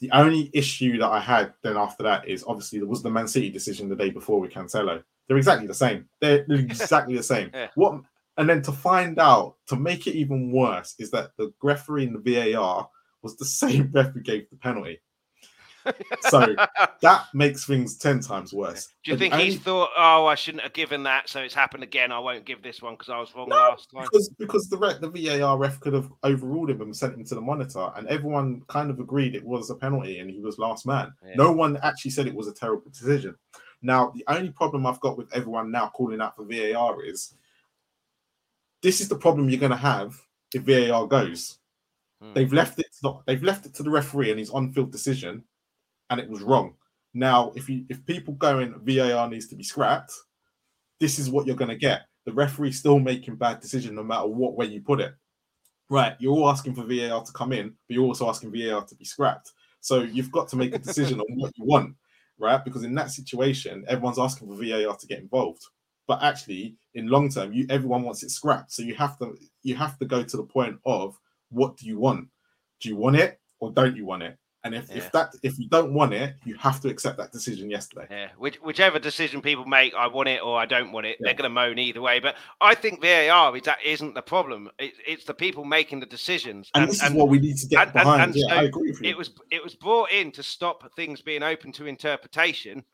The 0.00 0.10
only 0.10 0.50
issue 0.52 0.98
that 0.98 1.10
I 1.10 1.20
had 1.20 1.54
then 1.62 1.76
after 1.76 2.02
that 2.02 2.28
is 2.28 2.44
obviously 2.46 2.78
there 2.78 2.88
was 2.88 3.02
the 3.02 3.10
Man 3.10 3.28
City 3.28 3.50
decision 3.50 3.88
the 3.88 3.96
day 3.96 4.10
before 4.10 4.40
with 4.40 4.52
Cancelo. 4.52 5.02
They're 5.26 5.36
exactly 5.36 5.66
the 5.66 5.74
same. 5.74 6.08
They're 6.20 6.44
exactly 6.50 7.16
the 7.16 7.22
same. 7.22 7.50
yeah. 7.54 7.68
What 7.74 8.00
and 8.36 8.48
then 8.48 8.62
to 8.62 8.72
find 8.72 9.18
out 9.20 9.56
to 9.68 9.76
make 9.76 10.06
it 10.06 10.16
even 10.16 10.50
worse 10.50 10.96
is 10.98 11.10
that 11.12 11.30
the 11.36 11.52
referee 11.62 12.04
in 12.04 12.12
the 12.12 12.52
VAR 12.52 12.88
was 13.22 13.36
the 13.36 13.44
same 13.62 13.90
referee 13.92 14.22
gave 14.22 14.50
the 14.50 14.56
penalty 14.56 15.00
so 16.20 16.54
that 17.02 17.26
makes 17.34 17.64
things 17.64 17.96
10 17.98 18.20
times 18.20 18.52
worse. 18.52 18.88
Do 19.04 19.12
you 19.12 19.18
think 19.18 19.34
only... 19.34 19.46
he's 19.46 19.58
thought, 19.58 19.90
oh, 19.96 20.26
I 20.26 20.34
shouldn't 20.34 20.62
have 20.62 20.72
given 20.72 21.02
that, 21.04 21.28
so 21.28 21.40
it's 21.40 21.54
happened 21.54 21.82
again? 21.82 22.12
I 22.12 22.18
won't 22.18 22.44
give 22.44 22.62
this 22.62 22.80
one 22.80 22.94
because 22.94 23.08
I 23.08 23.18
was 23.18 23.34
wrong 23.34 23.48
no, 23.48 23.56
last 23.56 23.90
time? 23.94 24.04
Because, 24.04 24.28
because 24.38 24.68
the, 24.68 24.76
the 25.00 25.38
VAR 25.38 25.58
ref 25.58 25.80
could 25.80 25.92
have 25.92 26.10
overruled 26.24 26.70
him 26.70 26.80
and 26.80 26.96
sent 26.96 27.14
him 27.14 27.24
to 27.24 27.34
the 27.34 27.40
monitor, 27.40 27.90
and 27.96 28.06
everyone 28.08 28.62
kind 28.68 28.90
of 28.90 29.00
agreed 29.00 29.34
it 29.34 29.44
was 29.44 29.70
a 29.70 29.74
penalty 29.74 30.18
and 30.18 30.30
he 30.30 30.40
was 30.40 30.58
last 30.58 30.86
man. 30.86 31.12
Yeah. 31.24 31.34
No 31.36 31.52
one 31.52 31.78
actually 31.82 32.12
said 32.12 32.26
it 32.26 32.34
was 32.34 32.48
a 32.48 32.54
terrible 32.54 32.90
decision. 32.90 33.34
Now, 33.82 34.12
the 34.14 34.24
only 34.28 34.50
problem 34.50 34.86
I've 34.86 35.00
got 35.00 35.18
with 35.18 35.34
everyone 35.34 35.70
now 35.70 35.88
calling 35.88 36.20
out 36.20 36.36
for 36.36 36.44
VAR 36.44 37.04
is 37.04 37.34
this 38.82 39.00
is 39.00 39.08
the 39.08 39.16
problem 39.16 39.48
you're 39.48 39.60
going 39.60 39.70
to 39.70 39.76
have 39.76 40.14
if 40.54 40.62
VAR 40.62 41.06
goes. 41.06 41.58
Hmm. 42.22 42.32
They've 42.32 42.52
left 42.52 42.78
it. 42.78 42.86
Not, 43.02 43.26
they've 43.26 43.42
left 43.42 43.66
it 43.66 43.74
to 43.74 43.82
the 43.82 43.90
referee 43.90 44.30
and 44.30 44.38
his 44.38 44.50
on-field 44.50 44.90
decision 44.90 45.44
and 46.10 46.20
it 46.20 46.28
was 46.28 46.42
wrong. 46.42 46.74
Now, 47.12 47.52
if 47.54 47.68
you 47.68 47.84
if 47.88 48.04
people 48.06 48.34
going 48.34 48.74
VAR 48.84 49.28
needs 49.28 49.48
to 49.48 49.56
be 49.56 49.62
scrapped, 49.62 50.12
this 51.00 51.18
is 51.18 51.30
what 51.30 51.46
you're 51.46 51.56
going 51.56 51.70
to 51.70 51.76
get. 51.76 52.02
The 52.26 52.32
referee 52.32 52.72
still 52.72 52.98
making 52.98 53.36
bad 53.36 53.60
decision 53.60 53.94
no 53.94 54.02
matter 54.02 54.26
what 54.26 54.56
way 54.56 54.66
you 54.66 54.80
put 54.80 55.00
it. 55.00 55.14
Right, 55.90 56.16
you're 56.18 56.32
all 56.32 56.48
asking 56.48 56.74
for 56.74 56.82
VAR 56.82 57.22
to 57.22 57.32
come 57.32 57.52
in, 57.52 57.68
but 57.68 57.94
you're 57.94 58.06
also 58.06 58.28
asking 58.28 58.52
VAR 58.52 58.84
to 58.84 58.94
be 58.94 59.04
scrapped. 59.04 59.52
So 59.80 60.00
you've 60.00 60.32
got 60.32 60.48
to 60.48 60.56
make 60.56 60.74
a 60.74 60.78
decision 60.78 61.20
on 61.20 61.26
what 61.36 61.52
you 61.56 61.64
want, 61.66 61.94
right? 62.38 62.64
Because 62.64 62.84
in 62.84 62.94
that 62.94 63.10
situation, 63.10 63.84
everyone's 63.86 64.18
asking 64.18 64.48
for 64.48 64.56
VAR 64.56 64.96
to 64.96 65.06
get 65.06 65.20
involved. 65.20 65.62
But 66.06 66.22
actually, 66.22 66.76
in 66.94 67.08
long 67.08 67.28
term, 67.28 67.52
you 67.52 67.66
everyone 67.70 68.02
wants 68.02 68.22
it 68.22 68.30
scrapped. 68.30 68.72
So 68.72 68.82
you 68.82 68.94
have 68.94 69.18
to 69.18 69.36
you 69.62 69.74
have 69.76 69.98
to 69.98 70.06
go 70.06 70.22
to 70.22 70.36
the 70.36 70.42
point 70.42 70.78
of 70.84 71.18
what 71.50 71.76
do 71.76 71.86
you 71.86 71.98
want? 71.98 72.28
Do 72.80 72.88
you 72.88 72.96
want 72.96 73.16
it 73.16 73.40
or 73.60 73.70
don't 73.70 73.96
you 73.96 74.04
want 74.04 74.22
it? 74.22 74.38
And 74.64 74.74
if, 74.74 74.88
yeah. 74.88 74.96
if 74.96 75.12
that 75.12 75.34
if 75.42 75.58
you 75.58 75.68
don't 75.68 75.92
want 75.92 76.14
it, 76.14 76.36
you 76.44 76.56
have 76.56 76.80
to 76.80 76.88
accept 76.88 77.18
that 77.18 77.32
decision 77.32 77.70
yesterday. 77.70 78.06
Yeah, 78.10 78.28
Which, 78.38 78.56
whichever 78.56 78.98
decision 78.98 79.42
people 79.42 79.66
make, 79.66 79.92
I 79.94 80.06
want 80.06 80.30
it 80.30 80.42
or 80.42 80.58
I 80.58 80.64
don't 80.64 80.90
want 80.90 81.04
it. 81.04 81.18
Yeah. 81.20 81.26
They're 81.26 81.34
going 81.34 81.50
to 81.50 81.54
moan 81.54 81.78
either 81.78 82.00
way. 82.00 82.18
But 82.18 82.36
I 82.62 82.74
think 82.74 83.02
VAR 83.02 83.54
is 83.54 83.62
that 83.64 83.78
isn't 83.84 84.14
the 84.14 84.22
problem. 84.22 84.70
It, 84.78 84.94
it's 85.06 85.24
the 85.24 85.34
people 85.34 85.66
making 85.66 86.00
the 86.00 86.06
decisions. 86.06 86.70
And, 86.74 86.84
and 86.84 86.92
this 86.92 87.02
and, 87.02 87.14
is 87.14 87.18
what 87.18 87.28
we 87.28 87.38
need 87.38 87.58
to 87.58 87.66
get 87.66 87.88
and, 87.88 87.92
behind. 87.92 88.22
And, 88.22 88.34
yeah, 88.34 88.48
so 88.48 88.54
I 88.54 88.62
agree 88.62 88.90
with 88.90 89.02
you. 89.02 89.10
It 89.10 89.18
was 89.18 89.30
it 89.50 89.62
was 89.62 89.74
brought 89.74 90.10
in 90.10 90.32
to 90.32 90.42
stop 90.42 90.90
things 90.96 91.20
being 91.20 91.42
open 91.42 91.70
to 91.72 91.84
interpretation. 91.84 92.84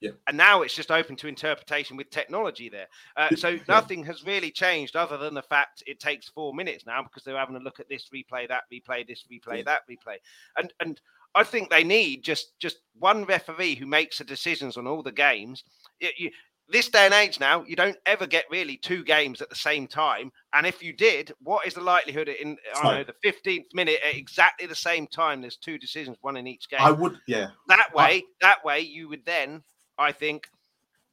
Yeah. 0.00 0.12
And 0.26 0.36
now 0.36 0.62
it's 0.62 0.74
just 0.74 0.90
open 0.90 1.14
to 1.16 1.28
interpretation 1.28 1.96
with 1.96 2.10
technology 2.10 2.70
there. 2.70 2.86
Uh, 3.16 3.36
so 3.36 3.58
nothing 3.68 4.02
has 4.04 4.24
really 4.24 4.50
changed 4.50 4.96
other 4.96 5.18
than 5.18 5.34
the 5.34 5.42
fact 5.42 5.82
it 5.86 6.00
takes 6.00 6.26
four 6.26 6.54
minutes 6.54 6.86
now 6.86 7.02
because 7.02 7.22
they're 7.22 7.36
having 7.36 7.56
a 7.56 7.60
look 7.60 7.80
at 7.80 7.88
this 7.88 8.08
replay, 8.12 8.48
that 8.48 8.62
replay, 8.72 9.06
this 9.06 9.24
replay, 9.30 9.62
that 9.64 9.82
replay. 9.90 10.16
And 10.56 10.72
and 10.80 11.00
I 11.34 11.44
think 11.44 11.70
they 11.70 11.84
need 11.84 12.24
just 12.24 12.58
just 12.58 12.78
one 12.98 13.24
referee 13.24 13.76
who 13.76 13.86
makes 13.86 14.18
the 14.18 14.24
decisions 14.24 14.76
on 14.76 14.86
all 14.86 15.02
the 15.02 15.12
games. 15.12 15.64
It, 16.00 16.14
you, 16.18 16.30
this 16.68 16.88
day 16.88 17.04
and 17.04 17.14
age 17.14 17.40
now, 17.40 17.64
you 17.64 17.74
don't 17.74 17.96
ever 18.06 18.28
get 18.28 18.44
really 18.48 18.76
two 18.76 19.02
games 19.02 19.42
at 19.42 19.48
the 19.50 19.56
same 19.56 19.88
time. 19.88 20.30
And 20.52 20.64
if 20.66 20.82
you 20.82 20.92
did, 20.92 21.32
what 21.42 21.66
is 21.66 21.74
the 21.74 21.80
likelihood 21.80 22.28
in 22.28 22.56
I 22.76 22.98
know 22.98 23.04
the 23.04 23.14
fifteenth 23.22 23.66
minute 23.74 23.98
at 24.06 24.14
exactly 24.14 24.68
the 24.68 24.74
same 24.74 25.08
time? 25.08 25.40
There's 25.40 25.56
two 25.56 25.78
decisions, 25.78 26.16
one 26.20 26.36
in 26.36 26.46
each 26.46 26.68
game. 26.68 26.80
I 26.80 26.92
would, 26.92 27.18
yeah. 27.26 27.48
That 27.66 27.92
way, 27.92 28.04
I, 28.04 28.22
that 28.40 28.64
way, 28.64 28.80
you 28.80 29.08
would 29.08 29.24
then, 29.26 29.64
I 29.98 30.12
think, 30.12 30.48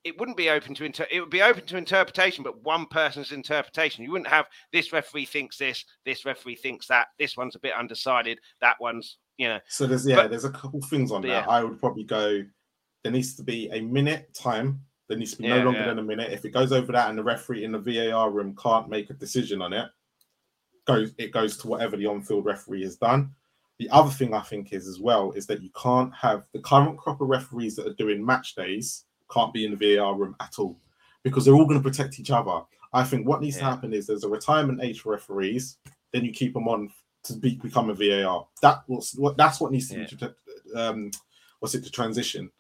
it 0.04 0.20
wouldn't 0.20 0.38
be 0.38 0.52
open 0.52 0.76
to 0.76 0.86
inter- 0.86 1.08
it 1.10 1.22
would 1.22 1.32
be 1.32 1.42
open 1.42 1.66
to 1.66 1.78
interpretation, 1.78 2.44
but 2.44 2.64
one 2.64 2.86
person's 2.86 3.32
interpretation. 3.32 4.04
You 4.04 4.12
wouldn't 4.12 4.30
have 4.30 4.46
this 4.72 4.94
referee 4.94 5.26
thinks 5.26 5.58
this, 5.58 5.84
this 6.06 6.24
referee 6.24 6.58
thinks 6.58 6.86
that, 6.88 7.08
this 7.18 7.36
one's 7.36 7.56
a 7.56 7.60
bit 7.60 7.74
undecided, 7.74 8.40
that 8.62 8.78
one's 8.80 9.18
you 9.38 9.48
know. 9.48 9.60
So 9.68 9.88
there's 9.88 10.06
yeah, 10.06 10.16
but, 10.16 10.30
there's 10.30 10.46
a 10.46 10.52
couple 10.52 10.82
things 10.82 11.12
on 11.12 11.22
there. 11.22 11.32
Yeah. 11.32 11.46
I 11.48 11.64
would 11.64 11.80
probably 11.80 12.04
go. 12.04 12.44
There 13.04 13.12
needs 13.12 13.36
to 13.36 13.44
be 13.44 13.70
a 13.70 13.82
minute 13.82 14.34
time. 14.34 14.82
There 15.08 15.18
needs 15.18 15.32
to 15.32 15.38
be 15.38 15.48
yeah, 15.48 15.60
no 15.60 15.66
longer 15.66 15.80
yeah. 15.80 15.88
than 15.88 16.00
a 16.00 16.04
minute. 16.04 16.34
If 16.34 16.44
it 16.44 16.50
goes 16.50 16.72
over 16.72 16.92
that 16.92 17.10
and 17.10 17.18
the 17.18 17.24
referee 17.24 17.64
in 17.64 17.72
the 17.72 17.80
VAR 17.80 18.30
room 18.30 18.56
can't 18.62 18.90
make 18.90 19.10
a 19.10 19.14
decision 19.14 19.62
on 19.62 19.72
it, 19.72 19.88
goes 20.86 21.14
it 21.18 21.32
goes 21.32 21.58
to 21.58 21.68
whatever 21.68 21.96
the 21.96 22.08
on-field 22.08 22.46
referee 22.46 22.84
has 22.84 22.98
done. 22.98 23.32
The 23.80 23.90
other 23.92 24.10
thing 24.10 24.34
I 24.34 24.42
think 24.42 24.74
is 24.74 24.88
as 24.88 25.00
well 25.00 25.32
is 25.34 25.46
that 25.48 25.62
you 25.62 25.70
can't 25.80 26.14
have 26.16 26.48
the 26.52 26.60
current 26.60 26.98
crop 26.98 27.22
of 27.22 27.28
referees 27.28 27.76
that 27.76 27.88
are 27.88 27.94
doing 27.94 28.26
match 28.26 28.56
days 28.56 29.06
can't 29.32 29.54
be 29.54 29.66
in 29.66 29.78
the 29.78 29.96
VAR 29.96 30.16
room 30.16 30.36
at 30.40 30.58
all 30.58 30.80
because 31.24 31.46
they're 31.46 31.54
all 31.54 31.68
going 31.68 31.82
to 31.82 31.90
protect 31.90 32.20
each 32.20 32.32
other. 32.32 32.62
I 32.94 33.04
think 33.04 33.28
what 33.28 33.42
needs 33.42 33.58
to 33.58 33.64
happen 33.64 33.94
is 33.94 34.08
there's 34.08 34.24
a 34.24 34.30
retirement 34.30 34.82
age 34.82 35.02
for 35.02 35.12
referees, 35.12 35.78
then 36.14 36.24
you 36.26 36.32
keep 36.32 36.54
them 36.54 36.68
on 36.68 36.90
to 37.28 37.34
be, 37.38 37.56
become 37.56 37.90
a 37.90 37.94
VAR. 37.94 38.48
That 38.62 38.84
was 38.88 39.14
what 39.18 39.38
that's 39.38 39.60
what 39.60 39.72
needs 39.72 39.90
to 39.90 40.00
yeah. 40.00 40.28
be. 40.28 40.80
Um, 40.80 41.12
what's 41.60 41.76
it 41.76 41.84
to 41.84 41.92
transition? 41.92 42.52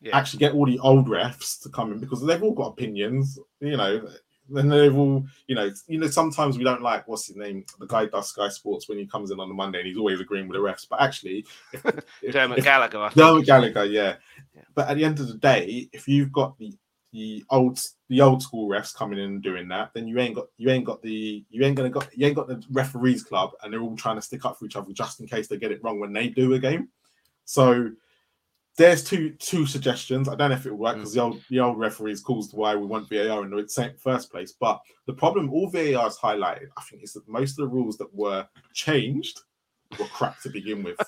Yeah. 0.00 0.16
Actually, 0.16 0.40
get 0.40 0.52
all 0.52 0.66
the 0.66 0.78
old 0.78 1.08
refs 1.08 1.60
to 1.62 1.68
come 1.68 1.92
in 1.92 1.98
because 1.98 2.24
they've 2.24 2.42
all 2.42 2.52
got 2.52 2.68
opinions. 2.68 3.38
You 3.60 3.76
know, 3.76 4.08
then 4.48 4.68
they've 4.68 4.96
all, 4.96 5.24
you 5.46 5.54
know, 5.54 5.70
you 5.88 5.98
know. 5.98 6.06
Sometimes 6.06 6.58
we 6.58 6.64
don't 6.64 6.82
like 6.82 7.08
what's 7.08 7.26
his 7.26 7.36
name, 7.36 7.64
the 7.78 7.86
guy 7.86 8.06
does 8.06 8.28
Sky 8.28 8.48
Sports 8.48 8.88
when 8.88 8.98
he 8.98 9.06
comes 9.06 9.30
in 9.30 9.40
on 9.40 9.48
the 9.48 9.54
Monday 9.54 9.78
and 9.78 9.88
he's 9.88 9.98
always 9.98 10.20
agreeing 10.20 10.48
with 10.48 10.56
the 10.56 10.62
refs. 10.62 10.86
But 10.88 11.00
actually, 11.00 11.46
if, 11.72 11.82
Dermot 12.32 12.58
if, 12.58 12.64
Gallagher, 12.64 13.10
Dermot 13.14 13.46
Gallagher, 13.46 13.84
yeah. 13.86 14.16
yeah. 14.54 14.62
But 14.74 14.88
at 14.88 14.96
the 14.96 15.04
end 15.04 15.18
of 15.20 15.28
the 15.28 15.34
day, 15.34 15.88
if 15.92 16.06
you've 16.06 16.32
got 16.32 16.58
the 16.58 16.74
the 17.16 17.42
old 17.48 17.80
the 18.10 18.20
old 18.20 18.42
school 18.42 18.68
refs 18.68 18.94
coming 18.94 19.18
in 19.18 19.24
and 19.24 19.42
doing 19.42 19.68
that, 19.68 19.90
then 19.94 20.06
you 20.06 20.18
ain't 20.18 20.34
got 20.34 20.48
you 20.58 20.68
ain't 20.68 20.84
got 20.84 21.00
the 21.00 21.42
you 21.48 21.64
ain't 21.64 21.74
gonna 21.74 21.88
got 21.88 22.14
you 22.14 22.26
ain't 22.26 22.36
got 22.36 22.46
the 22.46 22.62
referees 22.70 23.22
club 23.22 23.52
and 23.62 23.72
they're 23.72 23.80
all 23.80 23.96
trying 23.96 24.16
to 24.16 24.22
stick 24.22 24.44
up 24.44 24.58
for 24.58 24.66
each 24.66 24.76
other 24.76 24.92
just 24.92 25.18
in 25.20 25.26
case 25.26 25.48
they 25.48 25.56
get 25.56 25.72
it 25.72 25.82
wrong 25.82 25.98
when 25.98 26.12
they 26.12 26.28
do 26.28 26.52
a 26.52 26.58
game. 26.58 26.88
So 27.46 27.90
there's 28.76 29.02
two 29.02 29.30
two 29.38 29.64
suggestions. 29.64 30.28
I 30.28 30.34
don't 30.34 30.50
know 30.50 30.56
if 30.56 30.66
it 30.66 30.72
will 30.72 30.78
work 30.78 30.96
because 30.96 31.12
mm. 31.12 31.14
the 31.14 31.20
old 31.22 31.42
the 31.48 31.60
old 31.60 31.78
referees 31.78 32.20
caused 32.20 32.52
why 32.52 32.76
we 32.76 32.84
want 32.84 33.08
VAR 33.08 33.42
in 33.44 33.50
the 33.50 33.94
first 33.98 34.30
place. 34.30 34.52
But 34.52 34.82
the 35.06 35.14
problem 35.14 35.50
all 35.50 35.70
VAR 35.70 36.02
has 36.02 36.18
highlighted, 36.18 36.68
I 36.76 36.82
think, 36.82 37.02
is 37.02 37.14
that 37.14 37.26
most 37.26 37.52
of 37.52 37.64
the 37.64 37.74
rules 37.74 37.96
that 37.96 38.14
were 38.14 38.46
changed 38.74 39.40
were 39.98 40.04
crap 40.06 40.38
to 40.42 40.50
begin 40.50 40.82
with. 40.82 41.00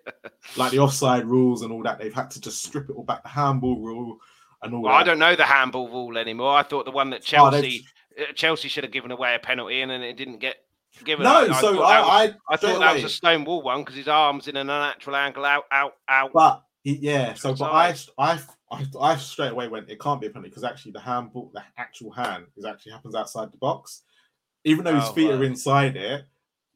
like 0.56 0.72
the 0.72 0.78
offside 0.78 1.26
rules 1.26 1.60
and 1.60 1.70
all 1.70 1.82
that, 1.82 1.98
they've 1.98 2.14
had 2.14 2.30
to 2.30 2.40
just 2.40 2.64
strip 2.64 2.88
it 2.88 2.96
all 2.96 3.04
back. 3.04 3.22
The 3.22 3.28
handball 3.28 3.78
rule, 3.78 4.16
and 4.62 4.74
all. 4.74 4.82
Well, 4.82 4.94
I 4.94 5.02
don't 5.02 5.18
know 5.18 5.36
the 5.36 5.44
handball 5.44 5.88
rule 5.88 6.18
anymore. 6.18 6.54
I 6.54 6.62
thought 6.62 6.84
the 6.84 6.90
one 6.90 7.10
that 7.10 7.20
oh, 7.20 7.24
Chelsea 7.24 7.86
oh, 8.18 8.24
Chelsea 8.34 8.68
should 8.68 8.84
have 8.84 8.92
given 8.92 9.10
away 9.10 9.34
a 9.34 9.38
penalty 9.38 9.80
and 9.82 9.90
then 9.90 10.02
it 10.02 10.16
didn't 10.16 10.38
get 10.38 10.56
given. 11.04 11.24
No, 11.24 11.48
I, 11.50 11.60
so 11.60 11.82
I, 11.82 11.98
I, 11.98 12.00
was, 12.00 12.34
I, 12.48 12.54
I 12.54 12.56
thought 12.56 12.80
that 12.80 12.94
was 12.94 13.04
a 13.04 13.08
stone 13.08 13.44
wall 13.44 13.62
one 13.62 13.80
because 13.80 13.96
his 13.96 14.08
arms 14.08 14.48
in 14.48 14.56
an 14.56 14.70
unnatural 14.70 15.16
angle 15.16 15.44
out, 15.44 15.64
out, 15.70 15.94
out. 16.08 16.32
But 16.32 16.62
yeah, 16.82 17.34
so 17.34 17.54
but 17.54 17.70
I, 17.72 17.94
I, 18.18 18.40
I, 18.70 18.86
I 19.00 19.16
straight 19.16 19.52
away 19.52 19.68
went 19.68 19.90
it 19.90 20.00
can't 20.00 20.20
be 20.20 20.26
a 20.26 20.30
penalty 20.30 20.50
because 20.50 20.64
actually 20.64 20.92
the 20.92 21.00
handball, 21.00 21.50
the 21.54 21.62
actual 21.76 22.10
hand, 22.10 22.46
is 22.56 22.64
actually 22.64 22.92
happens 22.92 23.14
outside 23.14 23.52
the 23.52 23.58
box, 23.58 24.02
even 24.64 24.84
though 24.84 24.94
his 24.94 25.08
oh, 25.08 25.12
feet 25.12 25.30
right. 25.30 25.40
are 25.40 25.44
inside 25.44 25.96
it 25.96 26.24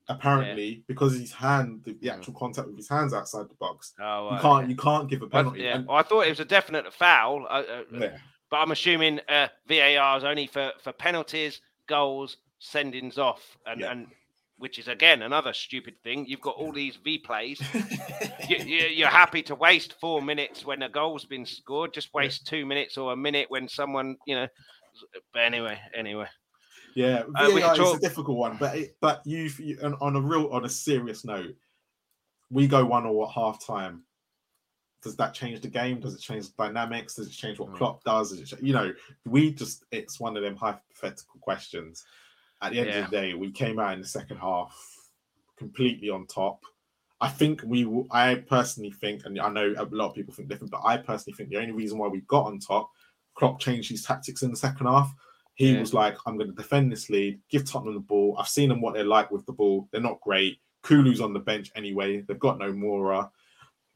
apparently 0.08 0.68
yeah. 0.68 0.82
because 0.86 1.18
his 1.18 1.32
hand 1.32 1.80
the, 1.84 1.92
the, 2.00 2.08
mm. 2.08 2.12
actual 2.12 2.34
contact 2.34 2.66
with 2.68 2.76
his 2.76 2.88
hands 2.88 3.14
outside 3.14 3.48
the 3.48 3.54
box 3.54 3.94
oh, 4.00 4.34
you 4.34 4.40
can't 4.40 4.70
you 4.70 4.76
can't 4.76 5.08
give 5.08 5.22
a 5.22 5.26
penalty 5.26 5.62
yeah 5.62 5.76
and, 5.76 5.86
well, 5.86 5.96
i 5.96 6.02
thought 6.02 6.26
it 6.26 6.30
was 6.30 6.40
a 6.40 6.44
definite 6.44 6.92
foul 6.92 7.46
uh, 7.48 7.62
uh, 7.62 7.82
yeah. 7.92 8.16
but 8.50 8.58
i'm 8.58 8.70
assuming 8.70 9.18
uh, 9.28 9.48
var 9.66 10.18
is 10.18 10.24
only 10.24 10.46
for 10.46 10.72
for 10.82 10.92
penalties 10.92 11.60
goals 11.88 12.36
sendings 12.60 13.18
off 13.18 13.56
and 13.66 13.80
yeah. 13.80 13.92
and 13.92 14.06
which 14.56 14.78
is 14.78 14.88
again 14.88 15.22
another 15.22 15.52
stupid 15.52 15.94
thing. 16.02 16.24
You've 16.26 16.40
got 16.40 16.56
all 16.56 16.72
these 16.72 16.96
V 16.96 17.18
plays. 17.18 17.60
you, 18.48 19.04
are 19.04 19.10
happy 19.10 19.42
to 19.42 19.54
waste 19.54 19.94
four 20.00 20.22
minutes 20.22 20.64
when 20.64 20.82
a 20.82 20.88
goal's 20.88 21.24
been 21.24 21.44
scored. 21.44 21.92
Just 21.92 22.14
waste 22.14 22.46
two 22.46 22.64
minutes 22.64 22.96
or 22.96 23.12
a 23.12 23.16
minute 23.16 23.50
when 23.50 23.68
someone, 23.68 24.16
you 24.26 24.36
know. 24.36 24.48
But 25.32 25.42
anyway, 25.42 25.78
anyway. 25.94 26.28
Yeah, 26.94 27.24
uh, 27.34 27.50
VAR 27.50 27.74
talk... 27.74 27.86
is 27.86 27.94
a 27.94 28.00
difficult 28.00 28.36
one, 28.36 28.56
but 28.58 28.76
it, 28.76 28.96
but 29.00 29.22
you've 29.24 29.60
on 30.00 30.16
a 30.16 30.20
real 30.20 30.48
on 30.48 30.64
a 30.64 30.68
serious 30.68 31.24
note, 31.24 31.54
we 32.50 32.66
go 32.66 32.84
one 32.84 33.04
or 33.04 33.26
at 33.26 33.34
half 33.34 33.64
time. 33.64 34.04
Does 35.02 35.16
that 35.16 35.34
change 35.34 35.60
the 35.60 35.68
game? 35.68 36.00
Does 36.00 36.14
it 36.14 36.20
change 36.20 36.46
the 36.46 36.54
dynamics? 36.56 37.16
Does 37.16 37.26
it 37.26 37.32
change 37.32 37.58
what 37.58 37.70
mm. 37.70 37.76
Klopp 37.76 38.02
does? 38.04 38.30
Does 38.30 38.52
it, 38.52 38.62
you 38.62 38.72
know, 38.72 38.94
we 39.26 39.52
just 39.52 39.84
it's 39.90 40.18
one 40.18 40.36
of 40.36 40.42
them 40.42 40.56
hypothetical 40.56 41.40
questions. 41.40 42.04
At 42.62 42.72
the 42.72 42.78
end 42.78 42.88
yeah. 42.88 42.98
of 43.04 43.10
the 43.10 43.16
day, 43.20 43.34
we 43.34 43.50
came 43.50 43.78
out 43.78 43.92
in 43.92 44.00
the 44.00 44.06
second 44.06 44.38
half 44.38 44.74
completely 45.58 46.08
on 46.10 46.26
top. 46.26 46.60
I 47.20 47.28
think 47.28 47.62
we 47.64 47.84
will, 47.84 48.06
I 48.10 48.34
personally 48.36 48.90
think, 48.90 49.22
and 49.24 49.38
I 49.40 49.48
know 49.48 49.74
a 49.76 49.84
lot 49.84 50.08
of 50.08 50.14
people 50.14 50.34
think 50.34 50.48
different, 50.48 50.70
but 50.70 50.82
I 50.84 50.96
personally 50.96 51.34
think 51.36 51.48
the 51.50 51.58
only 51.58 51.72
reason 51.72 51.98
why 51.98 52.08
we 52.08 52.20
got 52.22 52.46
on 52.46 52.58
top, 52.58 52.90
Klopp 53.34 53.60
changed 53.60 53.90
his 53.90 54.04
tactics 54.04 54.42
in 54.42 54.50
the 54.50 54.56
second 54.56 54.86
half. 54.86 55.12
He 55.54 55.72
yeah. 55.72 55.80
was 55.80 55.94
like, 55.94 56.16
I'm 56.26 56.36
going 56.36 56.50
to 56.50 56.56
defend 56.56 56.90
this 56.90 57.08
lead, 57.08 57.38
give 57.48 57.64
Tottenham 57.64 57.94
the 57.94 58.00
ball. 58.00 58.36
I've 58.38 58.48
seen 58.48 58.68
them 58.68 58.80
what 58.80 58.94
they're 58.94 59.04
like 59.04 59.30
with 59.30 59.46
the 59.46 59.52
ball. 59.52 59.88
They're 59.90 60.00
not 60.00 60.20
great. 60.20 60.58
Kulu's 60.82 61.20
on 61.20 61.32
the 61.32 61.40
bench 61.40 61.70
anyway. 61.76 62.20
They've 62.20 62.38
got 62.38 62.58
no 62.58 62.72
Mora. 62.72 63.30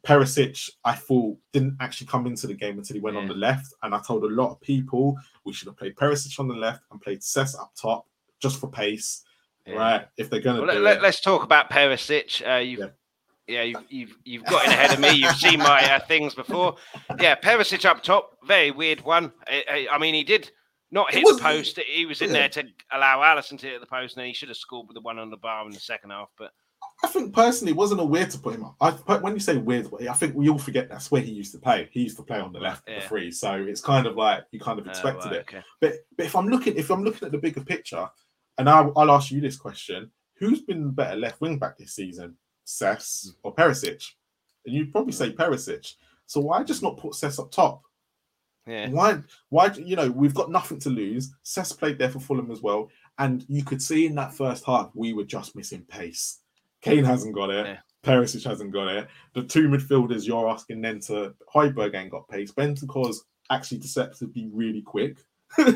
Perisic, 0.07 0.71
I 0.85 0.95
thought, 0.95 1.37
didn't 1.53 1.77
actually 1.81 2.07
come 2.07 2.27
into 2.27 2.47
the 2.47 2.55
game 2.55 2.79
until 2.79 2.95
he 2.95 3.01
went 3.01 3.17
yeah. 3.17 3.23
on 3.23 3.29
the 3.29 3.35
left. 3.35 3.75
And 3.83 3.95
I 3.95 4.01
told 4.01 4.25
a 4.25 4.29
lot 4.29 4.53
of 4.53 4.61
people 4.61 5.17
we 5.45 5.53
should 5.53 5.67
have 5.67 5.77
played 5.77 5.97
Perisic 5.97 6.39
on 6.39 6.49
the 6.49 6.55
left 6.55 6.83
and 6.91 7.01
played 7.01 7.23
Cess 7.23 7.57
up 7.57 7.73
top 7.75 8.07
just 8.41 8.61
for 8.61 8.69
pace. 8.69 9.25
Yeah. 9.67 9.75
Right. 9.75 10.09
If 10.17 10.31
they're 10.31 10.41
going 10.41 10.61
to 10.61 10.67
well, 10.67 10.81
let, 10.81 11.05
us 11.05 11.21
talk 11.21 11.43
about 11.43 11.71
Perisic. 11.71 12.47
Uh, 12.49 12.61
you've, 12.61 12.79
yeah. 12.79 12.87
yeah, 13.49 13.63
you've, 13.63 13.85
you've, 13.91 14.19
you've 14.25 14.45
gotten 14.45 14.71
ahead 14.71 14.93
of 14.93 15.01
me. 15.01 15.11
You've 15.11 15.37
seen 15.37 15.59
my 15.59 15.93
uh, 15.93 15.99
things 16.07 16.35
before. 16.35 16.77
Yeah, 17.21 17.35
Perisic 17.35 17.85
up 17.85 18.03
top. 18.03 18.39
Very 18.47 18.71
weird 18.71 19.01
one. 19.03 19.33
I, 19.49 19.89
I 19.91 19.99
mean, 19.99 20.15
he 20.15 20.23
did 20.23 20.53
not 20.91 21.13
hit 21.13 21.25
the 21.27 21.41
post. 21.41 21.79
He 21.79 22.07
was 22.07 22.23
in 22.23 22.33
there 22.33 22.49
to 22.51 22.65
allow 22.93 23.21
Alisson 23.21 23.59
to 23.59 23.67
hit 23.67 23.81
the 23.81 23.87
post, 23.87 24.17
and 24.17 24.27
he 24.27 24.33
should 24.33 24.49
have 24.49 24.57
scored 24.57 24.89
with 24.89 24.95
the 24.95 25.01
one 25.01 25.19
on 25.19 25.31
the 25.31 25.37
bar 25.37 25.67
in 25.67 25.73
the 25.73 25.81
second 25.81 26.11
half. 26.11 26.31
But 26.39 26.53
I 27.05 27.09
think 27.09 27.33
personally, 27.33 27.73
it 27.73 27.77
wasn't 27.77 28.01
a 28.01 28.05
weird 28.05 28.31
to 28.31 28.39
put 28.39 28.55
him 28.55 28.65
up. 28.65 28.77
I, 28.81 29.17
when 29.19 29.35
you 29.35 29.41
say 29.41 29.57
weird, 29.57 29.89
I 30.09 30.15
think 30.15 30.35
we 30.35 30.49
all 30.49 30.59
forget 30.59 30.89
that's 30.89 31.11
where 31.11 31.23
he 31.23 31.31
used 31.31 31.53
to 31.53 31.59
play. 31.59 31.89
He 31.93 32.03
used 32.03 32.17
to 32.17 32.23
play 32.23 32.41
on 32.41 32.53
the 32.53 32.59
left, 32.59 32.85
yeah. 32.89 33.01
the 33.01 33.07
free. 33.07 33.31
So 33.31 33.55
it's 33.55 33.81
kind 33.81 34.07
of 34.07 34.17
like 34.17 34.45
you 34.51 34.59
kind 34.59 34.79
of 34.79 34.87
oh, 34.87 34.91
expected 34.91 35.33
it. 35.33 35.41
Okay. 35.43 35.63
But 35.81 35.95
but 36.17 36.27
if 36.27 36.35
I'm 36.35 36.49
looking, 36.49 36.77
if 36.77 36.91
I'm 36.91 37.05
looking 37.05 37.27
at 37.27 37.33
the 37.33 37.39
bigger 37.39 37.61
picture, 37.61 38.09
and 38.57 38.69
I'll, 38.69 38.93
I'll 38.97 39.13
ask 39.13 39.31
you 39.31 39.41
this 39.41 39.57
question: 39.57 40.11
Who's 40.39 40.63
been 40.63 40.91
better 40.91 41.17
left 41.17 41.41
wing 41.41 41.59
back 41.59 41.79
this 41.79 41.95
season, 41.95 42.37
Cess 42.65 43.31
mm. 43.31 43.37
or 43.43 43.55
Perisic? 43.55 44.05
And 44.65 44.75
you'd 44.75 44.93
probably 44.93 45.13
mm. 45.13 45.17
say 45.17 45.33
Perisic. 45.33 45.95
So 46.27 46.41
why 46.41 46.63
just 46.65 46.83
not 46.83 46.99
put 46.99 47.15
Cess 47.15 47.39
up 47.39 47.53
top? 47.53 47.83
Yeah. 48.69 48.91
Why? 48.91 49.21
Why? 49.49 49.73
You 49.73 49.97
know, 49.97 50.11
we've 50.11 50.35
got 50.35 50.51
nothing 50.51 50.79
to 50.81 50.91
lose. 50.91 51.33
Cess 51.43 51.73
played 51.73 51.99
there 51.99 52.11
for 52.11 52.21
Fulham 52.21 52.51
as 52.51 52.63
well, 52.63 52.91
and 53.19 53.45
you 53.49 53.65
could 53.65 53.83
see 53.83 54.07
in 54.07 54.15
that 54.17 54.35
first 54.35 54.65
half 54.65 54.91
we 54.95 55.13
were 55.13 55.25
just 55.25 55.57
missing 55.57 55.83
pace. 55.89 56.41
Kane 56.83 57.05
hasn't 57.05 57.35
got 57.35 57.51
it. 57.51 57.67
Yeah. 57.67 57.79
Perisic 58.05 58.45
hasn't 58.45 58.73
got 58.73 58.89
it. 58.89 59.09
The 59.35 59.43
two 59.43 59.69
midfielders 59.69 60.27
you're 60.27 60.49
asking 60.49 60.81
then 60.81 61.01
to 61.01 61.35
Højbjerg 61.53 61.95
ain't 61.95 62.11
got 62.11 62.29
pace. 62.29 62.53
Bentancur's 62.53 63.25
actually 63.51 63.79
deceptively 63.79 64.49
really 64.53 64.83
quick. 64.83 65.19
um, 65.59 65.75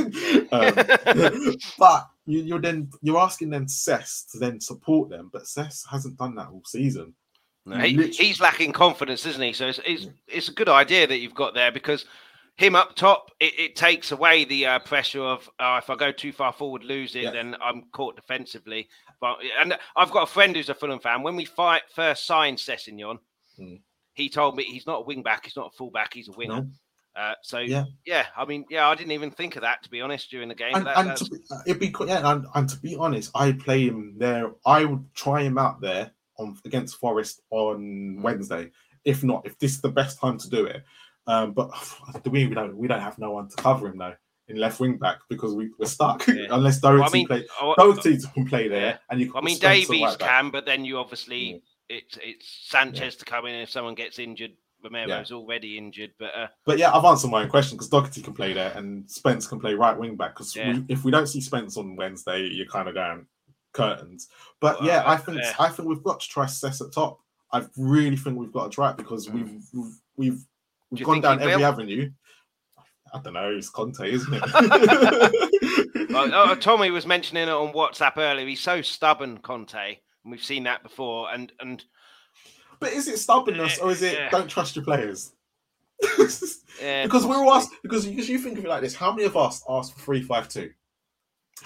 but 1.79 2.09
you, 2.27 2.55
are 2.55 2.61
then 2.61 2.91
you're 3.01 3.19
asking 3.19 3.51
them 3.51 3.67
Cess 3.67 4.25
to 4.33 4.39
then 4.39 4.61
support 4.61 5.11
them, 5.11 5.31
but 5.33 5.47
Cess 5.47 5.85
hasn't 5.91 6.19
done 6.19 6.35
that 6.37 6.49
all 6.49 6.63
season. 6.67 7.15
No, 7.65 7.79
he, 7.79 8.09
he's 8.09 8.41
lacking 8.41 8.73
confidence, 8.73 9.25
isn't 9.25 9.43
he? 9.43 9.53
So 9.53 9.69
it's, 9.69 9.81
it's, 9.87 10.07
it's 10.27 10.49
a 10.49 10.53
good 10.53 10.69
idea 10.69 11.07
that 11.07 11.19
you've 11.19 11.35
got 11.35 11.55
there 11.55 11.71
because 11.71 12.07
him 12.57 12.77
up 12.77 12.95
top, 12.95 13.31
it, 13.41 13.59
it 13.59 13.77
takes 13.77 14.13
away 14.13 14.45
the 14.45 14.67
uh, 14.67 14.79
pressure 14.81 15.23
of 15.23 15.49
uh, 15.59 15.81
if 15.83 15.91
I 15.91 15.97
go 15.97 16.13
too 16.13 16.33
far 16.33 16.53
forward, 16.53 16.85
lose 16.85 17.17
it, 17.17 17.25
yeah. 17.25 17.31
then 17.31 17.57
I'm 17.63 17.85
caught 17.93 18.17
defensively. 18.17 18.89
But 19.21 19.39
and 19.61 19.77
I've 19.97 20.11
got 20.11 20.25
a 20.25 20.33
friend 20.33 20.55
who's 20.55 20.69
a 20.69 20.75
Fulham 20.75 21.01
fan. 21.01 21.23
When 21.23 21.37
we 21.37 21.45
fight, 21.45 21.83
first 21.95 22.27
signed 22.27 22.59
Sessegnon, 22.59 23.19
hmm. 23.57 23.77
he 24.15 24.29
told 24.29 24.57
me 24.57 24.65
he's 24.65 24.87
not 24.87 25.01
a 25.01 25.05
wing 25.05 25.23
back, 25.23 25.45
he's 25.45 25.57
not 25.57 25.73
a 25.73 25.77
full 25.77 25.91
back, 25.91 26.15
he's 26.15 26.29
a 26.29 26.33
winger. 26.33 26.63
No. 26.63 26.67
Uh, 27.15 27.35
so 27.43 27.59
yeah. 27.59 27.85
yeah, 28.07 28.27
I 28.37 28.47
mean, 28.47 28.65
yeah, 28.71 28.89
I 28.89 28.95
didn't 28.95 29.13
even 29.13 29.31
think 29.31 29.57
of 29.57 29.63
that 29.63 29.83
to 29.83 29.91
be 29.91 30.01
honest 30.01 30.31
during 30.31 30.49
the 30.49 30.55
game. 30.55 30.75
And, 30.75 30.87
that, 30.87 30.97
and 30.97 31.17
to 31.17 31.25
be, 31.27 31.39
it'd 31.67 31.81
be 31.81 31.95
yeah, 32.07 32.33
and, 32.33 32.47
and, 32.55 32.69
to 32.71 32.79
be 32.79 32.97
honest, 32.97 33.31
I 33.35 33.53
play 33.53 33.87
him 33.87 34.15
there. 34.17 34.53
I 34.65 34.87
would 34.87 35.15
try 35.15 35.43
him 35.43 35.59
out 35.59 35.81
there 35.83 36.11
on 36.39 36.57
against 36.65 36.97
Forest 36.97 37.43
on 37.51 38.23
Wednesday. 38.23 38.71
If 39.05 39.23
not, 39.25 39.45
if 39.45 39.59
this 39.59 39.73
is 39.73 39.81
the 39.81 39.91
best 39.91 40.21
time 40.21 40.39
to 40.39 40.49
do 40.49 40.65
it. 40.65 40.85
Um, 41.27 41.53
but 41.53 41.71
we, 42.27 42.47
we 42.47 42.55
don't 42.55 42.77
we 42.77 42.89
don't 42.89 43.01
have 43.01 43.19
no 43.19 43.33
one 43.33 43.49
to 43.49 43.57
cover 43.57 43.89
him 43.89 43.99
though 43.99 44.15
in 44.49 44.57
left 44.57 44.81
wing 44.81 44.97
back 44.99 45.19
because 45.29 45.55
we, 45.55 45.71
we're 45.79 45.87
stuck 45.87 46.27
yeah. 46.27 46.47
unless 46.51 46.81
Doherty 46.81 47.01
well, 47.01 47.09
I 47.09 47.13
mean, 47.13 47.27
play. 47.27 47.47
Oh, 47.61 47.75
Doherty 47.77 48.19
can 48.35 48.47
play 48.47 48.69
there, 48.69 49.01
and 49.11 49.21
you. 49.21 49.33
I 49.35 49.41
mean, 49.41 49.59
Davies 49.59 50.17
can, 50.17 50.51
but 50.51 50.67
then 50.67 50.85
you 50.85 50.99
obviously 50.99 51.63
yeah. 51.89 51.97
it's 51.97 52.19
it's 52.23 52.59
Sanchez 52.69 53.17
to 53.17 53.25
come 53.25 53.47
in 53.47 53.55
if 53.55 53.71
someone 53.71 53.95
gets 53.95 54.19
injured. 54.19 54.53
Romero's 54.85 55.31
yeah. 55.31 55.37
already 55.37 55.79
injured, 55.79 56.11
but 56.19 56.35
uh, 56.35 56.49
but 56.67 56.77
yeah, 56.77 56.93
I've 56.93 57.05
answered 57.05 57.31
my 57.31 57.43
own 57.43 57.49
question 57.49 57.77
because 57.77 57.89
Doherty 57.89 58.21
can 58.21 58.35
play 58.35 58.53
there 58.53 58.73
and 58.77 59.09
Spence 59.09 59.47
can 59.47 59.61
play 59.61 59.75
right 59.75 59.97
wing 59.97 60.17
back. 60.17 60.35
Because 60.35 60.57
yeah. 60.57 60.77
if 60.89 61.05
we 61.05 61.13
don't 61.13 61.29
see 61.29 61.41
Spence 61.41 61.77
on 61.77 61.95
Wednesday, 61.95 62.49
you're 62.49 62.67
kind 62.67 62.89
of 62.89 62.95
going 62.95 63.27
curtains. 63.73 64.29
But 64.61 64.81
well, 64.81 64.89
yeah, 64.89 65.05
I 65.07 65.17
think 65.17 65.39
yeah. 65.39 65.53
I 65.61 65.69
think 65.69 65.89
we've 65.89 66.03
got 66.03 66.19
to 66.19 66.29
try 66.29 66.47
Cess 66.47 66.81
at 66.81 66.93
top. 66.93 67.21
I 67.53 67.65
really 67.77 68.17
think 68.17 68.37
we've 68.37 68.53
got 68.53 68.65
to 68.65 68.75
try 68.75 68.91
it 68.91 68.97
because 68.97 69.29
mm. 69.29 69.35
we've 69.35 69.95
we've 70.17 70.45
we've, 70.93 71.05
gone 71.05 71.21
down 71.21 71.41
every 71.41 71.57
will? 71.57 71.65
avenue. 71.65 72.11
I 73.15 73.21
don't 73.21 73.35
know. 73.35 73.51
It's 73.51 73.69
Conte, 73.69 74.11
isn't 74.11 74.33
it? 74.33 74.43
well, 76.11 76.31
oh, 76.51 76.55
Tommy 76.55 76.91
was 76.91 77.07
mentioning 77.07 77.45
it 77.45 77.51
on 77.51 77.73
WhatsApp 77.73 78.17
earlier. 78.17 78.47
He's 78.47 78.61
so 78.61 78.81
stubborn, 78.83 79.39
Conte, 79.39 79.75
and 79.77 80.31
we've 80.31 80.45
seen 80.45 80.65
that 80.65 80.83
before. 80.83 81.33
And 81.33 81.53
and 81.61 81.85
but 82.81 82.93
is 82.93 83.09
it 83.09 83.19
stubbornness 83.19 83.79
or 83.79 83.91
is 83.91 84.03
it 84.03 84.15
yeah. 84.15 84.31
don't 84.31 84.49
trust 84.49 84.77
your 84.77 84.85
players? 84.85 85.33
yeah, 86.83 87.05
because 87.05 87.27
we're 87.27 87.37
all 87.37 87.55
asked 87.55 87.71
because 87.83 88.07
because 88.07 88.29
you 88.29 88.39
think 88.39 88.59
of 88.59 88.65
it 88.65 88.69
like 88.69 88.81
this: 88.81 88.95
how 88.95 89.13
many 89.13 89.25
of 89.25 89.37
us 89.37 89.63
asked 89.69 89.95
for 89.95 90.01
three 90.01 90.23
five 90.23 90.49
two? 90.49 90.71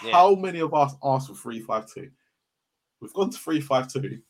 Yeah. 0.05 0.13
How 0.13 0.35
many 0.35 0.61
of 0.61 0.75
us 0.75 0.95
asked 1.03 1.29
for 1.29 1.35
three 1.35 1.61
five 1.61 1.87
two? 1.87 2.11
We've 3.01 3.13
gone 3.13 3.31
to 3.31 3.39
three 3.39 3.61
five 3.61 3.91
two. 3.91 4.21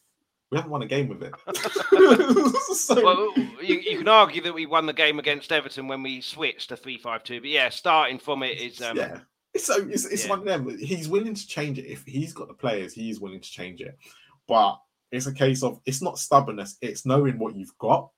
We 0.51 0.59
haven't 0.59 0.71
won 0.71 0.83
a 0.83 0.87
game 0.87 1.09
with 1.09 1.23
it. 1.23 1.35
so... 2.77 3.05
Well, 3.05 3.33
you, 3.63 3.81
you, 3.81 3.99
can 3.99 4.09
argue 4.09 4.43
that 4.43 4.55
we 4.55 4.67
won 4.67 4.87
the 4.87 4.93
game 4.93 5.19
against 5.19 5.51
Everton 5.51 5.89
when 5.89 6.03
we 6.03 6.21
switched 6.21 6.69
to 6.69 6.77
three 6.77 6.99
five 6.99 7.25
two. 7.25 7.41
But 7.41 7.51
yeah, 7.51 7.69
starting 7.69 8.19
from 8.19 8.43
it 8.43 8.59
is 8.59 8.81
um... 8.81 8.97
yeah. 8.97 9.21
So 9.57 9.89
it's, 9.89 10.05
it's 10.05 10.25
yeah. 10.25 10.31
one 10.31 10.41
of 10.41 10.45
them. 10.45 10.79
He's 10.79 11.09
willing 11.09 11.35
to 11.35 11.47
change 11.47 11.79
it 11.79 11.87
if 11.87 12.05
he's 12.05 12.33
got 12.33 12.49
the 12.49 12.55
players. 12.55 12.93
He's 12.93 13.21
willing 13.21 13.41
to 13.41 13.51
change 13.51 13.81
it, 13.81 13.99
but 14.47 14.79
it's 15.11 15.27
a 15.27 15.35
case 15.35 15.63
of 15.63 15.81
it's 15.87 16.03
not 16.03 16.19
stubbornness, 16.19 16.77
it's 16.81 17.07
knowing 17.07 17.39
what 17.39 17.57
you've 17.57 17.77
got, 17.79 18.11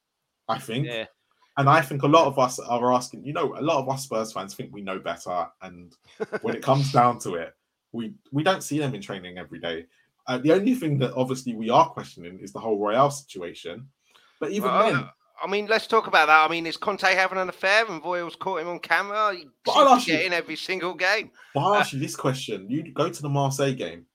I 0.48 0.58
think. 0.58 0.86
Yeah. 0.86 1.06
And 1.56 1.68
I 1.68 1.80
think 1.80 2.02
a 2.02 2.08
lot 2.08 2.26
of 2.26 2.38
us 2.38 2.60
are 2.60 2.92
asking, 2.92 3.24
you 3.24 3.32
know, 3.32 3.54
a 3.58 3.62
lot 3.62 3.78
of 3.78 3.88
us 3.88 4.04
Spurs 4.04 4.32
fans 4.32 4.54
think 4.54 4.72
we 4.72 4.80
know 4.80 5.00
better. 5.00 5.48
And 5.60 5.92
when 6.42 6.54
it 6.54 6.62
comes 6.62 6.92
down 6.98 7.18
to 7.20 7.34
it, 7.34 7.54
we 7.92 8.14
we 8.32 8.42
don't 8.42 8.62
see 8.62 8.78
them 8.78 8.94
in 8.94 9.00
training 9.00 9.38
every 9.38 9.58
day. 9.58 9.86
Uh, 10.28 10.38
the 10.38 10.52
only 10.52 10.74
thing 10.74 10.98
that 10.98 11.14
obviously 11.14 11.54
we 11.54 11.70
are 11.70 11.88
questioning 11.88 12.38
is 12.40 12.52
the 12.52 12.60
whole 12.60 12.78
Royal 12.78 13.10
situation. 13.10 13.88
But 14.38 14.50
even 14.50 14.70
well, 14.70 14.92
then, 14.92 15.08
I 15.42 15.46
mean, 15.46 15.66
let's 15.66 15.86
talk 15.86 16.06
about 16.06 16.26
that. 16.26 16.44
I 16.44 16.48
mean, 16.48 16.66
is 16.66 16.76
Conte 16.76 17.02
having 17.02 17.38
an 17.38 17.48
affair 17.48 17.86
and 17.86 18.04
Royals 18.04 18.36
caught 18.36 18.60
him 18.60 18.68
on 18.68 18.78
camera? 18.78 19.34
He 19.34 19.46
but 19.64 19.72
I'll 19.72 19.88
ask 19.88 20.06
you, 20.06 20.18
in 20.18 20.32
every 20.32 20.56
single 20.56 20.94
game. 20.94 21.30
But 21.54 21.60
I'll 21.60 21.74
ask 21.74 21.92
you 21.94 21.98
this 21.98 22.14
question: 22.14 22.68
You 22.68 22.92
go 22.92 23.08
to 23.08 23.22
the 23.22 23.28
Marseille 23.28 23.72
game. 23.72 24.06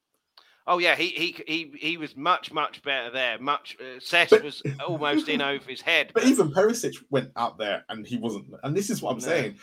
Oh 0.66 0.78
yeah, 0.78 0.96
he 0.96 1.08
he 1.08 1.44
he 1.46 1.72
he 1.78 1.98
was 1.98 2.16
much 2.16 2.54
much 2.54 2.82
better 2.84 3.12
there. 3.12 3.40
Much 3.40 3.76
uh, 3.82 4.26
but, 4.30 4.44
was 4.44 4.62
almost 4.88 5.28
in 5.28 5.42
over 5.42 5.70
his 5.70 5.82
head. 5.82 6.12
But, 6.14 6.24
but, 6.24 6.30
even 6.30 6.52
Perisic 6.52 6.96
went 7.10 7.32
out 7.36 7.58
there 7.58 7.84
and 7.90 8.06
he 8.06 8.18
wasn't. 8.18 8.46
And 8.64 8.76
this 8.76 8.90
is 8.90 9.02
what 9.02 9.12
I'm 9.12 9.20
no. 9.20 9.26
saying. 9.26 9.56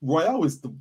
Royal 0.00 0.44
is 0.44 0.60
the 0.60 0.74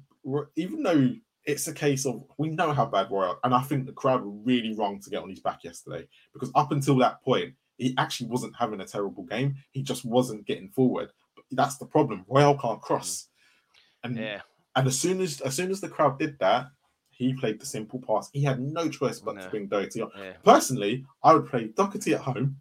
even 0.56 0.84
though 0.84 1.14
it's 1.46 1.68
a 1.68 1.74
case 1.74 2.06
of 2.06 2.24
we 2.38 2.50
know 2.50 2.74
how 2.74 2.86
bad 2.86 3.12
Royal, 3.12 3.40
and 3.44 3.54
I 3.54 3.62
think 3.62 3.86
the 3.86 3.92
crowd 3.92 4.24
were 4.24 4.32
really 4.32 4.76
wrong 4.76 5.00
to 5.02 5.10
get 5.10 5.22
on 5.24 5.30
his 5.30 5.40
back 5.40 5.64
yesterday 5.64 6.08
because 6.34 6.52
up 6.56 6.72
until 6.72 6.98
that 6.98 7.22
point 7.24 7.54
he 7.78 7.94
actually 7.98 8.30
wasn't 8.30 8.56
having 8.56 8.82
a 8.82 8.86
terrible 8.86 9.24
game. 9.24 9.56
He 9.72 9.84
just 9.84 10.06
wasn't 10.06 10.46
getting 10.46 10.70
forward. 10.70 11.10
But 11.36 11.46
that's 11.52 11.78
the 11.78 11.86
problem. 11.86 12.26
Royal 12.28 12.58
can't 12.58 12.82
cross, 12.82 13.28
mm. 13.28 14.10
and 14.10 14.18
yeah. 14.18 14.42
and 14.76 14.88
as 14.88 14.98
soon 14.98 15.22
as 15.22 15.42
as 15.42 15.56
soon 15.56 15.72
as 15.72 15.82
the 15.82 15.90
crowd 15.90 16.18
did 16.18 16.38
that, 16.40 16.68
he 17.10 17.34
played 17.34 17.60
the 17.60 17.66
simple 17.66 18.02
pass. 18.06 18.30
He 18.34 18.44
had 18.44 18.60
no 18.60 18.90
choice 18.90 19.20
but 19.20 19.36
no. 19.36 19.42
to 19.42 19.50
bring 19.50 19.68
Doherty 19.68 20.02
on. 20.02 20.12
Yeah. 20.18 20.34
Personally, 20.44 21.06
I 21.24 21.34
would 21.34 21.48
play 21.48 21.70
Doherty 21.76 22.14
at 22.14 22.22
home 22.22 22.58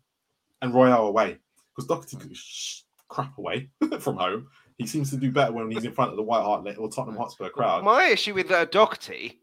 and 0.63 0.75
Royal 0.75 1.07
away 1.07 1.39
because 1.75 1.89
Doherty 1.89 2.17
mm. 2.17 2.21
could 2.21 2.37
sh- 2.37 2.83
crap 3.09 3.37
away 3.39 3.71
from 4.01 4.17
home. 4.17 4.49
He 4.79 4.87
seems 4.87 5.11
to 5.11 5.17
do 5.17 5.31
better 5.31 5.53
when 5.53 5.71
he's 5.71 5.85
in 5.85 5.93
front 5.93 6.11
of 6.11 6.17
the 6.17 6.23
White 6.23 6.43
Hart 6.43 6.67
or 6.79 6.91
Tottenham 6.91 7.17
Hotspur 7.17 7.49
crowd. 7.49 7.85
My 7.85 8.07
issue 8.07 8.35
with 8.35 8.51
uh, 8.51 8.65
Doherty, 8.65 9.41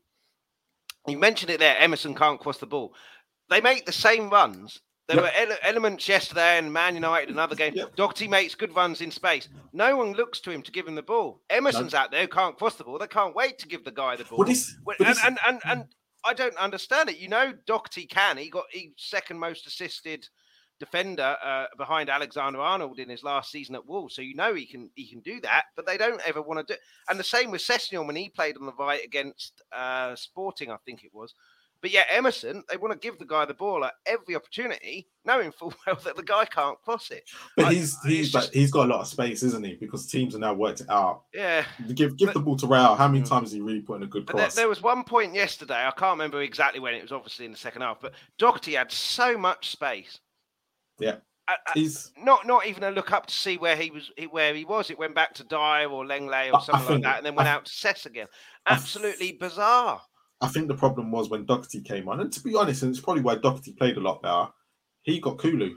you 1.07 1.17
mentioned 1.17 1.51
it 1.51 1.59
there. 1.59 1.77
Emerson 1.77 2.13
can't 2.13 2.39
cross 2.39 2.57
the 2.57 2.65
ball. 2.65 2.93
They 3.49 3.61
make 3.61 3.85
the 3.85 3.93
same 3.93 4.29
runs. 4.29 4.81
There 5.07 5.21
yep. 5.21 5.25
were 5.25 5.53
ele- 5.53 5.59
elements 5.63 6.07
yesterday 6.07 6.57
in 6.57 6.71
Man 6.71 6.95
United, 6.95 7.29
another 7.29 7.55
game. 7.55 7.73
Yep. 7.75 7.95
Doherty 7.95 8.27
makes 8.27 8.55
good 8.55 8.75
runs 8.75 9.01
in 9.01 9.11
space. 9.11 9.49
No 9.73 9.95
one 9.95 10.13
looks 10.13 10.39
to 10.41 10.51
him 10.51 10.61
to 10.63 10.71
give 10.71 10.87
him 10.87 10.95
the 10.95 11.01
ball. 11.01 11.41
Emerson's 11.49 11.93
no. 11.93 11.99
out 11.99 12.11
there 12.11 12.21
who 12.21 12.27
can't 12.27 12.57
cross 12.57 12.75
the 12.75 12.83
ball. 12.83 12.99
They 12.99 13.07
can't 13.07 13.35
wait 13.35 13.57
to 13.59 13.67
give 13.67 13.83
the 13.83 13.91
guy 13.91 14.15
the 14.15 14.25
ball. 14.25 14.39
Well, 14.39 14.47
this, 14.47 14.75
and, 14.85 14.99
and, 14.99 15.17
and, 15.25 15.39
and, 15.45 15.59
and 15.65 15.85
I 16.23 16.33
don't 16.33 16.55
understand 16.55 17.09
it. 17.09 17.17
You 17.17 17.29
know, 17.29 17.53
Doherty 17.65 18.05
can. 18.05 18.37
He 18.37 18.49
got 18.49 18.65
he 18.69 18.93
second 18.97 19.39
most 19.39 19.65
assisted 19.65 20.27
defender 20.81 21.37
uh, 21.45 21.65
behind 21.77 22.09
Alexander 22.09 22.59
Arnold 22.59 22.99
in 22.99 23.07
his 23.07 23.23
last 23.23 23.51
season 23.51 23.75
at 23.75 23.87
Wolves. 23.87 24.15
So 24.15 24.23
you 24.23 24.35
know 24.35 24.55
he 24.55 24.65
can 24.65 24.89
he 24.95 25.07
can 25.07 25.19
do 25.19 25.39
that, 25.41 25.65
but 25.75 25.85
they 25.85 25.95
don't 25.95 26.21
ever 26.25 26.41
want 26.41 26.67
to 26.67 26.73
do. 26.73 26.79
And 27.07 27.19
the 27.19 27.23
same 27.23 27.51
with 27.51 27.61
Sessegnon 27.61 28.07
when 28.07 28.15
he 28.15 28.29
played 28.29 28.57
on 28.57 28.65
the 28.65 28.73
right 28.73 29.05
against 29.05 29.61
uh, 29.71 30.15
Sporting, 30.15 30.71
I 30.71 30.77
think 30.85 31.03
it 31.03 31.11
was. 31.13 31.35
But 31.81 31.91
yeah, 31.91 32.03
Emerson, 32.11 32.63
they 32.69 32.77
want 32.77 32.93
to 32.93 32.99
give 32.99 33.17
the 33.17 33.25
guy 33.25 33.45
the 33.45 33.55
ball 33.55 33.83
at 33.83 33.93
every 34.05 34.35
opportunity, 34.35 35.07
knowing 35.25 35.51
full 35.51 35.73
well 35.87 35.97
that 36.03 36.15
the 36.15 36.23
guy 36.23 36.45
can't 36.45 36.79
cross 36.81 37.09
it. 37.09 37.23
But 37.57 37.67
I, 37.67 37.73
he's 37.73 37.97
he's 38.03 38.31
just... 38.31 38.53
he's 38.53 38.71
got 38.71 38.85
a 38.85 38.89
lot 38.89 39.01
of 39.01 39.07
space, 39.07 39.43
isn't 39.43 39.65
he? 39.65 39.75
Because 39.75 40.05
teams 40.07 40.35
are 40.35 40.39
now 40.39 40.53
worked 40.53 40.81
it 40.81 40.89
out. 40.89 41.23
Yeah. 41.33 41.65
Give 41.93 42.15
give 42.17 42.27
but, 42.27 42.33
the 42.33 42.39
ball 42.39 42.55
to 42.57 42.67
Raul. 42.67 42.97
How 42.97 43.07
many 43.07 43.23
mm. 43.23 43.29
times 43.29 43.49
has 43.49 43.53
he 43.53 43.61
really 43.61 43.81
put 43.81 43.97
in 43.97 44.03
a 44.03 44.07
good 44.07 44.27
cross? 44.27 44.55
There, 44.55 44.63
there, 44.63 44.69
was 44.69 44.81
one 44.81 45.03
point 45.03 45.33
yesterday, 45.33 45.87
I 45.87 45.91
can't 45.91 46.13
remember 46.13 46.41
exactly 46.41 46.79
when, 46.79 46.93
it 46.93 47.01
was 47.01 47.11
obviously 47.11 47.45
in 47.45 47.51
the 47.51 47.57
second 47.57 47.81
half, 47.81 47.99
but 47.99 48.13
Doherty 48.37 48.73
had 48.73 48.91
so 48.91 49.37
much 49.37 49.69
space. 49.69 50.19
Yeah. 51.01 51.15
he's 51.73 52.11
not 52.17 52.47
not 52.47 52.65
even 52.65 52.83
a 52.83 52.91
look 52.91 53.11
up 53.11 53.25
to 53.25 53.33
see 53.33 53.57
where 53.57 53.75
he 53.75 53.91
was 53.91 54.11
where 54.29 54.53
he 54.53 54.65
was. 54.65 54.89
It 54.89 54.99
went 54.99 55.15
back 55.15 55.33
to 55.35 55.43
Dier 55.43 55.89
or 55.89 56.05
Lenglet 56.05 56.53
or 56.53 56.61
something 56.61 56.95
like 56.95 57.03
that, 57.03 57.17
and 57.17 57.25
then 57.25 57.35
went 57.35 57.49
I, 57.49 57.53
out 57.53 57.65
to 57.65 57.73
Cess 57.73 58.05
again. 58.05 58.27
Absolutely 58.67 59.33
bizarre. 59.33 60.01
I 60.41 60.47
think 60.47 60.67
the 60.67 60.75
problem 60.75 61.11
was 61.11 61.29
when 61.29 61.45
Doherty 61.45 61.81
came 61.81 62.09
on, 62.09 62.19
and 62.19 62.31
to 62.33 62.41
be 62.41 62.55
honest, 62.55 62.83
and 62.83 62.91
it's 62.91 62.99
probably 62.99 63.21
why 63.21 63.35
Doherty 63.35 63.73
played 63.73 63.97
a 63.97 64.01
lot 64.01 64.21
better. 64.21 64.47
He 65.03 65.19
got 65.19 65.37
Kulu. 65.37 65.75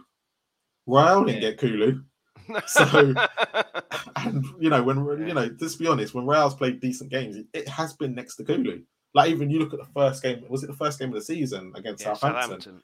Raul 0.89 1.27
didn't 1.27 1.43
yeah. 1.43 1.51
get 1.51 1.59
Kulu. 1.59 2.01
So, 2.67 3.15
and 4.17 4.45
you 4.61 4.69
know, 4.69 4.83
when 4.83 4.99
you 5.27 5.33
know, 5.33 5.49
let's 5.59 5.77
be 5.77 5.87
honest, 5.87 6.13
when 6.13 6.27
Raul's 6.27 6.55
played 6.55 6.79
decent 6.79 7.11
games, 7.11 7.39
it 7.55 7.67
has 7.69 7.95
been 7.95 8.15
next 8.15 8.37
to 8.37 8.45
Kulu. 8.45 8.83
Like 9.15 9.31
even 9.31 9.49
you 9.49 9.61
look 9.61 9.73
at 9.73 9.79
the 9.79 9.93
first 9.95 10.23
game, 10.23 10.45
was 10.51 10.63
it 10.63 10.67
the 10.67 10.75
first 10.75 10.99
game 10.99 11.09
of 11.09 11.15
the 11.15 11.23
season 11.23 11.73
against 11.75 12.03
yeah, 12.03 12.13
Southampton? 12.13 12.61
Southampton? 12.61 12.83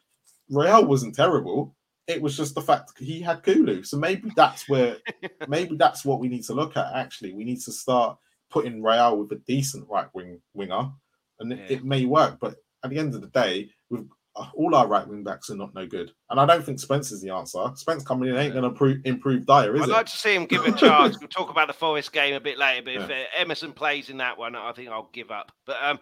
Raul 0.50 0.86
wasn't 0.86 1.14
terrible. 1.14 1.74
It 2.06 2.20
was 2.20 2.36
just 2.36 2.54
the 2.54 2.62
fact 2.62 2.92
he 2.98 3.20
had 3.20 3.42
Kulu. 3.42 3.84
So 3.84 3.96
maybe 3.96 4.32
that's 4.34 4.68
where, 4.68 4.96
maybe 5.48 5.76
that's 5.76 6.04
what 6.04 6.18
we 6.20 6.28
need 6.28 6.44
to 6.44 6.54
look 6.54 6.76
at. 6.76 6.94
Actually, 6.94 7.32
we 7.34 7.44
need 7.44 7.60
to 7.62 7.72
start 7.72 8.18
putting 8.50 8.82
Raul 8.82 9.18
with 9.18 9.32
a 9.32 9.42
decent 9.46 9.88
right 9.88 10.08
wing 10.12 10.40
winger 10.54 10.90
and 11.38 11.52
yeah. 11.52 11.64
it, 11.68 11.84
may 11.84 12.04
work. 12.04 12.38
But 12.40 12.56
at 12.84 12.90
the 12.90 12.98
end 12.98 13.14
of 13.14 13.20
the 13.20 13.28
day, 13.28 13.70
with 13.88 14.08
uh, 14.36 14.46
all 14.54 14.74
our 14.74 14.86
right 14.86 15.06
wing 15.06 15.24
backs 15.24 15.50
are 15.50 15.56
not 15.56 15.74
no 15.74 15.86
good, 15.86 16.12
and 16.28 16.38
I 16.38 16.46
don't 16.46 16.64
think 16.64 16.78
Spencer's 16.78 17.20
the 17.20 17.30
answer. 17.30 17.64
Spence 17.74 18.04
coming 18.04 18.28
in 18.28 18.36
ain't 18.36 18.54
yeah. 18.54 18.60
going 18.60 18.74
to 18.74 19.08
improve 19.08 19.46
Dier, 19.46 19.74
is 19.74 19.82
I'd 19.82 19.88
it? 19.88 19.92
like 19.92 20.06
to 20.06 20.16
see 20.16 20.34
him 20.34 20.46
give 20.46 20.64
a 20.64 20.72
chance. 20.72 21.18
we'll 21.18 21.28
talk 21.28 21.50
about 21.50 21.68
the 21.68 21.74
Forest 21.74 22.12
game 22.12 22.34
a 22.34 22.40
bit 22.40 22.58
later, 22.58 22.82
but 22.84 22.94
yeah. 22.94 23.04
if 23.04 23.10
uh, 23.10 23.24
Emerson 23.36 23.72
plays 23.72 24.10
in 24.10 24.18
that 24.18 24.38
one, 24.38 24.54
I 24.54 24.72
think 24.72 24.88
I'll 24.88 25.10
give 25.12 25.30
up. 25.30 25.52
But 25.66 25.82
um, 25.82 26.00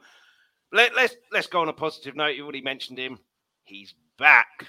let, 0.72 0.94
let's, 0.94 1.16
let's 1.32 1.46
go 1.46 1.60
on 1.60 1.68
a 1.68 1.72
positive 1.72 2.16
note. 2.16 2.36
You 2.36 2.42
already 2.42 2.62
mentioned 2.62 2.98
him. 2.98 3.18
He's 3.64 3.94
back. 4.18 4.66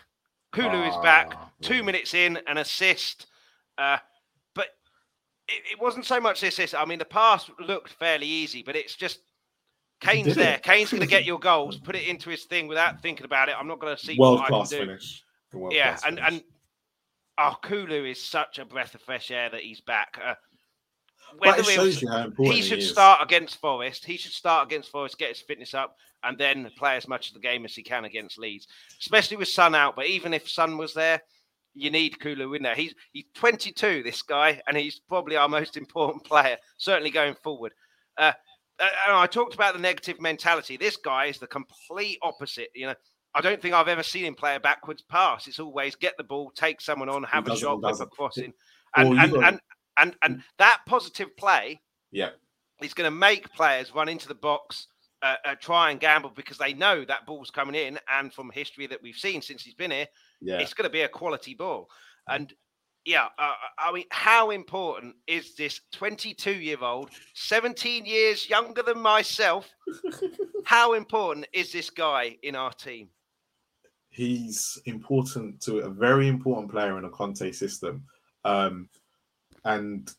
Kulu 0.52 0.84
is 0.84 0.96
back. 0.98 1.34
Ah, 1.36 1.52
Two 1.62 1.84
minutes 1.84 2.14
in, 2.14 2.40
an 2.48 2.58
assist. 2.58 3.28
Uh, 3.78 3.98
but 4.56 4.68
it, 5.48 5.74
it, 5.74 5.82
wasn't 5.82 6.06
so 6.06 6.20
much 6.20 6.42
the 6.42 6.48
assist. 6.48 6.76
I 6.76 6.86
mean, 6.86 7.00
the 7.00 7.06
pass 7.06 7.50
looked 7.60 7.90
fairly 7.94 8.28
easy, 8.28 8.64
but 8.64 8.76
it's 8.76 8.96
just 8.96 9.20
Kane's 10.02 10.36
there. 10.36 10.56
It. 10.56 10.64
Kane's 10.64 10.92
going 10.92 11.02
to 11.02 11.08
get 11.08 11.26
your 11.26 11.40
goals. 11.40 11.78
Put 11.84 11.96
it 11.96 12.08
into 12.08 12.30
his 12.30 12.46
thing 12.46 12.68
without 12.68 13.02
thinking 13.02 13.26
about 13.26 13.50
it. 13.50 13.56
I'm 13.60 13.68
not 13.68 13.80
going 13.80 13.96
to 13.96 14.04
see 14.04 14.18
world 14.18 14.44
class 14.46 14.72
finish. 14.72 15.24
Yeah, 15.72 15.98
and 16.06 16.18
finish. 16.18 16.34
and 16.34 16.44
oh, 17.38 17.56
Kulu 17.62 18.06
is 18.06 18.24
such 18.24 18.60
a 18.60 18.66
breath 18.66 18.96
of 18.96 19.02
fresh 19.02 19.32
air 19.32 19.50
that 19.50 19.62
he's 19.62 19.82
back. 19.82 20.20
Uh, 20.24 20.36
whether 21.38 21.64
shows 21.64 22.02
you 22.02 22.10
how 22.10 22.26
important 22.26 22.56
he 22.56 22.62
should 22.62 22.80
he 22.80 22.86
start 22.86 23.22
against 23.22 23.60
Forest. 23.60 24.06
He 24.06 24.18
should 24.18 24.32
start 24.32 24.68
against 24.68 24.90
Forest, 24.90 25.18
get 25.18 25.30
his 25.30 25.42
fitness 25.42 25.74
up, 25.74 25.96
and 26.24 26.38
then 26.38 26.70
play 26.78 26.96
as 26.96 27.08
much 27.08 27.30
of 27.30 27.34
the 27.34 27.40
game 27.40 27.66
as 27.66 27.76
he 27.76 27.84
can 27.84 28.06
against 28.06 28.38
Leeds, 28.38 28.68
especially 29.00 29.38
with 29.38 29.48
Son 29.48 29.76
out. 29.76 29.96
But 29.96 30.08
even 30.08 30.34
if 30.34 30.50
Son 30.50 30.78
was 30.78 30.94
there, 30.94 31.22
you 31.74 31.92
need 31.92 32.20
Kulu 32.20 32.54
in 32.54 32.64
there. 32.64 32.76
He's 32.76 32.94
he's 33.12 33.26
22, 33.36 34.04
this 34.04 34.22
guy, 34.22 34.62
and 34.68 34.76
he's 34.78 35.00
probably 35.00 35.36
our 35.36 35.50
most 35.50 35.78
important 35.78 36.24
player, 36.24 36.58
certainly 36.78 37.12
going 37.12 37.36
forward. 37.44 37.74
Uh, 38.18 38.34
uh, 38.80 38.88
I 39.08 39.28
talked 39.28 39.54
about 39.54 39.74
the 39.74 39.82
negative 39.82 40.22
mentality. 40.22 40.78
This 40.78 40.98
guy 40.98 41.26
is 41.26 41.38
the 41.38 41.48
complete 41.48 42.18
opposite. 42.22 42.70
You 42.74 42.88
know, 42.88 42.96
I 43.34 43.42
don't 43.42 43.62
think 43.62 43.74
I've 43.74 43.88
ever 43.88 44.04
seen 44.04 44.26
him 44.26 44.36
play 44.36 44.56
a 44.56 44.60
backwards 44.60 45.02
pass. 45.02 45.48
It's 45.48 45.60
always 45.60 45.96
get 45.96 46.16
the 46.18 46.24
ball, 46.24 46.52
take 46.56 46.82
someone 46.82 47.10
on, 47.10 47.24
have 47.24 47.48
a 47.48 47.56
shot, 47.56 47.82
with 47.82 48.02
a 48.02 48.06
crossing, 48.06 48.54
and 48.96 49.20
and, 49.20 49.34
and, 49.36 49.60
and 50.00 50.16
and 50.22 50.42
that 50.58 50.80
positive 50.86 51.36
play, 51.38 51.82
yeah, 52.12 52.30
is 52.82 52.94
going 52.94 53.10
to 53.10 53.16
make 53.16 53.52
players 53.54 53.94
run 53.94 54.10
into 54.10 54.28
the 54.28 54.36
box, 54.36 54.88
uh, 55.22 55.36
uh, 55.46 55.56
try 55.60 55.92
and 55.92 56.00
gamble 56.00 56.32
because 56.36 56.58
they 56.58 56.74
know 56.74 57.06
that 57.06 57.26
ball's 57.26 57.52
coming 57.52 57.76
in, 57.76 58.00
and 58.12 58.34
from 58.34 58.50
history 58.52 58.88
that 58.88 59.02
we've 59.02 59.16
seen 59.16 59.42
since 59.42 59.64
he's 59.64 59.76
been 59.76 59.92
here, 59.92 60.08
yeah. 60.42 60.60
it's 60.60 60.74
going 60.74 60.88
to 60.88 60.92
be 60.92 61.02
a 61.02 61.10
quality 61.10 61.54
ball. 61.54 61.90
And 62.28 62.54
yeah, 63.06 63.28
uh, 63.38 63.54
I 63.78 63.92
mean, 63.92 64.06
how 64.12 64.52
important 64.52 65.16
is 65.26 65.56
this 65.56 65.82
22 65.94 66.54
year 66.54 66.78
old, 66.82 67.10
17 67.34 68.06
years 68.06 68.50
younger 68.50 68.84
than 68.84 69.00
myself? 69.00 69.70
how 70.66 70.94
important 70.94 71.48
is 71.54 71.72
this 71.72 71.90
guy 71.90 72.38
in 72.44 72.56
our 72.56 72.72
team? 72.72 73.10
He's 74.12 74.80
important 74.86 75.62
to 75.62 75.80
a 75.80 75.90
very 75.90 76.28
important 76.28 76.72
player 76.72 76.98
in 76.98 77.06
a 77.06 77.10
Conte 77.10 77.52
system. 77.52 78.04
Um, 78.44 78.90
and 79.66 80.12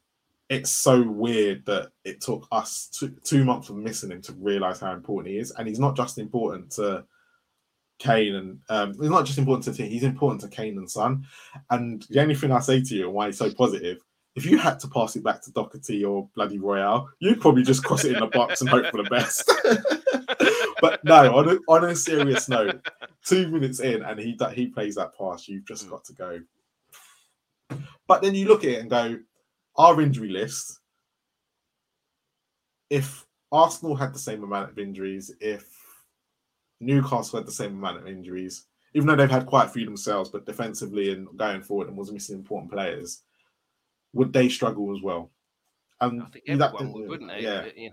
it's 0.51 0.71
so 0.71 1.01
weird 1.03 1.65
that 1.67 1.93
it 2.05 2.21
took 2.21 2.47
us 2.51 2.89
two, 2.93 3.15
two 3.23 3.45
months 3.45 3.69
of 3.69 3.77
missing 3.77 4.11
him 4.11 4.21
to 4.21 4.33
realize 4.33 4.81
how 4.81 4.93
important 4.93 5.33
he 5.33 5.39
is. 5.39 5.53
And 5.53 5.69
he's 5.69 5.79
not 5.79 5.97
just 5.97 6.19
important 6.19 6.73
to 6.73 7.05
Kane 8.01 8.35
and 8.35 8.59
um, 8.69 8.91
it's 8.91 9.01
not 9.01 9.27
just 9.27 9.39
important 9.39 9.65
to 9.65 9.73
team, 9.73 9.91
he's 9.91 10.03
important 10.03 10.41
to 10.41 10.49
Kane 10.49 10.77
and 10.77 10.91
Son. 10.91 11.25
And 11.71 12.05
the 12.11 12.21
only 12.21 12.35
thing 12.35 12.51
I 12.51 12.59
say 12.59 12.83
to 12.83 12.95
you 12.95 13.05
and 13.05 13.15
why 13.15 13.27
he's 13.27 13.39
so 13.39 13.53
positive, 13.53 13.99
if 14.35 14.45
you 14.45 14.59
had 14.59 14.81
to 14.81 14.89
pass 14.89 15.15
it 15.15 15.23
back 15.23 15.41
to 15.43 15.53
Doherty 15.53 16.05
or 16.05 16.29
bloody 16.35 16.59
Royal, 16.59 17.09
you'd 17.21 17.41
probably 17.41 17.63
just 17.63 17.85
cross 17.85 18.05
it 18.05 18.15
in 18.15 18.21
the 18.21 18.27
box 18.27 18.61
and 18.61 18.71
hope 18.71 18.87
for 18.87 19.03
the 19.03 19.11
best. 19.11 19.49
but 20.81 21.05
no, 21.05 21.37
on 21.37 21.49
a, 21.49 21.59
on 21.69 21.85
a 21.85 21.95
serious 21.95 22.49
note, 22.49 22.85
two 23.25 23.49
minutes 23.49 23.79
in 23.79 24.03
and 24.03 24.19
he 24.19 24.37
he 24.55 24.67
plays 24.67 24.97
that 24.97 25.17
pass, 25.17 25.47
you've 25.47 25.67
just 25.67 25.87
mm. 25.87 25.91
got 25.91 26.05
to 26.05 26.13
go. 26.15 26.41
But 28.09 28.23
then 28.23 28.35
you 28.35 28.49
look 28.49 28.65
at 28.65 28.71
it 28.71 28.81
and 28.81 28.91
go, 28.91 29.19
our 29.81 30.03
injury 30.03 30.29
list. 30.29 30.79
If 32.91 33.27
Arsenal 33.51 33.97
had 33.97 34.15
the 34.15 34.19
same 34.19 34.45
amount 34.45 34.71
of 34.71 34.79
injuries, 34.79 35.35
if 35.41 35.65
Newcastle 36.81 37.39
had 37.39 37.47
the 37.47 37.53
same 37.53 37.73
amount 37.73 37.99
of 37.99 38.07
injuries, 38.07 38.67
even 38.93 39.07
though 39.07 39.17
they've 39.17 39.31
had 39.31 39.47
quite 39.47 39.67
a 39.67 39.71
few 39.71 39.87
themselves, 39.87 40.29
but 40.29 40.45
defensively 40.45 41.13
and 41.13 41.27
going 41.39 41.63
forward 41.63 41.89
and 41.89 41.97
was 41.97 42.13
missing 42.13 42.37
important 42.37 42.71
players, 42.71 43.23
would 44.13 44.35
they 44.35 44.51
struggle 44.51 44.95
as 44.95 45.03
well? 45.03 45.31
And 46.03 46.23
I 46.23 46.27
think 46.27 46.45
everyone 46.47 46.73
that, 46.87 46.93
would, 46.93 47.09
wouldn't 47.09 47.31
they? 47.31 47.41
Yeah. 47.41 47.65
yeah. 47.75 47.89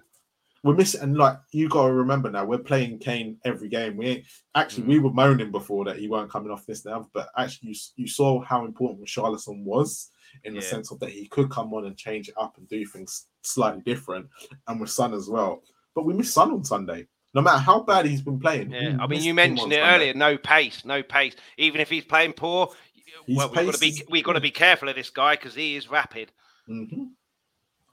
We're 0.63 0.75
missing, 0.75 1.01
and 1.01 1.15
like 1.15 1.37
you 1.51 1.69
got 1.69 1.87
to 1.87 1.93
remember 1.93 2.29
now, 2.29 2.43
we're 2.43 2.57
playing 2.57 2.99
Kane 2.99 3.37
every 3.45 3.69
game. 3.69 3.95
We 3.95 4.25
actually 4.55 4.83
mm. 4.83 4.87
we 4.87 4.99
were 4.99 5.13
moaning 5.13 5.51
before 5.51 5.85
that 5.85 5.99
he 5.99 6.09
weren't 6.09 6.31
coming 6.31 6.51
off 6.51 6.65
this 6.65 6.83
now, 6.83 7.07
but 7.13 7.29
actually 7.37 7.69
you 7.69 7.75
you 7.95 8.07
saw 8.07 8.41
how 8.41 8.65
important 8.65 9.05
Richarlison 9.05 9.63
was 9.63 10.09
in 10.43 10.53
yeah. 10.53 10.61
the 10.61 10.65
sense 10.65 10.91
of 10.91 10.99
that 10.99 11.09
he 11.09 11.27
could 11.27 11.49
come 11.49 11.73
on 11.73 11.85
and 11.85 11.97
change 11.97 12.29
it 12.29 12.35
up 12.37 12.57
and 12.57 12.67
do 12.67 12.85
things 12.85 13.27
slightly 13.41 13.81
different, 13.81 14.27
and 14.67 14.79
with 14.79 14.89
Son 14.89 15.13
as 15.13 15.27
well. 15.29 15.61
But 15.95 16.05
we 16.05 16.13
missed 16.13 16.33
Son 16.33 16.51
on 16.51 16.63
Sunday 16.63 17.07
no 17.33 17.41
matter 17.41 17.59
how 17.59 17.81
bad 17.81 18.05
he's 18.05 18.21
been 18.21 18.39
playing. 18.39 18.71
Yeah, 18.71 18.97
I 18.99 19.05
mean, 19.05 19.21
you 19.21 19.33
mentioned 19.33 19.71
it 19.71 19.79
earlier. 19.79 20.13
No 20.15 20.37
pace, 20.37 20.83
no 20.85 21.03
pace. 21.03 21.35
Even 21.57 21.81
if 21.81 21.89
he's 21.89 22.03
playing 22.03 22.33
poor, 22.33 22.71
His 23.27 23.37
well, 23.37 23.49
we've 23.49 23.65
got 23.65 23.73
to 23.75 23.79
be 23.79 24.03
we've 24.09 24.23
got 24.23 24.33
to 24.33 24.41
be 24.41 24.51
careful 24.51 24.89
of 24.89 24.95
this 24.95 25.11
guy 25.11 25.35
because 25.35 25.53
he 25.53 25.75
is 25.75 25.89
rapid. 25.89 26.31
Mm-hmm. 26.69 27.03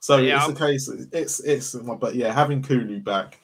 So 0.01 0.17
yeah, 0.17 0.37
it's 0.37 0.45
I'm... 0.45 0.51
a 0.53 0.59
case. 0.59 0.89
It's 1.13 1.41
it's 1.41 1.75
but 1.75 2.15
yeah, 2.15 2.33
having 2.33 2.63
Kulu 2.63 3.01
back 3.01 3.39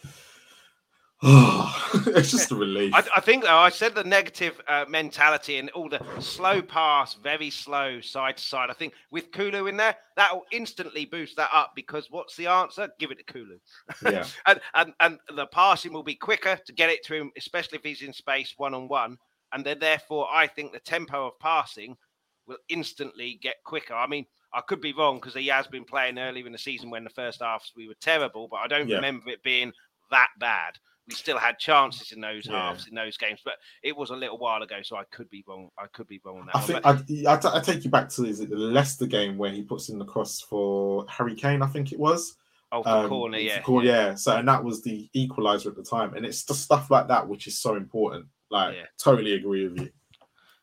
it's 2.06 2.30
just 2.30 2.50
a 2.50 2.54
relief. 2.54 2.94
I, 2.94 3.04
I, 3.16 3.20
think, 3.20 3.44
though, 3.44 3.58
I 3.58 3.68
said 3.68 3.94
the 3.94 4.04
negative 4.04 4.58
uh, 4.66 4.86
mentality 4.88 5.58
and 5.58 5.68
all 5.70 5.90
the 5.90 6.00
slow 6.18 6.62
pass, 6.62 7.12
very 7.14 7.50
slow 7.50 8.00
side 8.00 8.38
to 8.38 8.42
side. 8.42 8.70
I 8.70 8.72
think 8.72 8.94
with 9.10 9.30
Kulu 9.30 9.66
in 9.66 9.76
there, 9.76 9.96
that 10.16 10.34
will 10.34 10.46
instantly 10.50 11.04
boost 11.04 11.36
that 11.36 11.50
up 11.52 11.72
because 11.74 12.10
what's 12.10 12.36
the 12.36 12.46
answer? 12.46 12.88
Give 12.98 13.10
it 13.10 13.18
to 13.18 13.24
Kulu. 13.24 13.58
Yeah. 14.02 14.26
and, 14.46 14.60
and, 14.74 14.94
and 15.00 15.18
the 15.36 15.46
passing 15.46 15.92
will 15.92 16.02
be 16.02 16.14
quicker 16.14 16.58
to 16.64 16.72
get 16.72 16.88
it 16.88 17.04
to 17.04 17.14
him, 17.14 17.32
especially 17.36 17.76
if 17.76 17.84
he's 17.84 18.02
in 18.02 18.14
space 18.14 18.54
one 18.56 18.72
on 18.72 18.88
one. 18.88 19.18
And 19.52 19.62
then, 19.64 19.78
therefore, 19.78 20.26
I 20.32 20.46
think 20.46 20.72
the 20.72 20.80
tempo 20.80 21.26
of 21.26 21.38
passing 21.38 21.98
will 22.46 22.58
instantly 22.70 23.38
get 23.42 23.56
quicker. 23.64 23.94
I 23.94 24.06
mean, 24.06 24.24
I 24.54 24.62
could 24.62 24.80
be 24.80 24.94
wrong 24.94 25.16
because 25.16 25.34
he 25.34 25.48
has 25.48 25.66
been 25.66 25.84
playing 25.84 26.18
earlier 26.18 26.46
in 26.46 26.52
the 26.52 26.58
season 26.58 26.88
when 26.88 27.04
the 27.04 27.10
first 27.10 27.42
halves 27.42 27.72
we 27.76 27.88
were 27.88 27.94
terrible, 28.00 28.48
but 28.50 28.60
I 28.60 28.68
don't 28.68 28.88
yeah. 28.88 28.96
remember 28.96 29.28
it 29.28 29.42
being 29.42 29.72
that 30.10 30.28
bad. 30.38 30.78
We 31.10 31.16
still 31.16 31.38
had 31.38 31.58
chances 31.58 32.12
in 32.12 32.20
those 32.20 32.46
yeah. 32.46 32.68
halves 32.68 32.86
in 32.86 32.94
those 32.94 33.16
games, 33.16 33.40
but 33.44 33.54
it 33.82 33.96
was 33.96 34.10
a 34.10 34.16
little 34.16 34.38
while 34.38 34.62
ago, 34.62 34.76
so 34.82 34.96
I 34.96 35.02
could 35.10 35.28
be 35.28 35.44
wrong. 35.46 35.68
I 35.76 35.86
could 35.92 36.06
be 36.06 36.20
wrong 36.24 36.38
on 36.38 36.46
that. 36.46 36.56
I 36.56 36.60
think 36.60 36.82
but... 36.82 37.44
I, 37.44 37.48
I, 37.50 37.58
I 37.58 37.60
take 37.60 37.82
you 37.84 37.90
back 37.90 38.08
to 38.10 38.24
is 38.24 38.38
it 38.38 38.50
the 38.50 38.56
Leicester 38.56 39.06
game 39.06 39.36
where 39.36 39.50
he 39.50 39.62
puts 39.62 39.88
in 39.88 39.98
the 39.98 40.04
cross 40.04 40.40
for 40.40 41.04
Harry 41.08 41.34
Kane? 41.34 41.62
I 41.62 41.66
think 41.66 41.90
it 41.90 41.98
was. 41.98 42.36
Oh, 42.70 42.84
um, 42.84 43.08
corner, 43.08 43.38
yeah. 43.38 43.60
Corner, 43.62 43.88
yeah. 43.88 44.14
So, 44.14 44.36
and 44.36 44.46
that 44.48 44.62
was 44.62 44.82
the 44.82 45.10
equalizer 45.12 45.70
at 45.70 45.76
the 45.76 45.82
time. 45.82 46.14
And 46.14 46.24
it's 46.24 46.44
the 46.44 46.54
stuff 46.54 46.88
like 46.92 47.08
that 47.08 47.26
which 47.26 47.48
is 47.48 47.58
so 47.58 47.74
important. 47.74 48.26
Like, 48.48 48.76
yeah. 48.76 48.84
totally 49.02 49.32
agree 49.32 49.68
with 49.68 49.80
you. 49.80 49.88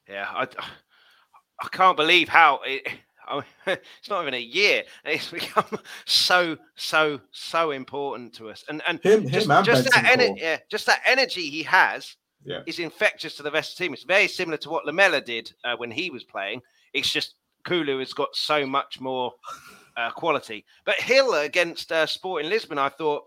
Yeah, 0.07 0.27
I, 0.29 0.47
I 1.61 1.67
can't 1.69 1.97
believe 1.97 2.29
how 2.29 2.61
it, 2.65 2.87
I 3.27 3.35
mean, 3.35 3.43
it's 3.99 4.09
not 4.09 4.21
even 4.21 4.33
a 4.33 4.39
year. 4.39 4.83
It's 5.05 5.31
become 5.31 5.79
so, 6.05 6.57
so, 6.75 7.21
so 7.31 7.71
important 7.71 8.33
to 8.35 8.49
us. 8.49 8.63
And 8.69 8.81
and 8.87 8.99
him, 9.01 9.27
just, 9.27 9.49
him 9.49 9.63
just 9.63 9.91
that 9.91 10.05
energy, 10.05 10.39
yeah, 10.41 10.57
just 10.69 10.85
that 10.85 11.01
energy 11.05 11.49
he 11.49 11.63
has 11.63 12.15
yeah. 12.43 12.61
is 12.65 12.79
infectious 12.79 13.35
to 13.37 13.43
the 13.43 13.51
rest 13.51 13.73
of 13.73 13.77
the 13.77 13.83
team. 13.83 13.93
It's 13.93 14.03
very 14.03 14.27
similar 14.27 14.57
to 14.57 14.69
what 14.69 14.85
Lamela 14.85 15.21
did 15.21 15.51
uh, 15.63 15.75
when 15.75 15.91
he 15.91 16.09
was 16.09 16.23
playing. 16.23 16.61
It's 16.93 17.11
just 17.11 17.35
Kulu 17.65 17.99
has 17.99 18.13
got 18.13 18.35
so 18.35 18.65
much 18.65 18.99
more 18.99 19.33
uh, 19.97 20.11
quality. 20.11 20.65
But 20.85 20.95
Gil 21.05 21.33
against 21.33 21.91
uh, 21.91 22.05
Sporting 22.05 22.49
Lisbon, 22.49 22.77
I 22.77 22.89
thought 22.89 23.23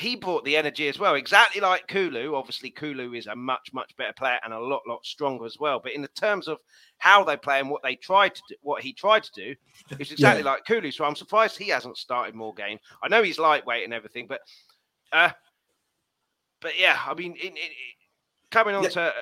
he 0.00 0.16
brought 0.16 0.44
the 0.44 0.56
energy 0.56 0.88
as 0.88 0.98
well, 0.98 1.14
exactly 1.14 1.60
like 1.60 1.86
Kulu. 1.86 2.34
Obviously, 2.34 2.70
Kulu 2.70 3.12
is 3.12 3.26
a 3.26 3.36
much, 3.36 3.70
much 3.74 3.94
better 3.98 4.14
player 4.14 4.38
and 4.42 4.54
a 4.54 4.58
lot, 4.58 4.80
lot 4.88 5.04
stronger 5.04 5.44
as 5.44 5.58
well. 5.60 5.78
But 5.78 5.92
in 5.92 6.00
the 6.00 6.08
terms 6.08 6.48
of 6.48 6.56
how 6.96 7.22
they 7.22 7.36
play 7.36 7.60
and 7.60 7.68
what 7.68 7.82
they 7.82 7.96
tried 7.96 8.34
to 8.34 8.42
do, 8.48 8.54
what 8.62 8.82
he 8.82 8.94
tried 8.94 9.24
to 9.24 9.32
do, 9.34 9.54
it's 9.98 10.10
exactly 10.12 10.42
yeah. 10.42 10.50
like 10.50 10.64
Kulu. 10.64 10.90
So 10.90 11.04
I'm 11.04 11.14
surprised 11.14 11.58
he 11.58 11.68
hasn't 11.68 11.98
started 11.98 12.34
more 12.34 12.54
games. 12.54 12.80
I 13.02 13.08
know 13.08 13.22
he's 13.22 13.38
lightweight 13.38 13.84
and 13.84 13.92
everything, 13.92 14.26
but 14.26 14.40
uh, 15.12 15.30
but 16.62 16.80
yeah, 16.80 16.98
I 17.06 17.12
mean, 17.12 17.32
in, 17.32 17.48
in, 17.48 17.56
in, 17.56 17.70
coming 18.50 18.74
on 18.74 18.84
yeah. 18.84 18.88
to 18.88 19.12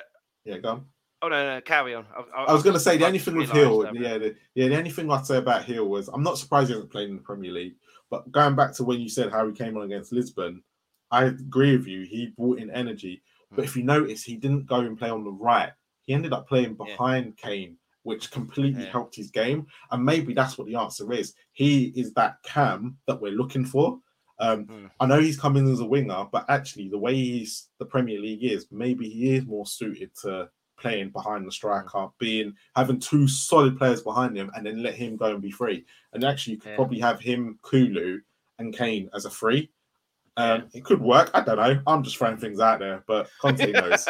yeah, 0.45 0.57
go 0.59 0.69
on. 0.69 0.85
Oh 1.21 1.27
no, 1.27 1.55
no, 1.55 1.61
carry 1.61 1.93
on. 1.93 2.05
I, 2.15 2.21
I, 2.37 2.43
I 2.45 2.53
was 2.53 2.63
going 2.63 2.75
to 2.75 2.79
say 2.79 2.95
the 2.95 3.05
only 3.05 3.19
thing 3.19 3.35
with 3.35 3.51
Gil, 3.51 3.83
yeah, 3.93 4.17
the, 4.17 4.35
yeah, 4.55 4.69
the 4.69 4.77
only 4.77 4.91
thing 4.91 5.11
I'd 5.11 5.25
say 5.25 5.37
about 5.37 5.67
Gil 5.67 5.89
was 5.89 6.07
I'm 6.07 6.23
not 6.23 6.37
surprised 6.37 6.69
he 6.69 6.73
hasn't 6.73 6.91
played 6.91 7.09
in 7.09 7.17
the 7.17 7.21
Premier 7.21 7.51
League. 7.51 7.75
But 8.09 8.31
going 8.31 8.55
back 8.55 8.73
to 8.75 8.83
when 8.83 9.01
you 9.01 9.09
said 9.09 9.29
how 9.29 9.45
he 9.45 9.53
came 9.53 9.77
on 9.77 9.83
against 9.83 10.13
Lisbon, 10.13 10.63
I 11.11 11.25
agree 11.25 11.75
with 11.75 11.87
you. 11.87 12.03
He 12.03 12.33
brought 12.37 12.59
in 12.59 12.69
energy, 12.71 13.21
but 13.51 13.65
if 13.65 13.75
you 13.75 13.83
notice, 13.83 14.23
he 14.23 14.35
didn't 14.35 14.67
go 14.67 14.79
and 14.81 14.97
play 14.97 15.09
on 15.09 15.23
the 15.23 15.31
right. 15.31 15.71
He 16.03 16.13
ended 16.13 16.33
up 16.33 16.47
playing 16.47 16.75
behind 16.75 17.35
yeah. 17.37 17.49
Kane, 17.49 17.77
which 18.03 18.31
completely 18.31 18.83
yeah. 18.83 18.91
helped 18.91 19.15
his 19.15 19.31
game. 19.31 19.67
And 19.91 20.03
maybe 20.03 20.33
that's 20.33 20.57
what 20.57 20.67
the 20.67 20.75
answer 20.75 21.11
is. 21.13 21.33
He 21.53 21.93
is 21.95 22.13
that 22.13 22.37
cam 22.43 22.97
that 23.07 23.21
we're 23.21 23.31
looking 23.31 23.65
for. 23.65 23.99
Um, 24.39 24.65
mm. 24.65 24.89
I 24.99 25.05
know 25.05 25.19
he's 25.19 25.39
coming 25.39 25.71
as 25.71 25.81
a 25.81 25.85
winger, 25.85 26.25
but 26.31 26.45
actually, 26.49 26.87
the 26.89 26.97
way 26.97 27.13
he's 27.13 27.69
the 27.77 27.85
Premier 27.85 28.19
League 28.19 28.43
is, 28.43 28.67
maybe 28.71 29.09
he 29.09 29.35
is 29.35 29.45
more 29.45 29.65
suited 29.65 30.15
to 30.21 30.49
playing 30.77 31.09
behind 31.09 31.45
the 31.45 31.51
striker, 31.51 32.07
being 32.19 32.53
having 32.75 32.99
two 32.99 33.27
solid 33.27 33.77
players 33.77 34.01
behind 34.01 34.37
him, 34.37 34.49
and 34.55 34.65
then 34.65 34.81
let 34.81 34.95
him 34.95 35.17
go 35.17 35.31
and 35.31 35.41
be 35.41 35.51
free. 35.51 35.85
And 36.13 36.23
actually, 36.23 36.53
you 36.53 36.59
could 36.59 36.69
yeah. 36.69 36.75
probably 36.75 36.99
have 36.99 37.19
him, 37.19 37.59
Kulu, 37.63 38.19
and 38.59 38.73
Kane 38.73 39.09
as 39.13 39.25
a 39.25 39.29
free. 39.29 39.69
Um, 40.37 40.61
yeah. 40.61 40.79
It 40.79 40.85
could 40.85 41.01
work. 41.01 41.31
I 41.33 41.41
don't 41.41 41.57
know. 41.57 41.81
I'm 41.87 42.03
just 42.03 42.17
throwing 42.17 42.37
things 42.37 42.59
out 42.59 42.79
there, 42.79 43.03
but 43.07 43.29
Conte 43.41 43.71
knows. 43.71 44.07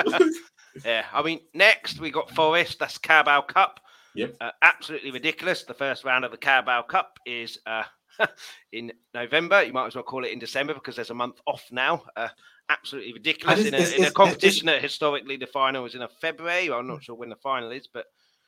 yeah, 0.86 1.05
I 1.13 1.22
mean, 1.22 1.39
next 1.53 1.99
we 1.99 2.11
got 2.11 2.30
Forest. 2.32 2.80
That's 2.80 2.97
Carabao 2.97 3.41
Cup. 3.41 3.80
Yep. 4.15 4.36
Uh, 4.41 4.51
absolutely 4.61 5.11
ridiculous. 5.11 5.63
The 5.63 5.74
first 5.74 6.03
round 6.03 6.26
of 6.26 6.32
the 6.32 6.38
Carabao 6.38 6.84
Cup 6.84 7.20
is 7.26 7.59
uh, 7.65 7.84
in 8.72 8.91
November. 9.13 9.63
You 9.63 9.74
might 9.74 9.88
as 9.88 9.95
well 9.95 10.03
call 10.03 10.26
it 10.26 10.32
in 10.32 10.39
December 10.39 10.74
because 10.74 10.95
there's 10.95 11.09
a 11.09 11.15
month 11.15 11.39
off 11.45 11.65
now. 11.72 12.03
Uh, 12.15 12.30
absolutely 12.70 13.13
ridiculous 13.13 13.65
in, 13.65 13.74
a, 13.74 13.97
in 13.97 14.05
a 14.05 14.11
competition 14.11 14.67
that 14.67 14.82
historically 14.82 15.38
the 15.38 15.47
final 15.47 15.84
was 15.84 15.95
in 15.95 16.01
a 16.01 16.07
February. 16.07 16.72
I'm 16.72 16.88
not 16.88 17.03
sure 17.03 17.15
when 17.15 17.30
the 17.30 17.36
final 17.36 17.72
is, 17.72 17.88
but 17.88 18.05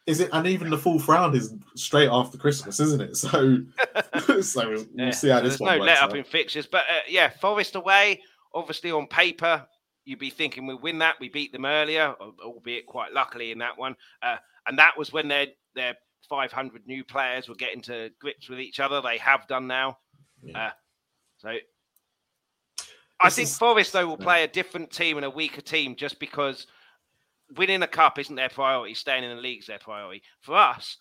is 0.07 0.19
it? 0.19 0.29
And 0.33 0.47
even 0.47 0.69
the 0.69 0.77
fourth 0.77 1.07
round 1.07 1.35
is 1.35 1.53
straight 1.75 2.09
after 2.11 2.37
Christmas, 2.37 2.79
isn't 2.79 3.01
it? 3.01 3.17
So, 3.21 3.59
so 4.41 4.69
we'll, 4.69 4.85
yeah. 4.95 5.11
see 5.11 5.29
how 5.29 5.39
this 5.39 5.57
There's 5.57 5.59
one. 5.59 5.77
no 5.77 5.83
let 5.83 6.01
up 6.01 6.15
in 6.15 6.23
fixtures, 6.23 6.65
but 6.65 6.83
uh, 6.89 7.01
yeah, 7.07 7.29
Forest 7.29 7.75
away. 7.75 8.21
Obviously, 8.53 8.91
on 8.91 9.07
paper, 9.07 9.65
you'd 10.03 10.19
be 10.19 10.29
thinking 10.29 10.65
we 10.65 10.75
win 10.75 10.97
that. 10.99 11.15
We 11.19 11.29
beat 11.29 11.51
them 11.51 11.65
earlier, 11.65 12.15
albeit 12.43 12.85
quite 12.85 13.13
luckily 13.13 13.51
in 13.51 13.59
that 13.59 13.77
one. 13.77 13.95
Uh, 14.21 14.37
and 14.67 14.77
that 14.77 14.97
was 14.97 15.13
when 15.13 15.27
their 15.27 15.47
their 15.75 15.95
500 16.27 16.85
new 16.85 17.03
players 17.03 17.47
were 17.47 17.55
getting 17.55 17.81
to 17.83 18.09
grips 18.19 18.49
with 18.49 18.59
each 18.59 18.79
other. 18.79 19.01
They 19.01 19.17
have 19.19 19.47
done 19.47 19.67
now. 19.67 19.97
Yeah. 20.43 20.67
Uh, 20.67 20.71
so 21.37 21.49
I 23.19 23.29
think 23.29 23.47
is, 23.47 23.57
Forest 23.57 23.93
though 23.93 24.07
will 24.07 24.17
play 24.17 24.43
a 24.43 24.47
different 24.47 24.91
team 24.91 25.17
and 25.17 25.25
a 25.25 25.29
weaker 25.29 25.61
team 25.61 25.95
just 25.95 26.19
because 26.19 26.67
winning 27.57 27.83
a 27.83 27.87
cup 27.87 28.19
isn't 28.19 28.35
their 28.35 28.49
priority. 28.49 28.93
Staying 28.93 29.23
in 29.23 29.35
the 29.35 29.41
league 29.41 29.59
is 29.59 29.67
their 29.67 29.79
priority. 29.79 30.23
For 30.41 30.55
us, 30.55 30.97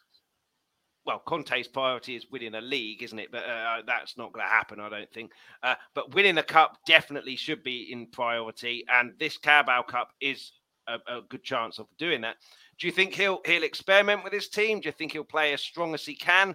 well, 1.07 1.23
Conte's 1.27 1.69
priority 1.69 2.17
is 2.17 2.27
winning 2.31 2.55
a 2.55 2.61
league, 2.61 3.03
isn't 3.03 3.19
it? 3.19 3.31
But 3.33 3.45
uh, 3.45 3.83
that's 3.87 4.17
not 4.17 4.33
going 4.33 4.45
to 4.45 4.51
happen, 4.51 4.81
I 4.81 4.89
don't 4.89 5.11
think. 5.13 5.33
Uh, 5.63 5.75
but 5.95 6.15
winning 6.15 6.39
a 6.39 6.43
cup 6.43 6.79
definitely 6.87 7.37
should 7.37 7.63
be 7.63 7.91
in 7.91 8.07
priority, 8.07 8.85
and 8.93 9.13
this 9.19 9.39
Carabao 9.39 9.83
Cup 9.83 10.11
is 10.21 10.53
a, 10.89 10.95
a, 11.07 11.23
good 11.29 11.43
chance 11.43 11.79
of 11.79 11.87
doing 11.99 12.21
that. 12.21 12.37
Do 12.79 12.87
you 12.87 12.93
think 12.93 13.15
he'll 13.15 13.41
he'll 13.47 13.63
experiment 13.63 14.25
with 14.25 14.33
his 14.33 14.49
team? 14.49 14.81
Do 14.81 14.89
you 14.89 14.93
think 14.93 15.13
he'll 15.13 15.25
play 15.25 15.53
as 15.53 15.61
strong 15.61 15.95
as 15.95 16.05
he 16.05 16.15
can? 16.15 16.55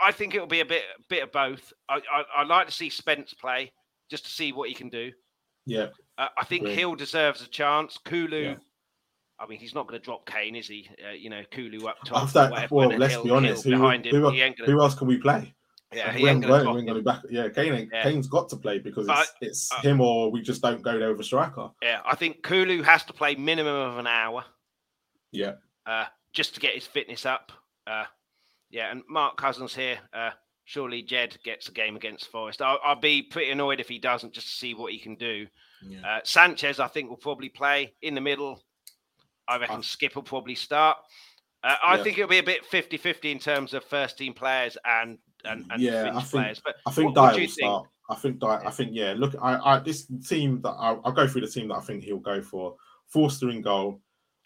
I, 0.00 0.08
I 0.08 0.12
think 0.12 0.34
it'll 0.34 0.46
be 0.46 0.60
a 0.60 0.66
bit 0.66 0.82
bit 1.08 1.22
of 1.22 1.32
both. 1.32 1.72
I, 1.88 2.00
I, 2.12 2.42
would 2.42 2.48
like 2.48 2.66
to 2.66 2.72
see 2.72 2.90
Spence 2.90 3.34
play 3.34 3.72
just 4.10 4.24
to 4.24 4.30
see 4.30 4.52
what 4.52 4.68
he 4.68 4.74
can 4.74 4.88
do. 4.88 5.10
Yeah, 5.64 5.88
uh, 6.18 6.28
I 6.36 6.44
think 6.44 6.66
Gil 6.66 6.94
deserves 6.94 7.42
a 7.42 7.48
chance. 7.48 7.98
Kulu. 8.04 8.42
Yeah 8.42 8.54
I 9.42 9.46
mean, 9.48 9.58
he's 9.58 9.74
not 9.74 9.88
going 9.88 10.00
to 10.00 10.04
drop 10.04 10.24
Kane, 10.24 10.54
is 10.54 10.68
he? 10.68 10.88
Uh, 11.04 11.12
you 11.12 11.28
know, 11.28 11.42
Kulu 11.50 11.86
up 11.86 11.96
top. 12.06 12.22
After 12.22 12.66
well, 12.70 12.90
let's 12.90 13.14
Hill, 13.14 13.24
be 13.24 13.30
honest. 13.30 13.64
Who, 13.64 13.70
behind 13.70 14.06
him, 14.06 14.14
who, 14.14 14.22
gonna... 14.22 14.52
who, 14.64 14.80
else 14.80 14.94
can 14.94 15.08
we 15.08 15.16
play? 15.16 15.52
Yeah, 15.92 16.12
he 16.12 16.26
ain't 16.28 16.42
going 16.44 16.86
to 16.86 16.94
be 16.94 17.00
back. 17.00 17.22
Yeah, 17.28 17.48
Kane, 17.48 17.90
yeah. 17.92 18.02
Kane's 18.04 18.28
got 18.28 18.48
to 18.50 18.56
play 18.56 18.78
because 18.78 19.08
it's, 19.08 19.18
I, 19.18 19.24
it's 19.40 19.72
uh, 19.72 19.80
him 19.80 20.00
or 20.00 20.30
we 20.30 20.42
just 20.42 20.62
don't 20.62 20.80
go 20.80 20.98
there 20.98 21.10
with 21.10 21.20
a 21.20 21.24
striker. 21.24 21.70
Yeah, 21.82 22.00
I 22.06 22.14
think 22.14 22.42
Kulu 22.42 22.82
has 22.82 23.04
to 23.04 23.12
play 23.12 23.34
minimum 23.34 23.74
of 23.74 23.98
an 23.98 24.06
hour. 24.06 24.44
Yeah. 25.32 25.54
Uh, 25.84 26.04
just 26.32 26.54
to 26.54 26.60
get 26.60 26.74
his 26.74 26.86
fitness 26.86 27.26
up. 27.26 27.50
Uh, 27.86 28.04
yeah, 28.70 28.90
and 28.90 29.02
Mark 29.08 29.36
Cousins 29.36 29.74
here. 29.74 29.98
Uh, 30.14 30.30
surely 30.64 31.02
Jed 31.02 31.36
gets 31.44 31.68
a 31.68 31.72
game 31.72 31.96
against 31.96 32.30
Forest. 32.30 32.62
I'll, 32.62 32.78
I'll, 32.84 33.00
be 33.00 33.22
pretty 33.22 33.50
annoyed 33.50 33.80
if 33.80 33.88
he 33.88 33.98
doesn't, 33.98 34.32
just 34.32 34.46
to 34.46 34.54
see 34.54 34.74
what 34.74 34.92
he 34.92 34.98
can 34.98 35.16
do. 35.16 35.46
Yeah. 35.86 36.00
Uh, 36.00 36.20
Sanchez, 36.24 36.78
I 36.80 36.88
think, 36.88 37.10
will 37.10 37.16
probably 37.16 37.48
play 37.48 37.94
in 38.02 38.14
the 38.14 38.20
middle. 38.20 38.62
I 39.48 39.58
reckon 39.58 39.76
uh, 39.76 39.80
Skipp 39.80 40.14
will 40.14 40.22
probably 40.22 40.54
start. 40.54 40.96
Uh, 41.64 41.76
I 41.82 41.96
yeah. 41.96 42.02
think 42.02 42.18
it'll 42.18 42.28
be 42.28 42.38
a 42.38 42.42
bit 42.42 42.64
50 42.64 42.96
50 42.96 43.30
in 43.30 43.38
terms 43.38 43.74
of 43.74 43.84
first 43.84 44.18
team 44.18 44.34
players 44.34 44.76
and, 44.84 45.18
and, 45.44 45.64
and 45.70 45.80
yeah, 45.80 46.10
I 46.14 46.20
think, 46.20 46.30
players. 46.30 46.62
But 46.64 46.76
I 46.86 46.90
think 46.90 47.14
Dier 47.14 47.40
will 47.40 47.48
start. 47.48 47.88
I 48.10 48.14
think 48.16 48.42
I 48.42 48.70
think, 48.70 48.90
yeah, 48.92 49.14
look, 49.16 49.34
I, 49.40 49.76
I 49.76 49.78
this 49.78 50.06
team 50.26 50.60
that 50.62 50.70
I, 50.70 50.92
will 50.92 51.12
go 51.12 51.26
through 51.26 51.42
the 51.42 51.46
team 51.46 51.68
that 51.68 51.76
I 51.76 51.80
think 51.80 52.02
he'll 52.02 52.18
go 52.18 52.42
for. 52.42 52.76
Forster 53.06 53.50
in 53.50 53.60
goal. 53.60 54.00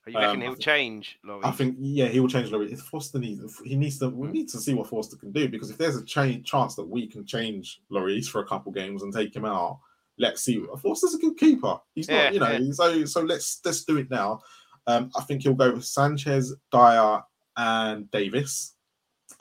Are 0.07 0.11
you 0.11 0.19
reckon 0.19 0.37
um, 0.37 0.41
he'll 0.41 0.53
think, 0.53 0.63
change, 0.63 1.19
Lloris? 1.27 1.45
I 1.45 1.51
think, 1.51 1.77
yeah, 1.81 2.07
he 2.07 2.21
will 2.21 2.29
change 2.29 2.51
Lloris. 2.51 2.73
If 2.73 2.81
Forster 2.81 3.19
needs, 3.19 3.61
he 3.65 3.77
needs 3.77 3.99
to, 3.99 4.09
we 4.09 4.29
need 4.29 4.49
to 4.51 4.59
see 4.59 4.75
what 4.75 4.89
Forster 4.89 5.17
can 5.17 5.33
do 5.33 5.49
because 5.49 5.71
if 5.71 5.79
there's 5.79 5.97
a 5.97 6.05
change, 6.05 6.49
chance 6.49 6.75
that 6.77 6.87
we 6.87 7.07
can 7.07 7.25
change 7.25 7.81
Lloris 7.91 8.27
for 8.27 8.41
a 8.41 8.47
couple 8.47 8.71
games 8.73 9.03
and 9.03 9.13
take 9.13 9.35
him 9.35 9.45
out, 9.45 9.81
let's 10.19 10.43
see. 10.43 10.65
Forster's 10.81 11.15
a 11.15 11.19
good 11.19 11.37
keeper. 11.37 11.79
He's 11.95 12.09
not, 12.09 12.35
you 12.35 12.41
know, 12.41 12.51
yeah. 12.51 12.73
so 12.73 13.05
so 13.05 13.23
let's 13.23 13.61
let's 13.65 13.85
do 13.85 13.99
it 13.99 14.11
now. 14.11 14.41
Um, 14.87 15.11
I 15.16 15.22
think 15.22 15.43
he'll 15.43 15.55
go 15.55 15.72
with 15.72 15.84
Sanchez, 15.84 16.55
Dier, 16.70 17.20
and 17.57 18.11
Davies. 18.11 18.74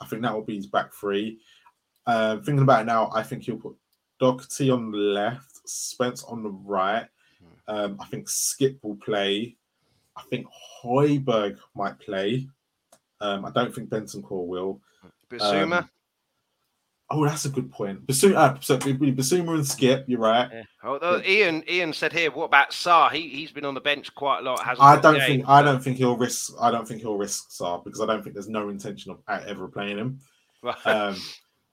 I 0.00 0.06
think 0.06 0.22
that 0.22 0.34
will 0.34 0.42
be 0.42 0.56
his 0.56 0.66
back 0.66 0.92
three. 0.92 1.38
Uh, 2.06 2.36
thinking 2.36 2.62
about 2.62 2.82
it 2.82 2.86
now, 2.86 3.10
I 3.14 3.22
think 3.22 3.44
he'll 3.44 3.56
put 3.56 3.76
Doherty 4.18 4.70
on 4.70 4.90
the 4.90 4.98
left, 4.98 5.68
Spence 5.68 6.24
on 6.24 6.42
the 6.42 6.50
right. 6.50 7.06
Um, 7.68 7.98
I 8.00 8.06
think 8.06 8.28
Skipp 8.28 8.78
will 8.82 8.96
play. 8.96 9.56
I 10.16 10.22
think 10.30 10.46
Højbjerg 10.82 11.58
might 11.74 11.98
play. 11.98 12.48
Um, 13.20 13.44
I 13.44 13.50
don't 13.50 13.74
think 13.74 13.90
Bentancur 13.90 14.46
will. 14.46 14.80
Bissouma? 15.30 15.80
Um, 15.80 15.90
Oh, 17.08 17.24
that's 17.24 17.44
a 17.44 17.50
good 17.50 17.70
point. 17.70 18.04
Bissouma, 18.04 18.34
uh, 18.34 18.60
so 18.60 18.76
Bissouma 18.78 19.54
and 19.54 19.64
Skipp, 19.64 20.04
you're 20.08 20.18
right. 20.18 20.48
Yeah. 20.52 20.62
Although 20.82 21.22
Ian, 21.24 21.62
Ian 21.70 21.92
said 21.92 22.12
here, 22.12 22.32
what 22.32 22.46
about 22.46 22.72
Sarr? 22.72 23.12
He 23.12 23.28
he's 23.28 23.52
been 23.52 23.64
on 23.64 23.74
the 23.74 23.80
bench 23.80 24.12
quite 24.14 24.40
a 24.40 24.42
lot. 24.42 24.60
Hasn't 24.60 24.84
I 24.84 25.00
don't 25.00 25.20
think 25.20 25.44
I 25.46 25.62
don't 25.62 25.82
think 25.82 25.98
he'll 25.98 26.16
risk. 26.16 26.54
I 26.60 26.72
don't 26.72 26.86
think 26.86 27.02
he'll 27.02 27.16
risk 27.16 27.50
Sarr 27.50 27.84
because 27.84 28.00
I 28.00 28.06
don't 28.06 28.22
think 28.22 28.34
there's 28.34 28.48
no 28.48 28.70
intention 28.70 29.12
of 29.12 29.18
ever 29.28 29.68
playing 29.68 29.98
him. 29.98 30.20
Um, 30.84 31.16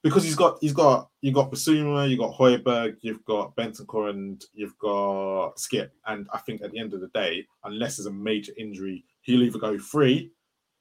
because 0.04 0.24
he's 0.24 0.36
got 0.36 0.58
he's 0.62 0.74
got 0.74 1.10
you 1.22 1.32
got 1.32 1.52
Bissouma, 1.52 2.08
you 2.08 2.18
got 2.18 2.38
Højbjerg, 2.38 2.98
you've 3.02 3.26
got 3.26 3.56
Bentancur, 3.56 4.12
and 4.12 4.44
you've 4.54 4.78
got 4.78 5.56
Skipp. 5.56 5.90
And 6.06 6.28
I 6.32 6.40
think 6.40 6.62
at 6.62 6.72
the 6.72 6.80
end 6.80 6.94
of 6.94 7.02
the 7.02 7.08
day, 7.08 7.48
unless 7.64 7.98
there's 7.98 8.06
a 8.06 8.12
major 8.12 8.52
injury, 8.58 9.04
he'll 9.22 9.42
either 9.42 9.58
go 9.58 9.80
free 9.80 10.32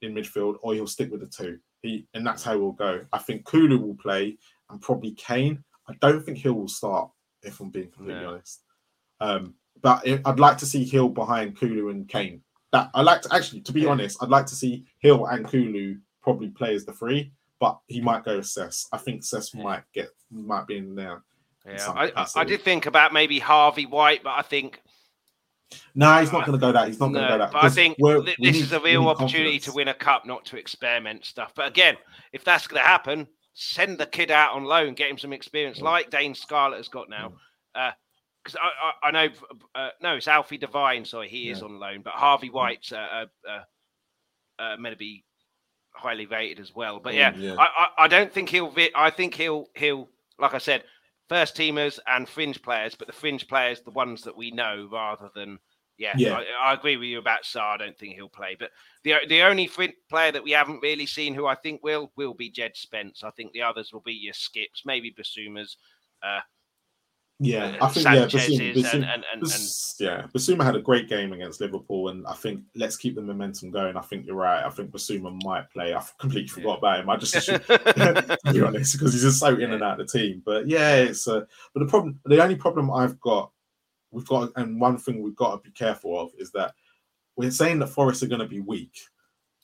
in 0.03 0.15
midfield 0.15 0.57
or 0.61 0.75
he'll 0.75 0.87
stick 0.87 1.11
with 1.11 1.21
the 1.21 1.27
two. 1.27 1.59
He, 1.83 2.07
and 2.15 2.27
that's 2.27 2.45
how 2.45 2.59
we'll 2.59 2.73
go. 2.73 3.05
I 3.13 3.19
think 3.19 3.45
Kulu 3.45 3.79
will 3.79 3.97
play 3.97 4.39
and 4.71 4.81
probably 4.81 5.13
Kane. 5.13 5.63
I 5.89 5.95
don't 6.01 6.25
think 6.25 6.39
he 6.39 6.49
will 6.49 6.69
start. 6.69 7.11
if 7.43 7.61
I'm 7.61 7.71
being 7.71 7.91
completely 7.91 8.25
honest. 8.25 8.63
Um, 9.21 9.55
but 9.81 10.07
it, 10.07 10.23
I'd 10.25 10.39
like 10.39 10.59
to 10.59 10.67
see 10.67 10.85
Gil 10.85 11.09
behind 11.09 11.59
Kulu 11.59 11.91
and 11.91 12.09
Kane. 12.09 12.43
That 12.73 12.91
I 12.95 13.03
like 13.03 13.23
to 13.23 13.35
actually, 13.35 13.61
to 13.63 13.73
be 13.73 13.83
yeah. 13.83 13.91
honest, 13.91 14.23
I'd 14.23 14.31
like 14.31 14.47
to 14.47 14.55
see 14.55 14.85
Gil 15.03 15.27
and 15.27 15.47
Kulu 15.47 15.97
probably 16.23 16.49
play 16.49 16.75
as 16.75 16.85
the 16.85 16.93
three, 16.93 17.33
but 17.61 17.79
he 17.87 18.01
might 18.01 18.25
go 18.25 18.41
Sess. 18.41 18.89
I 18.93 18.99
think 18.99 19.25
Sess 19.25 19.53
yeah. 19.53 19.63
might 19.63 19.83
get 19.93 20.09
might 20.31 20.67
be 20.67 20.79
in 20.79 20.95
there. 20.95 21.23
Yeah, 21.67 21.91
I, 21.91 22.27
I, 22.35 22.45
did 22.45 22.63
think 22.63 22.87
about 22.87 23.13
maybe 23.13 23.39
Harvey 23.39 23.87
White, 23.87 24.25
but 24.25 24.33
I 24.33 24.43
think 24.43 24.83
no, 25.95 26.21
he's 26.21 26.33
not 26.33 26.47
going 26.47 26.59
to 26.59 26.65
go 26.65 26.73
that. 26.73 26.89
He's 26.89 27.01
not 27.01 27.13
no, 27.13 27.19
going 27.19 27.31
to 27.31 27.35
go 27.35 27.39
that. 27.39 27.53
But 27.53 27.65
I 27.65 27.69
think 27.69 27.97
this 27.99 28.39
need, 28.39 28.57
is 28.57 28.73
a 28.73 28.81
real 28.81 29.07
opportunity 29.09 29.59
confidence. 29.59 29.65
to 29.65 29.73
win 29.73 29.89
a 29.89 29.95
cup, 29.95 30.27
not 30.27 30.45
to 30.47 30.57
experiment 30.57 31.25
stuff. 31.25 31.53
But 31.55 31.69
again, 31.69 31.97
if 32.33 32.45
that's 32.45 32.67
going 32.67 32.83
to 32.83 32.87
happen, 32.87 33.27
send 33.55 33.99
the 33.99 34.07
kid 34.07 34.31
out 34.31 34.55
on 34.55 34.65
loan, 34.65 34.95
get 34.95 35.11
him 35.11 35.19
some 35.19 35.33
experience, 35.33 35.79
yeah. 35.79 35.85
like 35.85 36.11
Dane 36.11 36.35
Scarlett 36.35 36.79
has 36.79 36.89
got 36.89 37.09
now. 37.09 37.33
Because 37.75 38.55
yeah. 38.55 38.61
uh, 38.61 38.87
I, 39.03 39.07
I, 39.07 39.09
I, 39.09 39.11
know, 39.11 39.35
uh, 39.75 39.89
no, 40.03 40.17
it's 40.17 40.29
Alfie 40.29 40.59
Devine. 40.59 41.05
Sorry, 41.05 41.29
he 41.29 41.47
yeah. 41.47 41.53
is 41.53 41.63
on 41.63 41.79
loan, 41.79 42.03
but 42.03 42.15
Harvey 42.15 42.51
White's 42.51 42.93
uh, 42.93 43.27
uh, 43.49 43.61
uh 44.59 44.77
meant 44.79 44.95
to 44.95 44.99
be 44.99 45.25
highly 45.95 46.27
rated 46.27 46.61
as 46.61 46.75
well. 46.75 47.01
But 47.01 47.15
yeah, 47.15 47.33
I, 47.59 47.63
I, 47.63 48.05
I 48.05 48.09
don't 48.09 48.33
think 48.33 48.49
he'll. 48.49 48.75
I 48.95 49.11
think 49.11 49.35
he'll 49.35 49.67
he'll 49.75 50.09
like 50.39 50.55
I 50.55 50.59
said, 50.59 50.85
first 51.33 51.57
teamers 51.57 51.99
and 52.07 52.29
fringe 52.29 52.61
players, 52.61 52.95
but 52.95 53.07
the 53.07 53.13
fringe 53.15 53.49
players, 53.49 53.81
the 53.81 53.91
ones 53.91 54.21
that 54.21 54.37
we 54.37 54.51
know, 54.51 54.87
rather 54.93 55.31
than 55.35 55.59
yeah, 55.97 56.13
yeah. 56.15 56.35
I, 56.35 56.71
I, 56.71 56.75
agree 56.75 56.99
with 56.99 57.09
you 57.09 57.19
about 57.19 57.45
Sarr. 57.45 57.75
I 57.75 57.77
don't 57.79 57.99
think 57.99 58.15
he'll 58.15 58.29
play, 58.29 58.55
but 58.59 58.71
the 59.03 59.15
the 59.31 59.41
only 59.41 59.67
fringe 59.67 59.95
player 60.11 60.31
that 60.31 60.45
we 60.45 60.51
haven't 60.51 60.83
really 60.83 61.07
seen 61.07 61.33
who 61.33 61.47
I 61.47 61.55
think 61.55 61.83
will 61.83 62.13
will 62.17 62.35
be 62.35 62.51
Jed 62.51 62.73
Spence. 62.75 63.25
I 63.25 63.31
think 63.31 63.53
the 63.53 63.63
others 63.63 63.95
will 63.95 64.03
be 64.03 64.13
your 64.13 64.35
skips, 64.35 64.83
maybe 64.85 65.15
Bissoumas. 65.19 65.77
Uh, 66.23 66.41
yeah, 67.43 67.77
I 67.81 67.89
think 67.89 68.07
yeah, 68.07 68.27
Bissouma, 68.27 68.75
Bissouma, 68.75 68.95
and, 68.95 69.05
and, 69.05 69.43
and, 69.43 69.75
yeah, 69.99 70.27
Bissouma 70.33 70.65
had 70.65 70.77
a 70.77 70.81
great 70.81 71.09
game 71.09 71.33
against 71.33 71.61
Liverpool, 71.61 72.09
and 72.09 72.25
I 72.27 72.35
think 72.35 72.63
let's 72.77 72.97
keep 72.97 73.17
the 73.17 73.23
momentum 73.23 73.73
going. 73.73 73.97
I 73.97 74.01
think 74.01 74.27
you're 74.27 74.37
right. 74.37 74.65
I 74.65 74.71
think 74.71 74.93
Bissouma 74.93 75.43
might 75.43 75.69
play. 75.71 75.93
I 75.93 76.03
completely 76.19 76.49
forgot 76.49 76.79
about 76.79 77.01
him. 77.01 77.11
I 77.11 77.17
just 77.17 77.35
to 77.47 78.39
be 78.53 78.63
honest 78.63 78.93
because 78.93 79.13
he's 79.13 79.23
just 79.23 79.41
so 79.41 79.57
in 79.57 79.73
and 79.73 79.83
out 79.83 80.01
of 80.01 80.07
the 80.07 80.19
team. 80.19 80.43
But 80.45 80.69
yeah, 80.69 80.95
it's 80.97 81.27
uh, 81.27 81.41
but 81.75 81.81
the 81.81 81.87
problem, 81.87 82.21
the 82.25 82.43
only 82.43 82.57
problem 82.57 82.91
I've 82.93 83.19
got, 83.21 83.51
we've 84.13 84.27
got, 84.27 84.51
and 84.55 84.81
one 84.81 84.97
thing 84.97 85.21
we've 85.21 85.35
got 85.35 85.53
to 85.57 85.69
be 85.69 85.75
careful 85.75 86.21
of 86.21 86.31
is 86.39 86.53
that 86.53 86.75
we're 87.37 87.51
saying 87.51 87.81
that 87.81 87.89
Forest 87.89 88.23
are 88.23 88.29
going 88.29 88.41
to 88.41 88.47
be 88.47 88.61
weak, 88.61 89.01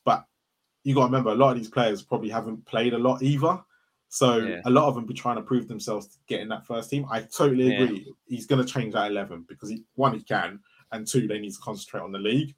but 0.04 0.24
you 0.82 0.94
got 0.94 1.02
to 1.02 1.06
remember 1.06 1.30
a 1.30 1.36
lot 1.36 1.52
of 1.52 1.58
these 1.58 1.68
players 1.68 2.02
probably 2.02 2.30
haven't 2.30 2.66
played 2.66 2.94
a 2.94 2.98
lot 2.98 3.22
either. 3.22 3.60
So 4.08 4.38
yeah. 4.38 4.60
a 4.64 4.70
lot 4.70 4.88
of 4.88 4.94
them 4.94 5.06
be 5.06 5.14
trying 5.14 5.36
to 5.36 5.42
prove 5.42 5.68
themselves 5.68 6.06
to 6.06 6.18
get 6.26 6.40
in 6.40 6.48
that 6.48 6.66
first 6.66 6.90
team. 6.90 7.06
I 7.10 7.20
totally 7.20 7.74
agree. 7.74 8.04
Yeah. 8.06 8.12
He's 8.26 8.46
going 8.46 8.64
to 8.64 8.72
change 8.72 8.94
that 8.94 9.10
eleven 9.10 9.44
because 9.48 9.68
he, 9.68 9.84
one 9.94 10.14
he 10.14 10.22
can, 10.22 10.60
and 10.92 11.06
two 11.06 11.26
they 11.26 11.38
need 11.38 11.52
to 11.52 11.60
concentrate 11.60 12.00
on 12.00 12.12
the 12.12 12.18
league. 12.18 12.54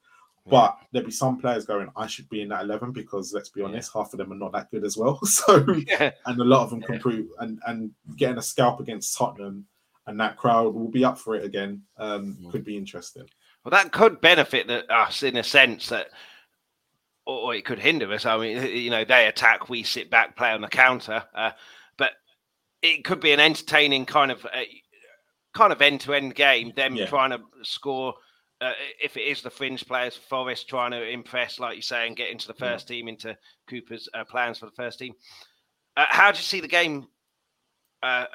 Yeah. 0.47 0.51
But 0.51 0.79
there'll 0.93 1.07
be 1.07 1.13
some 1.13 1.39
players 1.39 1.67
going, 1.67 1.89
I 1.97 2.07
should 2.07 2.29
be 2.29 2.43
in 2.43 2.49
that 2.49 2.63
eleven 2.63 2.93
because 2.93 3.33
let's 3.33 3.49
be 3.49 3.63
honest, 3.63 3.93
half 3.93 4.13
of 4.13 4.19
them 4.19 4.33
are 4.33 4.37
not 4.37 4.53
that 4.53 4.71
good 4.71 4.85
as 4.85 4.97
well. 4.97 5.19
So 5.25 5.57
and 5.57 6.41
a 6.41 6.45
lot 6.45 6.63
of 6.63 6.71
them 6.71 6.83
can 6.83 7.01
prove 7.01 7.27
and 7.41 7.61
and 7.67 7.91
getting 8.17 8.39
a 8.39 8.43
scalp 8.43 8.81
against 8.81 9.17
Tottenham 9.17 9.67
and 10.11 10.21
that 10.21 10.37
crowd 10.37 10.75
will 10.75 10.89
be 10.89 11.05
up 11.05 11.19
for 11.19 11.35
it 11.37 11.45
again. 11.45 11.83
Um, 11.97 12.37
could 12.51 12.65
be 12.65 12.77
interesting. 12.77 13.29
Well, 13.65 13.71
that 13.71 13.93
could 13.93 14.21
benefit 14.21 14.71
us 14.91 15.23
in 15.23 15.37
a 15.37 15.43
sense 15.43 15.89
that 15.91 16.09
or 17.39 17.55
it 17.55 17.65
could 17.65 17.79
hinder 17.79 18.13
us. 18.13 18.27
I 18.27 18.37
mean, 18.39 18.67
you 18.77 18.91
know, 18.91 19.05
they 19.05 19.27
attack, 19.27 19.69
we 19.69 19.83
sit 19.83 20.11
back, 20.11 20.37
play 20.37 20.51
on 20.51 20.61
the 20.61 20.69
counter. 20.69 21.25
Uh, 21.35 21.53
but 21.97 22.13
it 22.83 23.05
could 23.05 23.21
be 23.21 23.33
an 23.33 23.41
entertaining 23.41 24.07
kind 24.07 24.31
of 24.31 24.45
uh, 24.45 24.63
kind 25.55 25.73
of 25.73 25.83
end 25.83 26.01
to 26.03 26.15
end 26.15 26.35
game. 26.35 26.73
Them 26.75 26.97
yeah. 26.97 27.07
trying 27.07 27.31
to 27.31 27.41
score. 27.63 28.15
Uh, 28.61 28.73
if 29.03 29.17
it 29.17 29.23
is 29.23 29.41
the 29.41 29.49
fringe 29.49 29.87
players, 29.87 30.15
Forest 30.15 30.69
trying 30.69 30.91
to 30.91 31.09
impress, 31.09 31.59
like 31.59 31.77
you 31.77 31.83
say, 31.83 32.07
and 32.07 32.15
get 32.15 32.31
into 32.31 32.47
the 32.47 32.55
first 32.55 32.91
yeah. 32.91 32.97
team, 32.97 33.09
into 33.09 33.37
Cooper's 33.67 34.07
uh, 34.13 34.25
plans 34.25 34.59
for 34.59 34.67
the 34.67 34.73
first 34.73 34.99
team. 34.99 35.15
Uh, 35.97 36.05
how 36.11 36.31
do 36.31 36.37
you 36.37 36.43
see 36.43 36.61
the 36.61 36.69
game 36.69 37.07
uh, 38.03 38.27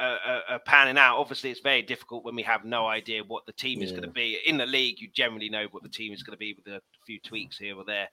panning 0.66 0.98
out? 0.98 1.20
Obviously, 1.20 1.52
it's 1.52 1.60
very 1.60 1.84
difficult 1.84 2.26
when 2.26 2.36
we 2.36 2.41
have 2.41 2.66
no 2.66 2.88
idea 2.88 3.24
what 3.24 3.46
the 3.46 3.54
team 3.54 3.80
yeah. 3.80 3.86
is 3.86 3.91
going 3.91 4.04
to 4.04 4.10
be. 4.10 4.39
In 4.48 4.58
the 4.58 4.66
league, 4.66 5.00
you 5.00 5.10
generally 5.14 5.50
know 5.50 5.68
what 5.70 5.84
the 5.84 5.89
team 5.89 6.12
is 6.12 6.24
going 6.24 6.36
to 6.36 6.39
be 6.39 6.56
with 6.56 6.74
a 6.74 6.82
few 7.06 7.20
tweaks 7.20 7.60
here 7.60 7.76
or 7.76 7.86
there. 7.86 8.10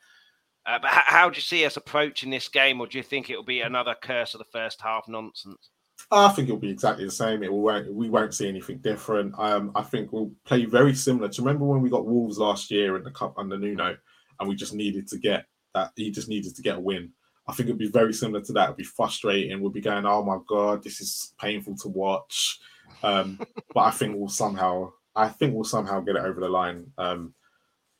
Uh, 0.65 0.79
but 0.81 0.91
how, 0.91 1.03
how 1.07 1.31
do 1.31 1.37
you 1.37 1.43
see 1.43 1.65
us 1.65 1.77
approaching 1.77 2.31
this 2.31 2.49
game, 2.49 2.81
or 2.81 2.87
do 2.87 2.99
you 2.99 3.05
think 3.05 3.29
it 3.29 3.37
will 3.37 3.43
be 3.45 3.61
another 3.61 3.97
curse 4.01 4.35
of 4.35 4.39
the 4.39 4.45
first 4.53 4.81
half 4.81 5.09
nonsense? 5.09 5.71
I 6.11 6.29
think 6.29 6.49
it'll 6.49 6.61
be 6.61 6.71
exactly 6.71 7.05
the 7.05 7.11
same. 7.11 7.43
It 7.43 7.53
will, 7.53 7.85
we 7.93 8.11
won't 8.11 8.35
see 8.35 8.49
anything 8.49 8.79
different. 8.79 9.35
Um, 9.39 9.73
I 9.75 9.83
think 9.83 10.13
we'll 10.13 10.33
play 10.45 10.65
very 10.65 10.95
similar 10.95 11.29
to 11.29 11.43
remember 11.43 11.65
when 11.65 11.81
we 11.81 11.91
got 11.91 12.07
Wolves 12.07 12.39
last 12.39 12.71
year 12.71 12.97
in 12.97 13.05
the 13.05 13.11
cup 13.11 13.39
under 13.39 13.59
Nuno, 13.59 13.97
and 14.39 14.49
we 14.49 14.55
just 14.55 14.75
needed 14.75 15.09
to 15.09 15.19
get 15.19 15.47
that. 15.75 15.93
He 15.97 16.11
just 16.11 16.29
needed 16.29 16.55
to 16.57 16.63
get 16.63 16.77
a 16.77 16.81
win. 16.81 17.13
I 17.47 17.53
think 17.53 17.69
it'd 17.69 17.79
be 17.79 17.89
very 17.89 18.13
similar 18.13 18.41
to 18.43 18.53
that. 18.53 18.65
It'd 18.65 18.77
be 18.77 18.85
frustrating. 18.85 19.61
We'll 19.61 19.71
be 19.71 19.81
going, 19.81 20.07
"Oh 20.07 20.23
my 20.23 20.39
god, 20.47 20.83
this 20.83 21.01
is 21.01 21.35
painful 21.41 21.77
to 21.79 21.89
watch." 21.89 22.61
Um, 23.03 23.41
but 23.75 23.81
I 23.81 23.91
think 23.91 24.17
we'll 24.17 24.29
somehow, 24.29 24.93
I 25.17 25.29
think 25.29 25.55
we'll 25.55 25.65
somehow 25.65 26.01
get 26.01 26.17
it 26.17 26.23
over 26.23 26.41
the 26.41 26.49
line. 26.49 26.93
Um, 26.99 27.35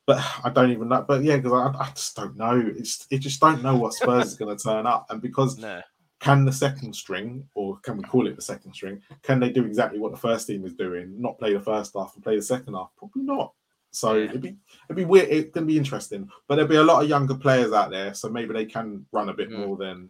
but 0.05 0.23
I 0.43 0.49
don't 0.49 0.71
even 0.71 0.89
know. 0.89 1.05
But 1.07 1.23
yeah, 1.23 1.37
because 1.37 1.53
I, 1.53 1.83
I, 1.83 1.89
just 1.91 2.15
don't 2.15 2.35
know. 2.35 2.71
It's 2.75 3.07
it 3.09 3.19
just 3.19 3.39
don't 3.39 3.63
know 3.63 3.75
what 3.75 3.93
Spurs 3.93 4.27
is 4.27 4.35
going 4.37 4.55
to 4.55 4.63
turn 4.63 4.85
up, 4.85 5.05
and 5.09 5.21
because 5.21 5.57
no. 5.57 5.81
can 6.19 6.45
the 6.45 6.51
second 6.51 6.93
string, 6.93 7.47
or 7.53 7.77
can 7.79 7.97
we 7.97 8.03
call 8.03 8.27
it 8.27 8.35
the 8.35 8.41
second 8.41 8.73
string, 8.73 9.01
can 9.21 9.39
they 9.39 9.49
do 9.49 9.65
exactly 9.65 9.99
what 9.99 10.11
the 10.11 10.17
first 10.17 10.47
team 10.47 10.65
is 10.65 10.73
doing? 10.73 11.19
Not 11.19 11.39
play 11.39 11.53
the 11.53 11.61
first 11.61 11.93
half 11.95 12.13
and 12.15 12.23
play 12.23 12.35
the 12.35 12.41
second 12.41 12.73
half? 12.73 12.89
Probably 12.97 13.23
not. 13.23 13.53
So 13.91 14.15
yeah. 14.15 14.25
it'd 14.25 14.41
be 14.41 14.57
it'd 14.89 14.97
be 14.97 15.05
weird. 15.05 15.29
It's 15.29 15.51
gonna 15.51 15.67
be 15.67 15.77
interesting, 15.77 16.29
but 16.47 16.55
there'll 16.55 16.69
be 16.69 16.75
a 16.77 16.83
lot 16.83 17.03
of 17.03 17.09
younger 17.09 17.35
players 17.35 17.71
out 17.71 17.91
there, 17.91 18.13
so 18.13 18.29
maybe 18.29 18.53
they 18.53 18.65
can 18.65 19.05
run 19.11 19.29
a 19.29 19.33
bit 19.33 19.49
mm. 19.49 19.65
more 19.65 19.77
than. 19.77 20.09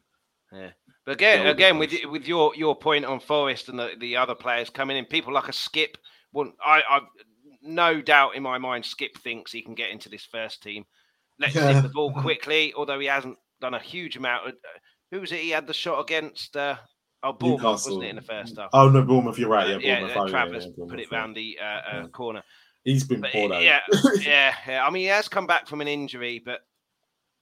Yeah. 0.52 0.70
But 1.06 1.14
again, 1.14 1.48
again, 1.48 1.78
with 1.78 1.94
with 2.10 2.26
your 2.26 2.56
your 2.56 2.76
point 2.76 3.06
on 3.06 3.20
Forest 3.20 3.70
and 3.70 3.78
the, 3.78 3.92
the 4.00 4.16
other 4.16 4.36
players 4.36 4.70
coming 4.70 4.98
in, 4.98 5.06
people 5.06 5.34
like 5.34 5.50
a 5.50 5.52
Skipp. 5.52 5.96
Well, 6.32 6.52
I, 6.66 6.82
I 6.90 7.02
no 7.64 8.02
doubt 8.02 8.36
in 8.36 8.44
my 8.44 8.58
mind, 8.58 8.84
Skipp 8.84 9.18
thinks 9.18 9.52
he 9.52 9.62
can 9.62 9.76
get 9.76 9.90
into 9.90 10.10
this 10.10 10.26
first 10.26 10.62
team. 10.62 10.86
Let's 11.40 11.56
yeah. 11.56 11.82
the 11.82 11.90
ball 11.90 12.14
quickly, 12.14 12.74
although 12.76 13.00
he 13.00 13.08
hasn't 13.08 13.38
done 13.60 13.74
a 13.74 13.80
huge 13.80 14.18
amount. 14.18 14.48
Of, 14.48 14.54
uh, 14.54 14.80
who 15.12 15.22
was 15.22 15.32
it? 15.32 15.40
He 15.40 15.50
had 15.50 15.68
the 15.68 15.74
shot 15.74 16.00
against. 16.00 16.56
Uh, 16.56 16.76
oh, 17.24 17.34
Bournemouth, 17.34 17.62
Newcastle. 17.62 17.92
wasn't 17.92 18.04
it 18.04 18.10
in 18.10 18.16
the 18.18 18.22
first 18.22 18.58
half? 18.58 18.70
Oh 18.74 18.90
no, 18.90 19.02
Bournemouth. 19.02 19.40
You're 19.40 19.50
right. 19.50 19.70
Yeah, 19.70 19.76
uh, 19.76 20.08
yeah. 20.08 20.22
Uh, 20.22 20.28
Travers 20.28 20.66
yeah, 20.66 20.86
put 20.88 21.00
it 21.00 21.12
round 21.12 21.36
the 21.36 21.58
uh, 21.62 21.66
uh, 21.66 21.82
yeah. 21.94 22.08
corner. 22.08 22.44
He's 22.84 23.04
been 23.06 23.22
poor. 23.22 23.54
Yeah, 23.54 23.80
yeah, 24.22 24.54
yeah. 24.68 24.86
I 24.86 24.90
mean, 24.90 25.04
he 25.04 25.08
has 25.08 25.28
come 25.28 25.48
back 25.48 25.68
from 25.68 25.82
an 25.82 25.88
injury, 25.88 26.42
but 26.44 26.60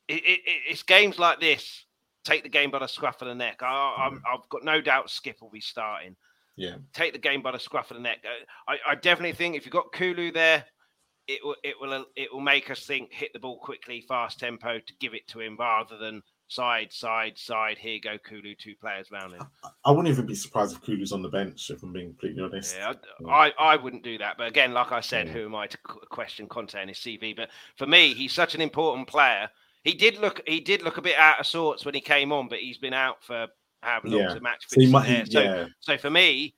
it, 0.08 0.22
it, 0.24 0.40
it's 0.70 0.84
games 0.84 1.20
like 1.20 1.40
this 1.40 1.86
take 2.24 2.44
the 2.44 2.50
game 2.50 2.72
by 2.72 2.80
the 2.80 2.88
scruff 2.88 3.22
of 3.22 3.28
the 3.28 3.36
neck. 3.36 3.62
I, 3.62 4.10
have 4.32 4.50
got 4.50 4.64
no 4.64 4.82
doubt 4.82 5.08
Skipp 5.08 5.42
will 5.42 5.50
be 5.50 5.62
starting. 5.62 6.16
Yeah. 6.62 6.76
Take 6.94 7.14
the 7.14 7.20
game 7.20 7.42
by 7.42 7.52
the 7.52 7.60
scruff 7.60 7.90
of 7.90 7.98
the 7.98 8.04
neck. 8.04 8.20
Uh, 8.24 8.72
I, 8.72 8.92
I 8.92 8.96
definitely 8.96 9.34
think 9.34 9.56
if 9.56 9.66
you've 9.66 9.74
got 9.74 9.92
Kulu 9.92 10.32
there, 10.32 10.64
it 11.28 11.40
will 11.44 11.56
it 11.64 11.76
will 11.80 12.06
it 12.16 12.32
will 12.32 12.42
make 12.42 12.70
us 12.70 12.86
think 12.86 13.12
hit 13.12 13.34
the 13.34 13.40
ball 13.40 13.58
quickly, 13.60 14.04
fast 14.08 14.40
tempo 14.40 14.80
to 14.80 14.94
give 15.00 15.14
it 15.14 15.28
to 15.30 15.40
him 15.40 15.58
rather 15.58 15.98
than 15.98 16.22
side, 16.48 16.92
side, 16.92 17.38
side. 17.38 17.78
Here 17.80 18.00
go 18.04 18.18
Kulu, 18.18 18.54
two 18.56 18.76
players 18.80 19.10
round 19.12 19.34
him. 19.34 19.42
I, 19.64 19.70
I 19.86 19.92
wouldn't 19.92 20.10
even 20.10 20.28
be 20.28 20.36
surprised 20.36 20.76
if 20.76 20.82
Kulu's 20.82 21.12
on 21.12 21.24
the 21.24 21.30
bench, 21.30 21.72
if 21.72 21.82
I'm 21.82 21.94
being 21.94 22.10
completely 22.10 22.44
honest. 22.44 22.76
Yeah, 22.78 22.94
I, 23.28 23.52
I, 23.58 23.76
wouldn't 23.78 24.04
do 24.04 24.18
that. 24.20 24.38
But 24.38 24.48
again, 24.48 24.74
like 24.74 24.92
I 24.92 25.02
said, 25.02 25.28
yeah. 25.28 25.34
who 25.34 25.46
am 25.46 25.56
I 25.56 25.68
to 25.68 25.78
question 26.10 26.48
Conte 26.48 26.76
and 26.76 26.90
his 26.90 27.00
CV? 27.00 27.36
But 27.36 27.50
for 27.78 27.88
me, 27.88 28.14
he's 28.14 28.34
such 28.34 28.54
an 28.54 28.62
important 28.62 29.08
player. 29.08 29.50
He 29.84 29.94
did 29.94 30.20
look 30.20 30.42
he 30.46 30.60
did 30.60 30.84
look 30.84 30.98
a 30.98 31.02
bit 31.02 31.18
out 31.18 31.40
of 31.40 31.48
sorts 31.48 31.86
when 31.86 31.96
he 31.96 32.02
came 32.02 32.32
on, 32.32 32.50
but 32.50 32.60
he's 32.60 32.78
been 32.78 32.94
out 32.94 33.24
for 33.24 33.48
have 33.82 34.04
long 34.06 34.20
yeah. 34.20 34.40
match 34.40 34.66
so, 34.68 34.82
might, 34.88 35.32
so, 35.32 35.42
yeah. 35.42 35.66
so 35.80 35.98
for 35.98 36.10
me, 36.10 36.54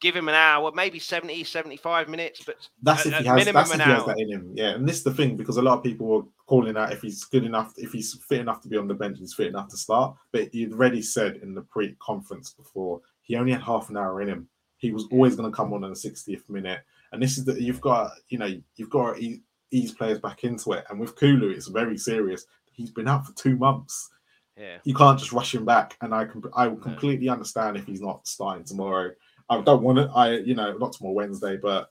give 0.00 0.14
him 0.14 0.28
an 0.28 0.34
hour, 0.34 0.70
maybe 0.74 0.98
70, 0.98 1.44
75 1.44 2.08
minutes, 2.08 2.42
but 2.44 2.56
that's 2.82 3.06
if 3.06 3.14
he 3.14 3.24
has, 3.24 3.46
that's 3.46 3.70
if 3.70 3.76
he 3.76 3.80
has 3.80 4.04
that 4.04 4.18
in 4.18 4.30
him. 4.30 4.52
Yeah, 4.54 4.70
and 4.74 4.86
this 4.86 4.98
is 4.98 5.02
the 5.02 5.14
thing 5.14 5.36
because 5.36 5.56
a 5.56 5.62
lot 5.62 5.78
of 5.78 5.84
people 5.84 6.06
were 6.06 6.22
calling 6.46 6.76
out 6.76 6.92
if 6.92 7.00
he's 7.00 7.24
good 7.24 7.44
enough, 7.44 7.72
if 7.76 7.92
he's 7.92 8.14
fit 8.28 8.40
enough 8.40 8.60
to 8.62 8.68
be 8.68 8.76
on 8.76 8.88
the 8.88 8.94
bench, 8.94 9.18
he's 9.18 9.34
fit 9.34 9.46
enough 9.46 9.68
to 9.68 9.76
start. 9.76 10.16
But 10.32 10.48
he'd 10.52 10.72
already 10.72 11.00
said 11.00 11.36
in 11.36 11.54
the 11.54 11.62
pre-conference 11.62 12.50
before 12.50 13.00
he 13.22 13.36
only 13.36 13.52
had 13.52 13.62
half 13.62 13.88
an 13.88 13.96
hour 13.96 14.20
in 14.20 14.28
him. 14.28 14.48
He 14.76 14.92
was 14.92 15.06
always 15.10 15.36
going 15.36 15.50
to 15.50 15.56
come 15.56 15.72
on 15.72 15.84
in 15.84 15.90
the 15.90 15.96
60th 15.96 16.48
minute, 16.50 16.80
and 17.12 17.22
this 17.22 17.38
is 17.38 17.44
that 17.46 17.60
you've 17.60 17.80
got, 17.80 18.10
you 18.28 18.38
know, 18.38 18.52
you've 18.76 18.90
got 18.90 19.16
to 19.16 19.38
ease 19.70 19.92
players 19.92 20.18
back 20.18 20.44
into 20.44 20.72
it. 20.72 20.84
And 20.90 21.00
with 21.00 21.16
Kulu, 21.16 21.50
it's 21.50 21.68
very 21.68 21.96
serious. 21.96 22.46
He's 22.72 22.90
been 22.90 23.08
out 23.08 23.26
for 23.26 23.32
two 23.32 23.56
months. 23.56 24.10
Yeah. 24.56 24.78
You 24.84 24.94
can't 24.94 25.18
just 25.18 25.32
rush 25.32 25.54
him 25.54 25.64
back. 25.64 25.96
And 26.00 26.14
I 26.14 26.24
can 26.24 26.42
I 26.54 26.68
completely 26.68 27.28
understand 27.28 27.76
if 27.76 27.86
he's 27.86 28.00
not 28.00 28.26
starting 28.26 28.64
tomorrow. 28.64 29.12
I 29.50 29.60
don't 29.60 29.82
want 29.82 29.98
to, 29.98 30.10
I, 30.14 30.38
you 30.38 30.54
know, 30.54 30.76
not 30.78 30.92
tomorrow 30.92 31.14
Wednesday, 31.14 31.56
but 31.56 31.90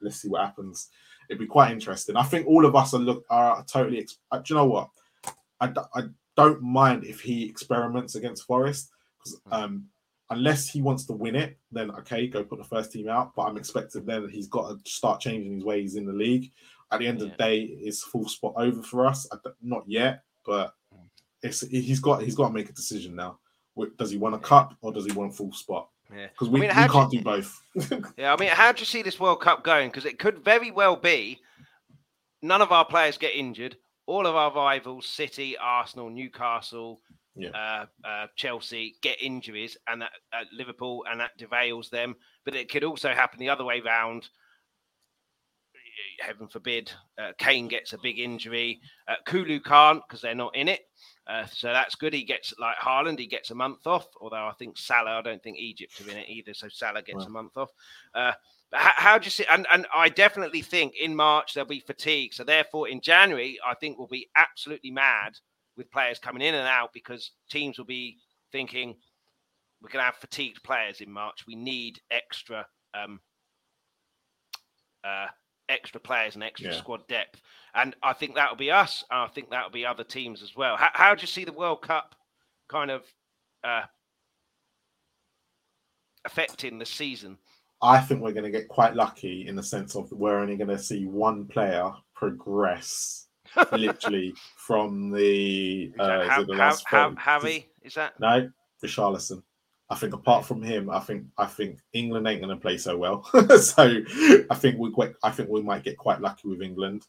let's 0.00 0.16
see 0.16 0.28
what 0.28 0.44
happens. 0.44 0.88
It'd 1.28 1.38
be 1.38 1.46
quite 1.46 1.70
interesting. 1.70 2.16
I 2.16 2.24
think 2.24 2.46
all 2.46 2.64
of 2.64 2.74
us 2.74 2.94
are 2.94 2.98
look 2.98 3.24
are 3.30 3.64
totally. 3.64 4.08
Uh, 4.30 4.38
do 4.38 4.54
you 4.54 4.56
know 4.56 4.66
what? 4.66 4.90
I, 5.60 5.72
I 5.94 6.02
don't 6.36 6.62
mind 6.62 7.04
if 7.04 7.20
he 7.20 7.44
experiments 7.44 8.14
against 8.14 8.46
Forest 8.46 8.90
because 9.18 9.40
hmm. 9.46 9.52
um, 9.52 9.86
unless 10.30 10.68
he 10.68 10.80
wants 10.80 11.04
to 11.06 11.12
win 11.12 11.36
it, 11.36 11.58
then 11.70 11.90
okay, 11.92 12.26
go 12.26 12.42
put 12.42 12.58
the 12.58 12.64
first 12.64 12.92
team 12.92 13.08
out. 13.08 13.34
But 13.36 13.42
I'm 13.42 13.56
expecting 13.56 14.04
then 14.04 14.28
he's 14.28 14.48
got 14.48 14.70
to 14.70 14.90
start 14.90 15.20
changing 15.20 15.54
his 15.54 15.64
ways 15.64 15.96
in 15.96 16.06
the 16.06 16.12
league. 16.12 16.50
At 16.90 16.98
the 16.98 17.06
end 17.06 17.20
yeah. 17.20 17.26
of 17.26 17.30
the 17.30 17.36
day, 17.36 17.58
is 17.60 18.02
full 18.02 18.28
spot 18.28 18.54
over 18.56 18.82
for 18.82 19.06
us? 19.06 19.28
Not 19.62 19.84
yet, 19.86 20.24
but 20.44 20.74
it's 21.42 21.60
he's 21.60 22.00
got 22.00 22.22
he's 22.22 22.34
got 22.34 22.48
to 22.48 22.54
make 22.54 22.68
a 22.68 22.72
decision 22.72 23.14
now. 23.14 23.38
Does 23.96 24.10
he 24.10 24.18
want 24.18 24.34
a 24.34 24.38
cup 24.38 24.74
or 24.82 24.92
does 24.92 25.06
he 25.06 25.12
want 25.12 25.32
a 25.32 25.34
full 25.34 25.52
spot? 25.52 25.88
Yeah, 26.14 26.26
because 26.26 26.48
we, 26.48 26.58
I 26.58 26.74
mean, 26.74 26.82
we 26.82 26.92
can't 26.92 27.10
do, 27.10 27.18
do 27.18 27.24
both. 27.24 27.62
yeah, 28.16 28.34
I 28.34 28.36
mean, 28.36 28.50
how 28.50 28.72
do 28.72 28.80
you 28.80 28.86
see 28.86 29.02
this 29.02 29.20
World 29.20 29.40
Cup 29.40 29.62
going? 29.62 29.88
Because 29.88 30.04
it 30.04 30.18
could 30.18 30.44
very 30.44 30.70
well 30.70 30.96
be 30.96 31.40
none 32.42 32.62
of 32.62 32.72
our 32.72 32.84
players 32.84 33.18
get 33.18 33.34
injured. 33.34 33.76
All 34.06 34.26
of 34.26 34.34
our 34.34 34.52
rivals, 34.52 35.06
City, 35.06 35.56
Arsenal, 35.56 36.10
Newcastle, 36.10 37.00
yeah. 37.36 37.50
uh, 37.50 37.86
uh, 38.06 38.26
Chelsea, 38.36 38.96
get 39.02 39.22
injuries, 39.22 39.76
and 39.86 40.02
that 40.02 40.10
uh, 40.32 40.44
Liverpool, 40.52 41.04
and 41.08 41.20
that 41.20 41.38
derails 41.38 41.90
them. 41.90 42.16
But 42.44 42.56
it 42.56 42.70
could 42.70 42.84
also 42.84 43.10
happen 43.10 43.38
the 43.38 43.50
other 43.50 43.64
way 43.64 43.80
round. 43.80 44.28
Heaven 46.20 46.48
forbid, 46.48 46.90
uh, 47.18 47.32
Kane 47.38 47.68
gets 47.68 47.92
a 47.92 47.98
big 48.02 48.18
injury. 48.18 48.80
Uh, 49.06 49.14
Kulu 49.26 49.60
can't 49.60 50.02
because 50.06 50.20
they're 50.20 50.34
not 50.34 50.56
in 50.56 50.68
it. 50.68 50.80
Uh, 51.30 51.46
so 51.46 51.68
that's 51.68 51.94
good. 51.94 52.12
He 52.12 52.24
gets 52.24 52.52
like 52.58 52.76
Haaland, 52.76 53.18
he 53.18 53.26
gets 53.26 53.52
a 53.52 53.54
month 53.54 53.86
off. 53.86 54.08
Although 54.20 54.48
I 54.48 54.52
think 54.58 54.76
Salah, 54.76 55.18
I 55.18 55.22
don't 55.22 55.40
think 55.40 55.58
Egypt 55.58 56.00
are 56.00 56.10
in 56.10 56.16
it 56.16 56.28
either. 56.28 56.54
So 56.54 56.68
Salah 56.68 57.02
gets 57.02 57.24
a 57.24 57.30
month 57.30 57.56
off. 57.56 57.70
Uh, 58.14 58.32
how, 58.72 58.92
how, 58.96 59.18
do 59.18 59.26
you 59.26 59.30
see? 59.30 59.44
And, 59.48 59.64
and 59.72 59.86
I 59.94 60.08
definitely 60.08 60.62
think 60.62 60.94
in 61.00 61.14
March 61.14 61.54
there'll 61.54 61.68
be 61.68 61.80
fatigue. 61.80 62.34
So 62.34 62.42
therefore, 62.42 62.88
in 62.88 63.00
January, 63.00 63.58
I 63.64 63.74
think 63.74 63.96
we'll 63.96 64.08
be 64.08 64.28
absolutely 64.36 64.90
mad 64.90 65.38
with 65.76 65.90
players 65.92 66.18
coming 66.18 66.42
in 66.42 66.56
and 66.56 66.66
out 66.66 66.92
because 66.92 67.30
teams 67.48 67.78
will 67.78 67.86
be 67.86 68.18
thinking 68.50 68.96
we're 69.80 69.90
going 69.90 70.02
to 70.02 70.06
have 70.06 70.16
fatigued 70.16 70.64
players 70.64 71.00
in 71.00 71.12
March. 71.12 71.46
We 71.46 71.54
need 71.54 72.00
extra 72.10 72.66
um, 72.92 73.20
uh, 75.04 75.28
extra 75.68 76.00
players 76.00 76.34
and 76.34 76.42
extra 76.42 76.72
yeah. 76.72 76.76
squad 76.76 77.06
depth. 77.06 77.40
And 77.74 77.94
I 78.02 78.12
think 78.12 78.34
that'll 78.34 78.56
be 78.56 78.70
us. 78.70 79.04
I 79.10 79.26
think 79.28 79.50
that'll 79.50 79.70
be 79.70 79.86
other 79.86 80.04
teams 80.04 80.42
as 80.42 80.56
well. 80.56 80.76
How, 80.76 80.90
how 80.92 81.14
do 81.14 81.20
you 81.20 81.26
see 81.26 81.44
the 81.44 81.52
World 81.52 81.82
Cup 81.82 82.14
kind 82.68 82.90
of 82.90 83.02
uh, 83.64 83.82
affecting 86.24 86.78
the 86.78 86.86
season? 86.86 87.38
I 87.82 88.00
think 88.00 88.20
we're 88.20 88.32
going 88.32 88.44
to 88.44 88.50
get 88.50 88.68
quite 88.68 88.94
lucky 88.94 89.46
in 89.48 89.56
the 89.56 89.62
sense 89.62 89.96
of 89.96 90.10
we're 90.12 90.38
only 90.38 90.56
going 90.56 90.68
to 90.68 90.78
see 90.78 91.06
one 91.06 91.46
player 91.46 91.90
progress 92.14 93.28
literally 93.72 94.34
from 94.56 95.10
the, 95.10 95.92
uh, 95.98 96.28
how, 96.28 96.44
the 96.44 96.52
last 96.52 96.84
how, 96.86 97.14
Harry 97.16 97.68
is 97.82 97.94
that 97.94 98.18
no 98.20 98.50
Richarlison. 98.84 99.42
I 99.88 99.96
think 99.96 100.14
apart 100.14 100.44
from 100.44 100.62
him, 100.62 100.88
I 100.88 101.00
think 101.00 101.24
I 101.36 101.46
think 101.46 101.80
England 101.92 102.28
ain't 102.28 102.40
going 102.40 102.54
to 102.54 102.60
play 102.60 102.78
so 102.78 102.96
well. 102.96 103.24
so 103.58 103.96
I 104.48 104.54
think 104.54 104.78
we 104.78 104.92
quite, 104.92 105.14
I 105.22 105.30
think 105.30 105.48
we 105.48 105.62
might 105.62 105.82
get 105.82 105.96
quite 105.96 106.20
lucky 106.20 106.46
with 106.46 106.62
England. 106.62 107.06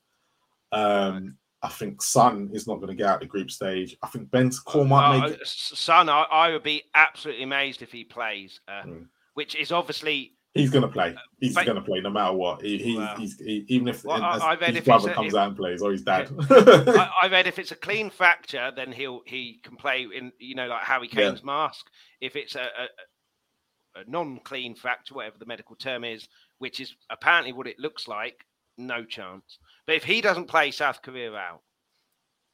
Um, 0.72 1.38
I 1.63 1.69
think 1.69 2.01
Son 2.01 2.49
is 2.53 2.67
not 2.67 2.76
going 2.76 2.88
to 2.88 2.95
get 2.95 3.07
out 3.07 3.19
the 3.19 3.28
group 3.28 3.51
stage. 3.51 3.95
I 4.01 4.07
think 4.07 4.30
Bentancur 4.30 4.88
might 4.88 5.07
uh, 5.07 5.19
make 5.19 5.34
it. 5.34 5.47
Son, 5.47 6.09
I, 6.09 6.24
I, 6.24 6.51
would 6.51 6.63
be 6.63 6.84
absolutely 6.95 7.43
amazed 7.43 7.84
if 7.84 7.91
he 7.91 8.03
plays, 8.03 8.59
uh, 8.67 8.84
mm. 8.84 9.05
which 9.36 9.55
is 9.55 9.72
obviously 9.72 10.34
He's 10.53 10.69
going 10.69 10.82
to 10.82 10.89
play. 10.89 11.15
He's 11.39 11.55
going 11.55 11.76
to 11.76 11.82
play 11.82 12.01
no 12.01 12.09
matter 12.09 12.34
what. 12.34 12.61
He, 12.61 12.78
he, 12.78 12.97
wow. 12.97 13.15
he's 13.17 13.39
he, 13.39 13.63
even 13.69 13.88
if, 13.88 14.03
well, 14.03 14.22
I, 14.22 14.57
his 14.57 14.78
if 14.78 14.86
brother 14.86 15.13
comes 15.13 15.34
out 15.34 15.47
and 15.47 15.55
plays 15.55 15.82
or 15.82 15.93
his 15.93 16.01
dad. 16.01 16.30
I, 16.49 17.09
I, 17.24 17.28
read 17.30 17.47
if 17.47 17.57
it's 17.57 17.72
a 17.72 17.76
clean 17.76 18.09
fracture, 18.09 18.69
then 18.76 18.91
he'll 18.91 19.22
he 19.26 19.61
can 19.63 19.78
play 19.78 20.05
in 20.13 20.34
you 20.39 20.55
know 20.55 20.67
like 20.67 20.84
Harry 20.84 21.07
Kane's 21.07 21.39
yeah. 21.39 21.45
mask. 21.45 21.86
If 22.19 22.36
it's 22.36 22.55
a, 22.55 22.63
a, 22.63 24.01
a 24.01 24.03
non-clean 24.07 24.76
fracture, 24.76 25.13
whatever 25.13 25.38
the 25.39 25.45
medical 25.45 25.78
term 25.78 26.03
is, 26.03 26.28
which 26.57 26.82
is 26.82 26.93
apparently 27.09 27.53
what 27.53 27.67
it 27.67 27.80
looks 27.80 28.09
like, 28.09 28.45
no 28.78 29.05
chance. 29.05 29.57
But 29.91 29.97
if 29.97 30.05
he 30.05 30.21
doesn't 30.21 30.45
play 30.45 30.71
South 30.71 31.01
Korea 31.01 31.33
out, 31.33 31.59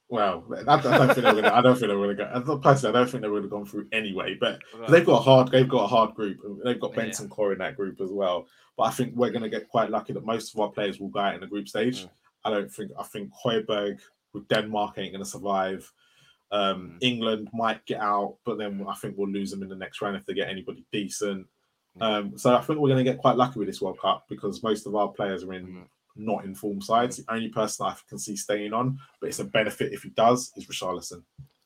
well, 0.10 0.44
I, 0.68 0.82
don't 0.82 1.14
think 1.14 1.18
they're 1.18 1.36
gonna. 1.36 1.54
I 1.54 1.62
don't 1.62 1.78
think 1.78 1.90
they're 1.90 2.16
gonna 2.16 2.42
go. 2.42 2.58
Personally, 2.58 2.98
I 2.98 3.00
don't 3.00 3.12
think 3.12 3.22
they 3.22 3.30
would 3.30 3.44
have 3.44 3.52
gone 3.52 3.68
through 3.68 3.88
anyway. 3.92 4.36
But 4.42 4.60
right. 4.76 4.90
they've 4.90 5.06
got 5.06 5.20
a 5.20 5.22
hard. 5.22 5.52
They've 5.52 5.70
got 5.70 5.84
a 5.84 5.88
hard 5.88 6.16
group. 6.16 6.40
They've 6.64 6.80
got 6.80 6.96
Benson 6.96 7.28
yeah. 7.28 7.36
Core 7.36 7.54
in 7.54 7.60
that 7.60 7.76
group 7.76 8.02
as 8.02 8.10
well. 8.10 8.48
But 8.76 8.86
I 8.86 8.90
think 8.90 9.16
we're 9.16 9.30
gonna 9.30 9.50
get 9.50 9.70
quite 9.70 9.92
lucky 9.92 10.14
that 10.14 10.26
most 10.26 10.56
of 10.56 10.60
our 10.60 10.70
players 10.70 11.00
will 11.00 11.10
go 11.10 11.20
out 11.20 11.36
in 11.36 11.42
the 11.42 11.46
group 11.46 11.68
stage. 11.68 12.06
Mm. 12.06 12.10
I 12.44 12.50
don't 12.50 12.72
think. 12.72 12.92
I 12.98 13.04
think 13.04 13.32
Højbjerg 13.46 14.00
with 14.34 14.48
Denmark 14.48 14.98
ain't 14.98 15.12
gonna 15.12 15.24
survive. 15.24 15.94
Um, 16.52 16.94
mm. 16.94 16.98
England 17.02 17.50
might 17.54 17.86
get 17.86 18.02
out, 18.02 18.38
but 18.46 18.58
then 18.58 18.84
I 18.90 18.96
think 18.96 19.14
we'll 19.16 19.30
lose 19.30 19.52
them 19.52 19.62
in 19.62 19.70
the 19.70 19.76
next 19.76 20.02
round 20.02 20.16
if 20.16 20.26
they 20.26 20.34
get 20.34 20.50
anybody 20.50 20.88
decent. 20.92 21.46
Mm. 22.00 22.02
Um, 22.02 22.36
so 22.36 22.56
I 22.56 22.62
think 22.62 22.80
we're 22.80 22.90
going 22.90 23.06
to 23.06 23.12
get 23.12 23.20
quite 23.20 23.36
lucky 23.36 23.60
with 23.60 23.68
this 23.68 23.82
World 23.82 24.00
Cup 24.00 24.26
because 24.28 24.64
most 24.64 24.88
of 24.88 24.96
our 24.96 25.10
players 25.10 25.44
are 25.44 25.54
in 25.54 25.68
mm 25.68 25.84
not 26.18 26.46
in 26.46 26.56
form 26.56 26.82
sides. 26.82 27.18
The 27.18 27.34
only 27.34 27.50
person 27.50 27.86
I 27.86 27.96
can 28.08 28.18
see 28.18 28.36
staying 28.36 28.74
on, 28.74 29.00
but 29.20 29.28
it's 29.28 29.40
a 29.40 29.46
benefit 29.46 29.94
if 29.94 30.04
he 30.04 30.10
does, 30.10 30.52
is 30.56 30.68
Richarlison. 30.68 31.24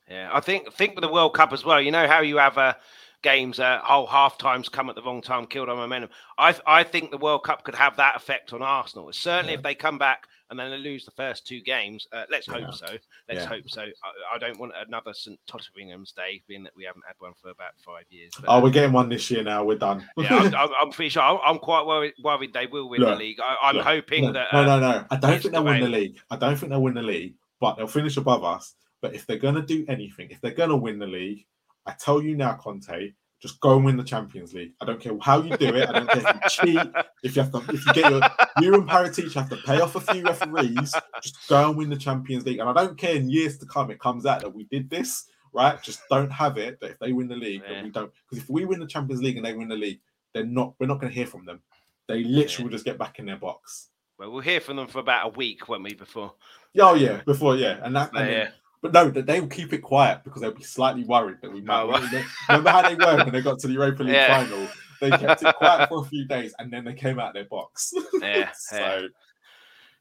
Yeah, 0.09 0.29
I 0.31 0.41
think 0.41 0.73
think 0.73 0.95
with 0.95 1.03
the 1.03 1.11
World 1.11 1.33
Cup 1.33 1.53
as 1.53 1.63
well. 1.63 1.81
You 1.81 1.91
know 1.91 2.07
how 2.07 2.21
you 2.21 2.37
have 2.37 2.57
uh, 2.57 2.73
games, 3.21 3.59
uh, 3.59 3.79
whole 3.83 4.07
half 4.07 4.37
times 4.37 4.69
come 4.69 4.89
at 4.89 4.95
the 4.95 5.01
wrong 5.01 5.21
time, 5.21 5.45
killed 5.45 5.69
our 5.69 5.75
momentum. 5.75 6.09
I 6.37 6.55
I 6.65 6.83
think 6.83 7.11
the 7.11 7.17
World 7.17 7.43
Cup 7.43 7.63
could 7.63 7.75
have 7.75 7.97
that 7.97 8.15
effect 8.15 8.53
on 8.53 8.61
Arsenal. 8.61 9.11
Certainly, 9.13 9.53
yeah. 9.53 9.57
if 9.57 9.63
they 9.63 9.75
come 9.75 9.97
back 9.97 10.27
and 10.51 10.59
then 10.59 10.69
they 10.69 10.77
lose 10.77 11.05
the 11.05 11.11
first 11.11 11.47
two 11.47 11.61
games. 11.61 12.05
Uh, 12.11 12.25
let's 12.29 12.45
hope 12.45 12.59
yeah. 12.59 12.71
so. 12.71 12.85
Let's 13.29 13.41
yeah. 13.41 13.45
hope 13.45 13.69
so. 13.69 13.81
I, 13.81 14.35
I, 14.35 14.37
don't 14.37 14.59
want 14.59 14.73
another 14.85 15.13
St 15.13 15.39
Totteringham's 15.47 16.11
Day, 16.11 16.43
being 16.47 16.63
that 16.63 16.73
we 16.75 16.83
haven't 16.83 17.03
had 17.07 17.15
one 17.19 17.31
for 17.41 17.49
about 17.49 17.71
five 17.83 18.03
years. 18.09 18.33
But, 18.39 18.49
oh, 18.49 18.61
we're 18.61 18.69
getting 18.69 18.91
one 18.91 19.07
this 19.07 19.31
year 19.31 19.43
now. 19.43 19.63
We're 19.63 19.77
done. 19.77 20.05
yeah, 20.17 20.51
I'm, 20.57 20.69
I'm, 20.79 20.91
pretty 20.91 21.09
sure. 21.09 21.23
I'm, 21.23 21.39
I'm, 21.43 21.57
quite 21.57 21.85
worried, 21.85 22.13
worried 22.21 22.53
they 22.53 22.67
will 22.67 22.89
win 22.89 22.99
look, 22.99 23.11
the 23.11 23.15
league. 23.15 23.37
I, 23.39 23.69
am 23.69 23.77
hoping 23.77 24.25
no, 24.25 24.33
that. 24.33 24.53
Uh, 24.53 24.65
no, 24.65 24.79
no, 24.79 24.91
no. 24.91 25.05
I 25.09 25.15
don't 25.15 25.41
think 25.41 25.53
they'll 25.53 25.63
win 25.63 25.81
the 25.81 25.89
league. 25.89 26.19
I 26.29 26.35
don't 26.35 26.57
think 26.57 26.69
they'll 26.69 26.83
win 26.83 26.95
the 26.95 27.01
league, 27.01 27.35
but 27.61 27.77
they'll 27.77 27.87
finish 27.87 28.17
above 28.17 28.43
us. 28.43 28.75
But 29.01 29.15
if 29.15 29.25
they're 29.25 29.37
going 29.37 29.55
to 29.55 29.61
do 29.61 29.85
anything, 29.87 30.29
if 30.31 30.41
they're 30.41 30.51
going 30.51 30.69
to 30.69 30.75
win 30.75 30.99
the 30.99 31.07
league, 31.07 31.45
I 31.85 31.93
tell 31.93 32.21
you 32.21 32.35
now, 32.35 32.53
Conte, 32.53 33.13
just 33.41 33.59
go 33.59 33.75
and 33.75 33.85
win 33.85 33.97
the 33.97 34.03
Champions 34.03 34.53
League. 34.53 34.73
I 34.79 34.85
don't 34.85 34.99
care 34.99 35.13
how 35.19 35.41
you 35.41 35.57
do 35.57 35.75
it. 35.75 35.89
I 35.89 35.91
don't 35.91 36.09
care 36.09 36.23
if 36.27 36.35
you 36.35 36.73
cheat. 36.73 36.91
If 37.23 37.35
you 37.35 37.41
have 37.41 37.51
to, 37.51 37.73
if 37.73 37.85
you 37.85 37.93
get 37.93 38.11
your 38.11 38.21
you 38.61 38.73
and 38.75 38.87
Paratici 38.87 39.33
have 39.33 39.49
to 39.49 39.57
pay 39.57 39.79
off 39.81 39.95
a 39.95 39.99
few 39.99 40.23
referees. 40.23 40.93
Just 41.23 41.47
go 41.47 41.69
and 41.69 41.77
win 41.77 41.89
the 41.89 41.97
Champions 41.97 42.45
League. 42.45 42.59
And 42.59 42.69
I 42.69 42.73
don't 42.73 42.97
care 42.97 43.15
in 43.15 43.29
years 43.29 43.57
to 43.59 43.65
come. 43.65 43.89
It 43.89 43.99
comes 43.99 44.25
out 44.25 44.41
that 44.41 44.53
we 44.53 44.65
did 44.65 44.89
this 44.89 45.25
right. 45.53 45.81
Just 45.81 46.01
don't 46.09 46.31
have 46.31 46.57
it 46.57 46.79
that 46.79 46.91
if 46.91 46.99
they 46.99 47.13
win 47.13 47.27
the 47.27 47.35
league, 47.35 47.63
yeah. 47.63 47.75
that 47.75 47.83
we 47.83 47.89
don't. 47.89 48.11
Because 48.29 48.43
if 48.43 48.49
we 48.49 48.65
win 48.65 48.79
the 48.79 48.87
Champions 48.87 49.21
League 49.21 49.37
and 49.37 49.45
they 49.45 49.53
win 49.53 49.67
the 49.67 49.75
league, 49.75 49.99
they're 50.33 50.45
not. 50.45 50.75
We're 50.79 50.87
not 50.87 50.99
going 50.99 51.11
to 51.11 51.17
hear 51.17 51.27
from 51.27 51.45
them. 51.45 51.61
They 52.07 52.23
literally 52.23 52.69
yeah. 52.69 52.75
just 52.75 52.85
get 52.85 52.97
back 52.97 53.19
in 53.19 53.25
their 53.25 53.37
box. 53.37 53.89
Well, 54.17 54.31
we'll 54.31 54.41
hear 54.41 54.59
from 54.61 54.77
them 54.77 54.87
for 54.87 54.99
about 54.99 55.27
a 55.27 55.29
week, 55.29 55.67
won't 55.67 55.83
we? 55.83 55.93
Before. 55.93 56.33
Oh 56.79 56.93
yeah, 56.93 57.21
before 57.25 57.55
yeah, 57.55 57.79
and 57.83 57.95
that. 57.95 58.11
And 58.15 58.29
yeah. 58.29 58.49
But 58.81 58.93
no, 58.93 59.09
they 59.09 59.39
will 59.39 59.47
keep 59.47 59.73
it 59.73 59.79
quiet 59.79 60.23
because 60.23 60.41
they'll 60.41 60.51
be 60.51 60.63
slightly 60.63 61.03
worried 61.03 61.37
that 61.41 61.53
we 61.53 61.61
might. 61.61 61.83
Oh, 61.83 62.23
remember 62.49 62.69
how 62.69 62.81
they 62.81 62.95
were 62.95 63.17
when 63.17 63.31
they 63.31 63.41
got 63.41 63.59
to 63.59 63.67
the 63.67 63.73
Europa 63.73 64.03
League 64.03 64.15
yeah. 64.15 64.43
final? 64.43 64.67
They 64.99 65.09
kept 65.11 65.43
it 65.43 65.55
quiet 65.55 65.89
for 65.89 66.01
a 66.01 66.05
few 66.05 66.25
days 66.25 66.53
and 66.57 66.71
then 66.71 66.85
they 66.85 66.93
came 66.93 67.19
out 67.19 67.29
of 67.29 67.33
their 67.35 67.45
box. 67.45 67.93
Yeah. 68.21 68.51
so. 68.55 68.77
Yeah. 68.77 69.07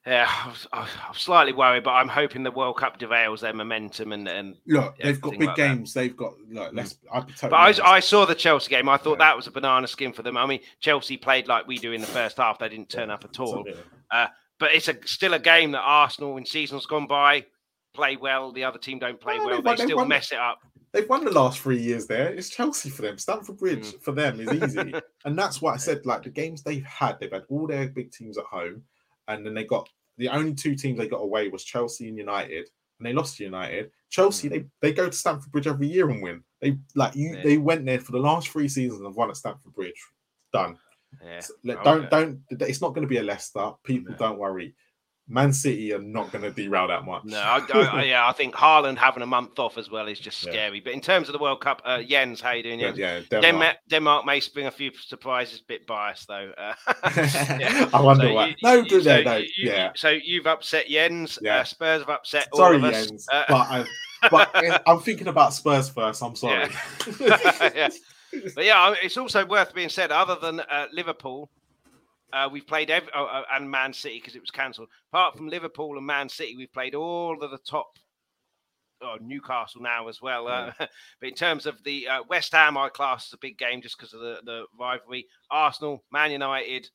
Yeah, 0.07 0.31
I'm, 0.73 0.87
slightly 1.13 1.53
worried, 1.53 1.85
but 1.85 1.91
I'm 1.91 2.09
hoping 2.09 2.43
the 2.43 2.51
World 2.51 2.79
Cup 2.79 2.99
derails 2.99 3.41
their 3.41 3.53
momentum 3.53 4.13
and 4.13 4.27
and 4.29 4.57
look, 4.67 4.97
they've 4.97 5.21
got 5.21 5.33
big 5.33 5.43
like 5.43 5.57
games. 5.57 5.93
That. 5.93 6.01
They've 6.01 6.17
got 6.17 6.33
look. 6.51 6.71
Let's. 6.73 6.97
I'd 7.13 7.27
be 7.27 7.35
totally. 7.35 7.51
But 7.51 7.81
I, 7.85 7.97
I, 7.97 8.01
saw 8.01 8.25
the 8.25 8.35
Chelsea 8.35 8.71
game. 8.71 8.89
I 8.89 8.97
thought 8.97 9.19
yeah. 9.19 9.27
that 9.27 9.37
was 9.37 9.47
a 9.47 9.51
banana 9.51 9.87
skin 9.87 10.15
for 10.15 10.23
them. 10.23 10.39
I 10.39 10.47
mean, 10.47 10.61
Chelsea 10.81 11.19
played 11.19 11.49
like 11.49 11.67
we 11.67 11.77
do 11.77 11.93
in 11.93 12.01
the 12.01 12.07
first 12.07 12.39
half. 12.39 12.59
They 12.59 12.71
didn't 12.71 12.89
turn 12.89 13.11
up 13.11 13.27
at 13.27 13.39
all. 13.41 13.67
Uh, 14.11 14.29
but 14.59 14.73
it's 14.75 14.89
a, 14.89 14.97
still 15.05 15.35
a 15.35 15.39
game 15.39 15.73
that 15.73 15.83
Arsenal 15.83 16.39
in 16.39 16.47
seasons 16.47 16.87
gone 16.87 17.07
by 17.07 17.45
play 17.95 18.17
well, 18.17 18.53
the 18.53 18.65
other 18.65 18.79
team 18.79 18.99
don't 18.99 19.21
play 19.21 19.39
well, 19.39 19.63
they, 19.63 19.77
they 19.77 19.85
still 19.85 19.99
won, 19.99 20.09
mess 20.09 20.33
it 20.33 20.39
up. 20.39 20.61
They've 20.93 21.09
won 21.09 21.25
the 21.25 21.31
last 21.31 21.61
three 21.61 21.81
years 21.81 22.07
there. 22.07 22.29
It's 22.33 22.49
Chelsea 22.49 22.91
for 22.91 23.03
them. 23.03 23.19
Stamford 23.19 23.59
Bridge 23.59 23.87
mm. 23.87 24.03
for 24.03 24.13
them 24.13 24.41
is 24.41 24.53
easy. 24.53 24.95
and 25.25 25.39
that's 25.39 25.63
what 25.63 25.75
I 25.75 25.77
said. 25.77 26.05
Like 26.05 26.23
the 26.23 26.31
games 26.31 26.63
they've 26.63 26.85
had, 26.85 27.19
they've 27.21 27.33
had 27.33 27.45
all 27.49 27.67
their 27.67 27.89
big 27.89 28.11
teams 28.13 28.39
at 28.39 28.45
home. 28.45 28.83
And 29.29 29.47
then 29.47 29.55
they 29.55 29.65
got 29.65 29.89
the 30.19 30.29
only 30.29 30.55
two 30.55 30.75
teams 30.75 30.99
they 30.99 31.07
got 31.07 31.19
away 31.19 31.49
was 31.49 31.65
Chelsea 31.65 32.09
and 32.09 32.19
United. 32.19 32.69
And 32.99 33.07
they 33.07 33.13
lost 33.13 33.37
to 33.37 33.45
United. 33.45 33.91
Chelsea, 34.11 34.49
mm. 34.49 34.51
they, 34.51 34.65
they 34.83 34.93
go 34.93 35.09
to 35.09 35.17
Stamford 35.17 35.53
Bridge 35.53 35.69
every 35.69 35.87
year 35.87 36.11
and 36.11 36.23
win. 36.23 36.43
They 36.61 36.77
like 36.95 37.15
you 37.15 37.35
yeah. 37.35 37.43
they 37.43 37.57
went 37.57 37.87
there 37.87 38.01
for 38.01 38.13
the 38.13 38.19
last 38.19 38.49
three 38.49 38.69
seasons 38.69 39.01
and 39.01 39.15
won 39.15 39.31
at 39.31 39.37
Stamford 39.37 39.73
Bridge. 39.73 39.95
Done. 40.53 40.77
Yeah. 41.25 41.41
So, 41.41 41.55
don't 41.85 42.11
don't 42.11 42.41
it's 42.51 42.81
not 42.81 42.91
going 42.91 43.03
to 43.03 43.09
be 43.09 43.19
a 43.19 43.23
Leicester. 43.23 43.71
People 43.85 44.15
don't 44.19 44.39
worry. 44.39 44.75
Man 45.31 45.53
City 45.53 45.95
are 45.95 46.01
not 46.01 46.33
going 46.33 46.43
to 46.43 46.51
derail 46.51 46.89
that 46.89 47.05
much. 47.05 47.25
No, 47.25 47.39
I, 47.39 47.65
I, 47.73 48.03
yeah, 48.03 48.27
I 48.27 48.33
think 48.33 48.53
Haaland 48.55 48.99
having 48.99 49.23
a 49.23 49.27
month 49.27 49.61
off 49.61 49.79
as 49.79 49.89
well 49.89 50.09
is 50.09 50.19
just 50.19 50.41
scary. 50.41 50.79
Yeah. 50.79 50.83
But 50.85 50.93
in 50.93 51.01
terms 51.01 51.29
of 51.29 51.35
the 51.35 51.39
World 51.39 51.61
Cup, 51.61 51.81
uh, 51.85 52.03
Jens, 52.03 52.41
how 52.41 52.49
are 52.49 52.57
you 52.57 52.65
doing? 52.65 52.81
Jens? 52.81 52.99
Yeah, 52.99 53.21
Denmark. 53.31 53.43
Denmark. 53.43 53.77
Denmark 53.89 54.27
may 54.27 54.41
spring 54.41 54.67
a 54.67 54.73
few 54.73 54.91
surprises. 54.93 55.61
Bit 55.61 55.87
biased 55.87 56.27
though. 56.27 56.51
Uh, 56.59 56.75
yeah. 57.17 57.89
I 57.95 58.03
wonder 58.03 58.27
so 58.27 58.35
why. 58.35 58.47
You, 58.49 58.55
no, 58.65 58.83
do 58.83 59.01
so 59.01 59.23
no, 59.23 59.37
you, 59.37 59.47
yeah. 59.57 59.93
So 59.95 60.09
you've 60.09 60.49
upset 60.49 60.89
Jens. 60.89 61.39
Uh, 61.39 61.43
yeah. 61.45 61.57
Uh, 61.59 61.65
Spurs 61.65 62.01
have 62.01 62.11
upset 62.11 62.49
sorry, 62.53 62.79
all 62.79 62.85
of 62.85 62.93
Jens, 62.93 63.29
uh, 63.33 63.45
but, 63.49 63.55
I, 63.55 63.85
but 64.31 64.83
I'm 64.89 64.99
thinking 64.99 65.29
about 65.29 65.55
Spurs 65.55 65.89
first. 65.89 66.25
I'm 66.25 66.35
sorry. 66.35 66.69
Yeah. 67.21 67.89
but 68.55 68.65
yeah, 68.65 68.95
it's 69.01 69.17
also 69.17 69.47
worth 69.47 69.73
being 69.75 69.91
said. 69.91 70.11
Other 70.11 70.35
than 70.35 70.59
uh, 70.59 70.87
Liverpool, 70.93 71.51
uh, 72.33 72.49
we've 72.51 72.67
played 72.67 72.91
every, 72.91 73.11
oh, 73.15 73.25
uh, 73.25 73.43
and 73.53 73.71
Man 73.71 73.93
City 73.93 74.19
because 74.19 74.37
it 74.37 74.41
was 74.41 74.51
cancelled. 74.51 74.89
Apart 75.13 75.37
from 75.37 75.49
Liverpool 75.49 75.97
and 75.97 76.07
Man 76.07 76.29
City, 76.29 76.57
we've 76.57 76.73
played 76.73 76.95
all 76.95 77.43
of 77.43 77.51
the 77.51 77.59
top. 77.59 77.87
Oh, 79.03 79.17
Newcastle 79.21 79.81
now 79.81 80.09
as 80.09 80.21
well. 80.21 80.47
Uh, 80.47 80.73
but 80.79 81.29
in 81.29 81.35
terms 81.35 81.67
of 81.67 81.83
the 81.85 82.07
uh, 82.07 82.23
West 82.29 82.53
Ham, 82.53 82.77
I 82.77 82.91
class 82.91 83.29
as 83.29 83.33
a 83.33 83.39
big 83.39 83.57
game 83.57 83.81
just 83.81 83.99
because 83.99 84.13
of 84.13 84.21
the, 84.21 84.41
the 84.45 84.65
rivalry. 84.79 85.27
Arsenal, 85.51 86.05
Man 86.13 86.31
United, 86.31 86.89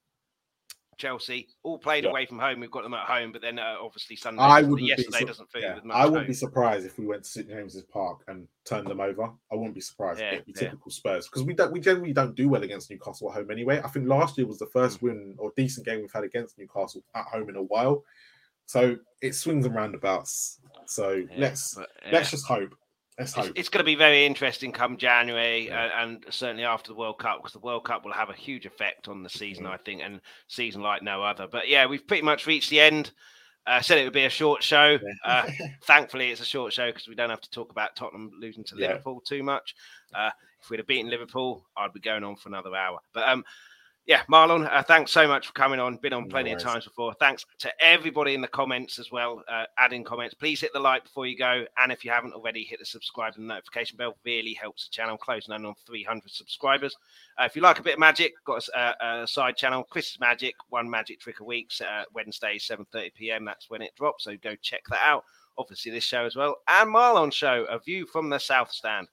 Chelsea, 0.98 1.48
all 1.64 1.78
played 1.78 2.04
yeah. 2.04 2.10
away 2.10 2.26
from 2.26 2.40
home. 2.40 2.60
We've 2.60 2.72
got 2.72 2.84
them 2.84 2.94
at 2.94 3.06
home, 3.06 3.32
but 3.32 3.42
then 3.42 3.60
uh, 3.60 3.76
obviously 3.82 4.16
Sunday. 4.16 4.42
I 4.42 4.62
wouldn't 4.62 4.88
yesterday 4.88 5.20
su- 5.20 5.26
doesn't 5.26 5.52
feel 5.52 5.62
yeah. 5.62 5.80
I 5.92 6.06
wouldn't 6.06 6.24
home. 6.24 6.28
be 6.28 6.34
surprised 6.34 6.86
if 6.86 6.98
we 6.98 7.06
went 7.06 7.24
to 7.24 7.30
St 7.30 7.50
James's 7.50 7.84
Park 7.84 8.22
and 8.28 8.48
turned 8.66 8.88
them 8.88 9.00
over. 9.00 9.30
I 9.52 9.56
wouldn't 9.56 9.76
be 9.76 9.82
surprised. 9.82 10.20
Yeah, 10.20 10.34
It'd 10.34 10.46
be 10.46 10.54
typical 10.54 10.92
Spurs 10.92 11.28
because 11.28 11.44
we 11.44 11.54
don't 11.54 11.72
we 11.72 11.80
generally 11.80 12.14
don't 12.14 12.36
do 12.36 12.50
well 12.50 12.64
against 12.64 12.90
Newcastle 12.90 13.30
at 13.30 13.36
home 13.36 13.52
anyway. 13.52 13.82
I 13.84 13.88
think 13.88 14.08
last 14.08 14.38
year 14.38 14.48
was 14.48 14.60
the 14.60 14.68
first 14.68 15.00
mm. 15.00 15.04
win 15.04 15.36
or 15.38 15.52
decent 15.56 15.86
game 15.86 16.02
we've 16.02 16.12
had 16.12 16.24
against 16.24 16.58
Newcastle 16.58 17.04
at 17.14 17.26
home 17.26 17.50
in 17.50 17.56
a 17.56 17.64
while. 17.64 18.04
So 18.66 18.98
it 19.22 19.36
swings 19.36 19.66
and 19.66 19.76
roundabouts. 19.76 20.60
So 20.88 21.24
let's 21.38 21.78
let's 22.12 22.32
just 22.32 22.46
hope. 22.46 22.76
It's, 23.18 23.38
it's, 23.56 23.70
going 23.70 23.80
to 23.80 23.86
be 23.86 23.96
very 23.96 24.26
interesting 24.26 24.74
come 24.74 24.98
January 24.98 25.68
yeah. 25.68 26.02
and, 26.02 26.24
and, 26.24 26.34
certainly 26.34 26.66
after 26.66 26.90
the 26.90 26.98
World 26.98 27.18
Cup 27.18 27.38
because 27.38 27.54
the 27.54 27.60
World 27.60 27.86
Cup 27.86 28.04
will 28.04 28.12
have 28.12 28.30
a 28.30 28.34
huge 28.34 28.66
effect 28.66 29.08
on 29.08 29.24
the 29.24 29.30
season, 29.30 29.64
yeah. 29.64 29.72
I 29.72 29.78
think, 29.78 30.02
and 30.04 30.20
season 30.48 30.82
like 30.82 31.02
no 31.02 31.24
other. 31.24 31.48
But 31.50 31.70
yeah, 31.70 31.86
we've 31.86 32.06
pretty 32.06 32.24
much 32.24 32.46
reached 32.46 32.70
the 32.70 32.82
end. 32.82 33.12
I 33.66 33.78
uh, 33.78 33.82
said 33.82 33.98
it 33.98 34.04
would 34.04 34.14
be 34.14 34.26
a 34.26 34.30
short 34.30 34.62
show. 34.62 35.00
Uh, 35.24 35.50
thankfully, 35.84 36.30
it's 36.30 36.42
a 36.42 36.46
short 36.46 36.74
show 36.74 36.88
because 36.88 37.08
we 37.08 37.16
don't 37.16 37.30
have 37.30 37.42
to 37.42 37.50
talk 37.50 37.72
about 37.72 37.96
Tottenham 37.96 38.32
losing 38.40 38.66
to 38.66 38.76
yeah. 38.78 38.90
Liverpool 38.90 39.22
too 39.22 39.44
much. 39.44 39.76
Uh, 40.14 40.32
if 40.62 40.70
we'd 40.70 40.80
have 40.80 40.88
beaten 40.88 41.10
Liverpool, 41.10 41.66
I'd 41.78 41.94
be 41.94 42.00
going 42.02 42.24
on 42.24 42.36
for 42.36 42.50
another 42.50 42.76
hour. 42.76 43.00
But 43.14 43.30
um, 43.30 43.44
yeah, 44.06 44.22
Marlon, 44.30 44.70
uh, 44.72 44.84
thanks 44.84 45.12
so 45.12 45.28
much 45.28 45.48
for 45.48 45.54
coming 45.54 45.80
on. 45.80 45.98
Been 45.98 46.14
on 46.14 46.30
plenty 46.30 46.52
no 46.52 46.58
of 46.58 46.62
times 46.62 46.84
before. 46.84 47.16
Thanks 47.16 47.44
to 47.58 47.72
everybody 47.84 48.36
in 48.36 48.42
the 48.42 48.48
comments 48.48 49.00
as 49.00 49.12
well, 49.12 49.44
uh, 49.48 49.64
adding 49.80 50.04
comments. 50.04 50.36
Please 50.36 50.62
hit 50.62 50.74
the 50.74 50.80
like 50.80 51.04
before 51.04 51.26
you 51.26 51.36
go. 51.36 51.66
And 51.80 51.92
if 51.92 52.06
you 52.06 52.12
haven't 52.12 52.34
already, 52.34 52.64
hit 52.64 52.78
the 52.78 52.86
subscribe 52.86 53.34
and 53.38 53.48
notification 53.48 53.98
bell. 53.98 54.16
Really 54.24 54.54
helps 54.54 54.88
the 54.88 54.92
channel. 54.92 55.18
Closing 55.18 55.56
in 55.56 55.66
on 55.66 55.74
300 55.88 56.30
subscribers. 56.30 56.96
Uh, 57.40 57.46
if 57.46 57.56
you 57.56 57.64
like 57.64 57.80
a 57.80 57.84
bit 57.84 57.94
of 57.94 58.00
magic, 58.00 58.34
got 58.46 58.68
a, 58.68 58.80
uh, 58.80 59.24
a 59.24 59.28
side 59.28 59.58
channel, 59.58 59.84
Chris's 59.84 60.20
Magic, 60.20 60.54
one 60.70 60.88
magic 60.88 61.20
trick 61.20 61.40
a 61.40 61.44
week, 61.44 61.72
uh, 61.82 62.04
Wednesday, 62.14 62.60
7.30 62.60 63.12
p.m. 63.16 63.44
That's 63.44 63.72
when 63.72 63.82
it 63.82 63.96
drops. 63.96 64.26
So 64.26 64.38
go 64.38 64.56
check 64.62 64.84
that 64.92 65.02
out. 65.04 65.24
Obviously, 65.58 65.92
this 65.92 66.04
show 66.04 66.26
as 66.26 66.36
well. 66.36 66.58
And 66.68 66.94
Marlon 66.94 67.34
Show, 67.34 67.66
A 67.70 67.80
View 67.80 68.06
from 68.06 68.30
the 68.30 68.40
South 68.40 68.72
Stand 68.72 69.08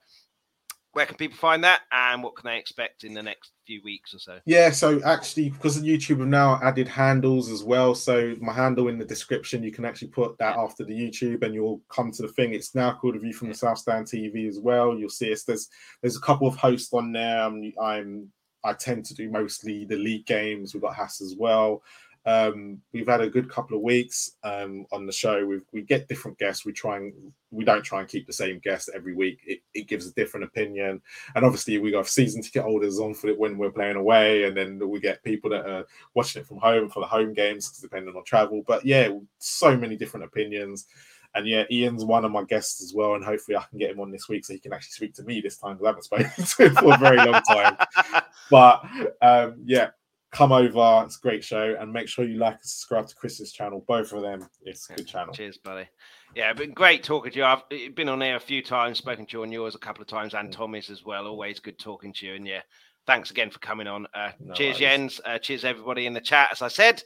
where 0.92 1.06
can 1.06 1.16
people 1.16 1.36
find 1.36 1.64
that 1.64 1.80
and 1.90 2.22
what 2.22 2.36
can 2.36 2.48
they 2.48 2.58
expect 2.58 3.04
in 3.04 3.14
the 3.14 3.22
next 3.22 3.52
few 3.66 3.80
weeks 3.82 4.14
or 4.14 4.18
so? 4.18 4.38
Yeah 4.44 4.70
so 4.70 5.02
actually 5.04 5.50
because 5.50 5.76
of 5.76 5.84
youtube 5.84 6.18
have 6.18 6.28
now 6.28 6.60
added 6.62 6.88
handles 6.88 7.50
as 7.50 7.64
well 7.64 7.94
so 7.94 8.34
my 8.40 8.52
handle 8.52 8.88
in 8.88 8.98
the 8.98 9.04
description 9.04 9.62
you 9.62 9.72
can 9.72 9.84
actually 9.84 10.08
put 10.08 10.36
that 10.38 10.56
after 10.56 10.84
the 10.84 10.92
youtube 10.92 11.42
and 11.42 11.54
you'll 11.54 11.80
come 11.88 12.10
to 12.12 12.22
the 12.22 12.28
thing. 12.28 12.54
It's 12.54 12.74
now 12.74 12.94
called 12.94 13.16
a 13.16 13.18
view 13.18 13.32
from 13.32 13.48
the 13.48 13.54
south 13.54 13.78
stand 13.78 14.06
tv 14.06 14.48
as 14.48 14.58
well. 14.58 14.96
You'll 14.96 15.08
see 15.08 15.32
us 15.32 15.44
there's 15.44 15.68
there's 16.00 16.16
a 16.16 16.20
couple 16.20 16.46
of 16.46 16.56
hosts 16.56 16.92
on 16.92 17.12
there. 17.12 17.42
I'm, 17.42 17.72
I'm 17.80 18.32
i 18.64 18.72
tend 18.72 19.04
to 19.04 19.14
do 19.14 19.28
mostly 19.28 19.84
the 19.84 19.96
league 19.96 20.26
games. 20.26 20.72
We've 20.72 20.82
got 20.82 20.94
hass 20.94 21.20
as 21.20 21.34
well 21.36 21.82
um, 22.24 22.80
we've 22.92 23.08
had 23.08 23.20
a 23.20 23.28
good 23.28 23.50
couple 23.50 23.76
of 23.76 23.82
weeks 23.82 24.32
um, 24.44 24.86
on 24.92 25.06
the 25.06 25.12
show. 25.12 25.44
we 25.44 25.60
we 25.72 25.82
get 25.82 26.06
different 26.06 26.38
guests. 26.38 26.64
We 26.64 26.72
try 26.72 26.98
and 26.98 27.12
we 27.50 27.64
don't 27.64 27.82
try 27.82 28.00
and 28.00 28.08
keep 28.08 28.26
the 28.26 28.32
same 28.32 28.60
guest 28.60 28.90
every 28.94 29.14
week. 29.14 29.40
It, 29.44 29.60
it 29.74 29.88
gives 29.88 30.06
a 30.06 30.14
different 30.14 30.44
opinion, 30.44 31.00
and 31.34 31.44
obviously 31.44 31.78
we 31.78 31.90
got 31.90 32.06
season 32.06 32.42
ticket 32.42 32.62
holders 32.62 33.00
on 33.00 33.14
for 33.14 33.28
it 33.28 33.38
when 33.38 33.58
we're 33.58 33.72
playing 33.72 33.96
away, 33.96 34.44
and 34.44 34.56
then 34.56 34.78
we 34.88 35.00
get 35.00 35.24
people 35.24 35.50
that 35.50 35.66
are 35.68 35.84
watching 36.14 36.42
it 36.42 36.46
from 36.46 36.58
home 36.58 36.88
for 36.88 37.00
the 37.00 37.06
home 37.06 37.32
games, 37.34 37.70
depending 37.80 38.14
on 38.14 38.24
travel. 38.24 38.62
But 38.66 38.84
yeah, 38.84 39.08
so 39.38 39.76
many 39.76 39.96
different 39.96 40.24
opinions. 40.24 40.86
And 41.34 41.48
yeah, 41.48 41.64
Ian's 41.70 42.04
one 42.04 42.26
of 42.26 42.30
my 42.30 42.44
guests 42.44 42.82
as 42.82 42.92
well, 42.94 43.14
and 43.14 43.24
hopefully 43.24 43.56
I 43.56 43.64
can 43.68 43.78
get 43.78 43.90
him 43.90 44.00
on 44.00 44.10
this 44.12 44.28
week 44.28 44.44
so 44.44 44.52
he 44.52 44.60
can 44.60 44.72
actually 44.72 44.92
speak 44.92 45.14
to 45.14 45.22
me 45.22 45.40
this 45.40 45.56
time 45.56 45.76
because 45.76 45.86
I 45.86 45.88
haven't 45.88 46.04
spoken 46.04 46.44
to 46.44 46.66
him 46.66 46.74
for 46.74 46.94
a 46.94 46.98
very 46.98 47.16
long 47.16 47.42
time. 47.42 47.76
but 48.50 48.84
um, 49.22 49.56
yeah, 49.64 49.90
come 50.32 50.50
over. 50.50 51.02
It's 51.04 51.18
a 51.18 51.20
great 51.20 51.44
show, 51.44 51.76
and 51.78 51.92
make 51.92 52.08
sure 52.08 52.24
you 52.24 52.38
like 52.38 52.54
and 52.54 52.64
subscribe 52.64 53.06
to 53.06 53.14
Chris's 53.14 53.52
channel. 53.52 53.84
Both 53.86 54.12
of 54.12 54.22
them, 54.22 54.48
it's 54.62 54.90
a 54.90 54.94
good 54.94 55.06
channel. 55.06 55.32
Cheers, 55.32 55.58
buddy. 55.58 55.86
Yeah, 56.34 56.52
been 56.54 56.72
great 56.72 57.04
talking 57.04 57.30
to 57.32 57.38
you. 57.38 57.44
I've 57.44 57.94
been 57.94 58.08
on 58.08 58.18
there 58.18 58.36
a 58.36 58.40
few 58.40 58.62
times, 58.62 58.98
spoken 58.98 59.26
to 59.26 59.36
you 59.36 59.42
on 59.42 59.52
yours 59.52 59.74
a 59.74 59.78
couple 59.78 60.02
of 60.02 60.08
times, 60.08 60.34
and 60.34 60.50
Tommy's 60.50 60.90
as 60.90 61.04
well. 61.04 61.26
Always 61.26 61.60
good 61.60 61.78
talking 61.78 62.12
to 62.14 62.26
you. 62.26 62.34
And 62.34 62.46
yeah, 62.46 62.62
thanks 63.06 63.30
again 63.30 63.50
for 63.50 63.58
coming 63.58 63.86
on. 63.86 64.06
Uh, 64.14 64.30
no 64.40 64.54
cheers, 64.54 64.74
worries. 64.74 64.78
Jens. 64.78 65.20
Uh, 65.24 65.38
cheers, 65.38 65.64
everybody 65.64 66.06
in 66.06 66.14
the 66.14 66.20
chat. 66.20 66.48
As 66.50 66.62
I 66.62 66.68
said, 66.68 67.02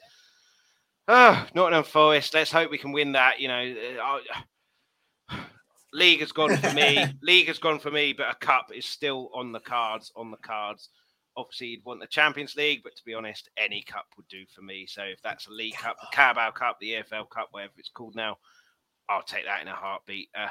oh, 1.09 1.45
Nottingham 1.55 1.85
Forest. 1.85 2.35
Let's 2.35 2.53
hope 2.53 2.71
we 2.71 2.79
can 2.79 2.93
win 2.93 3.13
that. 3.13 3.41
You 3.41 3.49
know, 3.49 3.75
uh, 5.33 5.39
league 5.93 6.21
has 6.21 6.31
gone 6.31 6.57
for 6.57 6.73
me. 6.73 7.05
league 7.23 7.49
has 7.49 7.59
gone 7.59 7.81
for 7.81 7.91
me, 7.91 8.13
but 8.13 8.31
a 8.31 8.37
cup 8.37 8.71
is 8.73 8.87
still 8.87 9.31
on 9.35 9.51
the 9.51 9.61
cards. 9.61 10.13
On 10.15 10.31
the 10.31 10.37
cards 10.37 10.91
obviously 11.37 11.69
you'd 11.69 11.85
want 11.85 12.01
the 12.01 12.07
Champions 12.07 12.57
League, 12.57 12.83
but 12.83 12.97
to 12.97 13.05
be 13.05 13.15
honest, 13.15 13.51
any 13.57 13.83
cup 13.83 14.07
would 14.17 14.29
do 14.29 14.45
for 14.55 14.63
me. 14.63 14.87
So 14.87 15.03
if 15.03 15.21
that's 15.23 15.47
a 15.47 15.53
League 15.53 15.75
Cup, 15.75 15.97
the 16.01 16.09
Carabao 16.13 16.51
Cup, 16.53 16.79
the 16.81 16.93
EFL 16.95 17.29
Cup, 17.31 17.49
whatever 17.51 17.73
it's 17.77 17.91
called 17.91 18.15
now, 18.15 18.39
I'll 19.09 19.23
take 19.23 19.45
that 19.45 19.63
in 19.63 19.69
a 19.69 19.75
heartbeat. 19.75 20.29
Uh, 20.35 20.49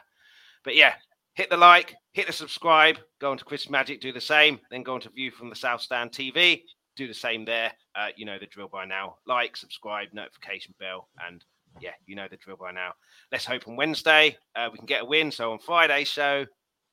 but 0.64 0.76
yeah, 0.76 0.94
hit 1.34 1.50
the 1.50 1.58
like, 1.58 1.96
hit 2.14 2.28
the 2.28 2.34
subscribe, 2.34 2.98
go 3.20 3.32
on 3.32 3.38
to 3.38 3.46
Chris 3.46 3.70
Magic, 3.70 4.02
do 4.02 4.12
the 4.12 4.22
same, 4.22 4.60
then 4.72 4.84
go 4.84 4.96
on 4.96 5.02
to 5.02 5.10
View 5.10 5.32
from 5.32 5.50
the 5.50 5.56
South 5.56 5.82
Stand 5.82 6.12
TV, 6.12 6.62
do 6.96 7.08
the 7.08 7.14
same 7.14 7.46
there. 7.46 7.72
Uh, 7.96 8.08
you 8.16 8.26
know 8.26 8.38
the 8.40 8.48
drill 8.48 8.68
by 8.68 8.86
now. 8.86 9.16
Like, 9.26 9.58
subscribe, 9.58 10.10
notification 10.14 10.74
bell, 10.80 11.10
and 11.28 11.44
yeah, 11.82 11.92
you 12.06 12.16
know 12.16 12.28
the 12.30 12.38
drill 12.38 12.58
by 12.58 12.72
now. 12.72 12.94
Let's 13.32 13.46
hope 13.46 13.68
on 13.68 13.76
Wednesday 13.76 14.38
uh, 14.56 14.70
we 14.72 14.78
can 14.78 14.86
get 14.86 15.04
a 15.04 15.06
win. 15.06 15.32
So 15.32 15.52
on 15.52 15.60
Friday's 15.60 16.08
show 16.08 16.46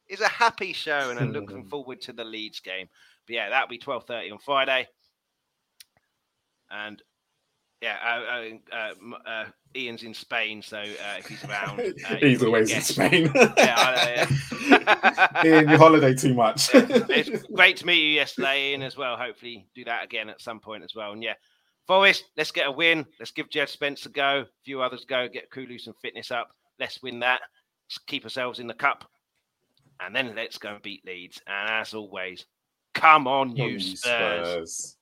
is 0.09 0.21
a 0.21 0.29
happy 0.29 0.73
show, 0.73 1.11
and 1.11 1.19
I'm 1.19 1.33
looking 1.33 1.65
forward 1.71 2.01
to 2.03 2.13
the 2.13 2.25
Leeds 2.25 2.61
game. 2.61 2.89
Yeah, 3.33 3.49
that'll 3.49 3.69
be 3.69 3.79
twelve 3.79 4.05
thirty 4.05 4.31
on 4.31 4.39
Friday. 4.39 4.87
And 6.71 7.03
yeah, 7.81 7.97
uh, 8.05 8.75
uh, 8.75 8.77
uh, 8.77 9.29
uh 9.29 9.45
Ian's 9.75 10.03
in 10.03 10.13
Spain, 10.13 10.61
so 10.61 10.77
uh, 10.77 11.17
if 11.19 11.27
he's 11.27 11.43
around, 11.45 11.81
he's 12.21 12.43
always 12.43 12.71
in 12.71 12.83
Spain. 12.83 13.33
yeah, 13.57 13.75
I, 13.79 15.43
Ian, 15.47 15.71
you 15.71 15.79
holiday 15.79 16.15
too 16.15 16.35
much. 16.35 16.69
it's 16.75 17.43
great 17.47 17.79
to 17.79 17.87
meet 17.87 18.03
you 18.03 18.11
yesterday, 18.11 18.73
Ian, 18.73 18.83
as 18.83 18.99
well. 18.99 19.17
Hopefully, 19.17 19.67
do 19.75 19.83
that 19.87 20.05
again 20.05 20.29
at 20.29 20.43
some 20.43 20.61
point 20.61 20.85
as 20.85 20.95
well. 20.95 21.13
And 21.13 21.23
yeah, 21.23 21.35
Forest, 21.87 22.25
let's 22.37 22.53
get 22.53 22.67
a 22.67 22.71
win. 22.73 23.07
Let's 23.19 23.31
give 23.31 23.49
Jed 23.49 23.71
Spence 23.71 24.05
a 24.05 24.11
go. 24.11 24.41
A 24.41 24.63
few 24.63 24.83
others 24.83 25.07
go. 25.07 25.27
Get 25.27 25.51
Kulu 25.51 25.79
some 25.79 25.95
fitness 26.03 26.31
up. 26.31 26.51
Let's 26.79 27.03
win 27.03 27.21
that. 27.21 27.41
Let's 27.87 27.97
keep 28.07 28.25
ourselves 28.25 28.59
in 28.59 28.67
the 28.67 28.75
cup, 28.75 29.09
and 30.01 30.15
then 30.15 30.35
let's 30.37 30.59
go 30.59 30.75
and 30.75 30.83
beat 30.83 31.07
Leeds. 31.07 31.41
And 31.47 31.71
as 31.71 31.95
always, 31.95 32.45
Come 33.03 33.27
on, 33.27 33.57
you 33.57 33.81
Spurs. 33.81 33.99
Spurs. 33.99 34.97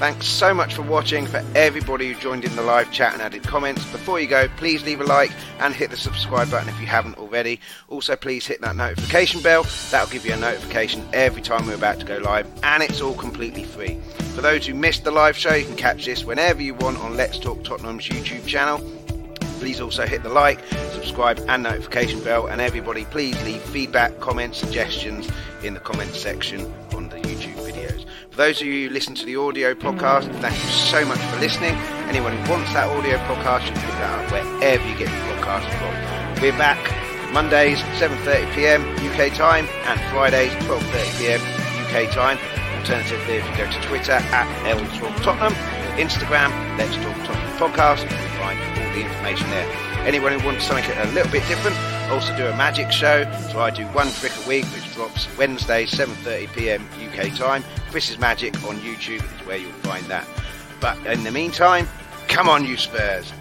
Thanks 0.00 0.26
so 0.26 0.52
much 0.52 0.74
for 0.74 0.82
watching. 0.82 1.26
For 1.26 1.44
everybody 1.54 2.12
who 2.12 2.18
joined 2.18 2.44
in 2.44 2.56
the 2.56 2.62
live 2.62 2.90
chat 2.90 3.12
and 3.12 3.22
added 3.22 3.44
comments, 3.44 3.84
before 3.92 4.18
you 4.18 4.26
go, 4.26 4.48
please 4.56 4.82
leave 4.82 5.00
a 5.00 5.04
like 5.04 5.30
and 5.60 5.72
hit 5.72 5.90
the 5.90 5.96
subscribe 5.96 6.50
button 6.50 6.68
if 6.68 6.80
you 6.80 6.88
haven't 6.88 7.18
already. 7.18 7.60
Also, 7.88 8.16
please 8.16 8.44
hit 8.44 8.60
that 8.62 8.74
notification 8.74 9.40
bell. 9.42 9.64
That'll 9.92 10.10
give 10.10 10.26
you 10.26 10.32
a 10.32 10.38
notification 10.38 11.08
every 11.12 11.40
time 11.40 11.68
we're 11.68 11.76
about 11.76 12.00
to 12.00 12.04
go 12.04 12.18
live, 12.18 12.48
and 12.64 12.82
it's 12.82 13.00
all 13.00 13.14
completely 13.14 13.62
free. 13.62 14.00
For 14.34 14.40
those 14.40 14.66
who 14.66 14.74
missed 14.74 15.04
the 15.04 15.12
live 15.12 15.36
show, 15.36 15.54
you 15.54 15.64
can 15.64 15.76
catch 15.76 16.04
this 16.04 16.24
whenever 16.24 16.60
you 16.60 16.74
want 16.74 16.98
on 16.98 17.16
Let's 17.16 17.38
Talk 17.38 17.62
Tottenham's 17.62 18.08
YouTube 18.08 18.44
channel. 18.44 18.78
Please 19.62 19.80
also 19.80 20.04
hit 20.04 20.24
the 20.24 20.28
like, 20.28 20.58
subscribe, 20.90 21.38
and 21.46 21.62
notification 21.62 22.18
bell. 22.24 22.48
And 22.48 22.60
everybody, 22.60 23.04
please 23.04 23.40
leave 23.44 23.62
feedback, 23.62 24.18
comments, 24.18 24.58
suggestions 24.58 25.30
in 25.62 25.74
the 25.74 25.78
comments 25.78 26.18
section 26.18 26.62
on 26.96 27.08
the 27.08 27.18
YouTube 27.18 27.54
videos. 27.58 28.04
For 28.30 28.38
those 28.38 28.60
of 28.60 28.66
you 28.66 28.88
who 28.88 28.92
listen 28.92 29.14
to 29.14 29.24
the 29.24 29.36
audio 29.36 29.72
podcast, 29.74 30.34
thank 30.40 30.56
you 30.56 30.68
so 30.68 31.04
much 31.04 31.20
for 31.20 31.38
listening. 31.38 31.76
Anyone 32.08 32.36
who 32.36 32.50
wants 32.50 32.72
that 32.72 32.88
audio 32.88 33.18
podcast 33.18 33.60
should 33.60 33.76
pick 33.76 33.84
that 33.84 34.24
up 34.24 34.32
wherever 34.32 34.84
you 34.84 34.98
get 34.98 35.08
your 35.08 35.36
podcast 35.36 35.70
from. 35.78 36.42
We're 36.42 36.58
back 36.58 36.82
Mondays 37.32 37.78
7:30 38.00 38.52
p.m. 38.56 38.82
UK 38.98 39.32
time 39.32 39.68
and 39.84 40.00
Fridays 40.10 40.50
12:30 40.64 41.18
p.m. 41.18 41.40
UK 41.86 42.10
time. 42.12 42.36
Alternatively, 42.80 43.36
if 43.36 43.48
you 43.48 43.56
go 43.58 43.70
to 43.70 43.80
Twitter 43.82 44.18
at 44.34 44.66
L 44.66 44.84
Tottenham, 45.22 45.81
Instagram 45.98 46.50
Let's 46.78 46.94
Talk 46.96 47.16
Tottenham 47.26 47.56
Podcast, 47.58 48.02
You 48.02 48.08
can 48.08 48.38
find 48.38 48.58
all 48.60 48.94
the 48.94 49.02
information 49.02 49.48
there. 49.50 49.68
Anyone 50.06 50.38
who 50.38 50.46
wants 50.46 50.64
something 50.64 50.84
a 50.90 51.04
little 51.12 51.30
bit 51.30 51.46
different, 51.48 51.76
also 52.10 52.36
do 52.36 52.46
a 52.46 52.56
magic 52.56 52.90
show. 52.90 53.30
So 53.50 53.60
I 53.60 53.70
do 53.70 53.84
one 53.88 54.08
trick 54.12 54.32
a 54.44 54.48
week, 54.48 54.64
which 54.66 54.92
drops 54.94 55.28
Wednesday, 55.36 55.84
7:30 55.84 56.52
p.m. 56.54 56.88
UK 57.06 57.34
time. 57.36 57.64
Chris's 57.90 58.18
Magic 58.18 58.54
on 58.64 58.76
YouTube 58.78 59.22
is 59.22 59.46
where 59.46 59.58
you'll 59.58 59.72
find 59.84 60.04
that. 60.06 60.26
But 60.80 60.98
in 61.06 61.24
the 61.24 61.30
meantime, 61.30 61.86
come 62.26 62.48
on, 62.48 62.64
you 62.64 62.76
Spurs! 62.76 63.32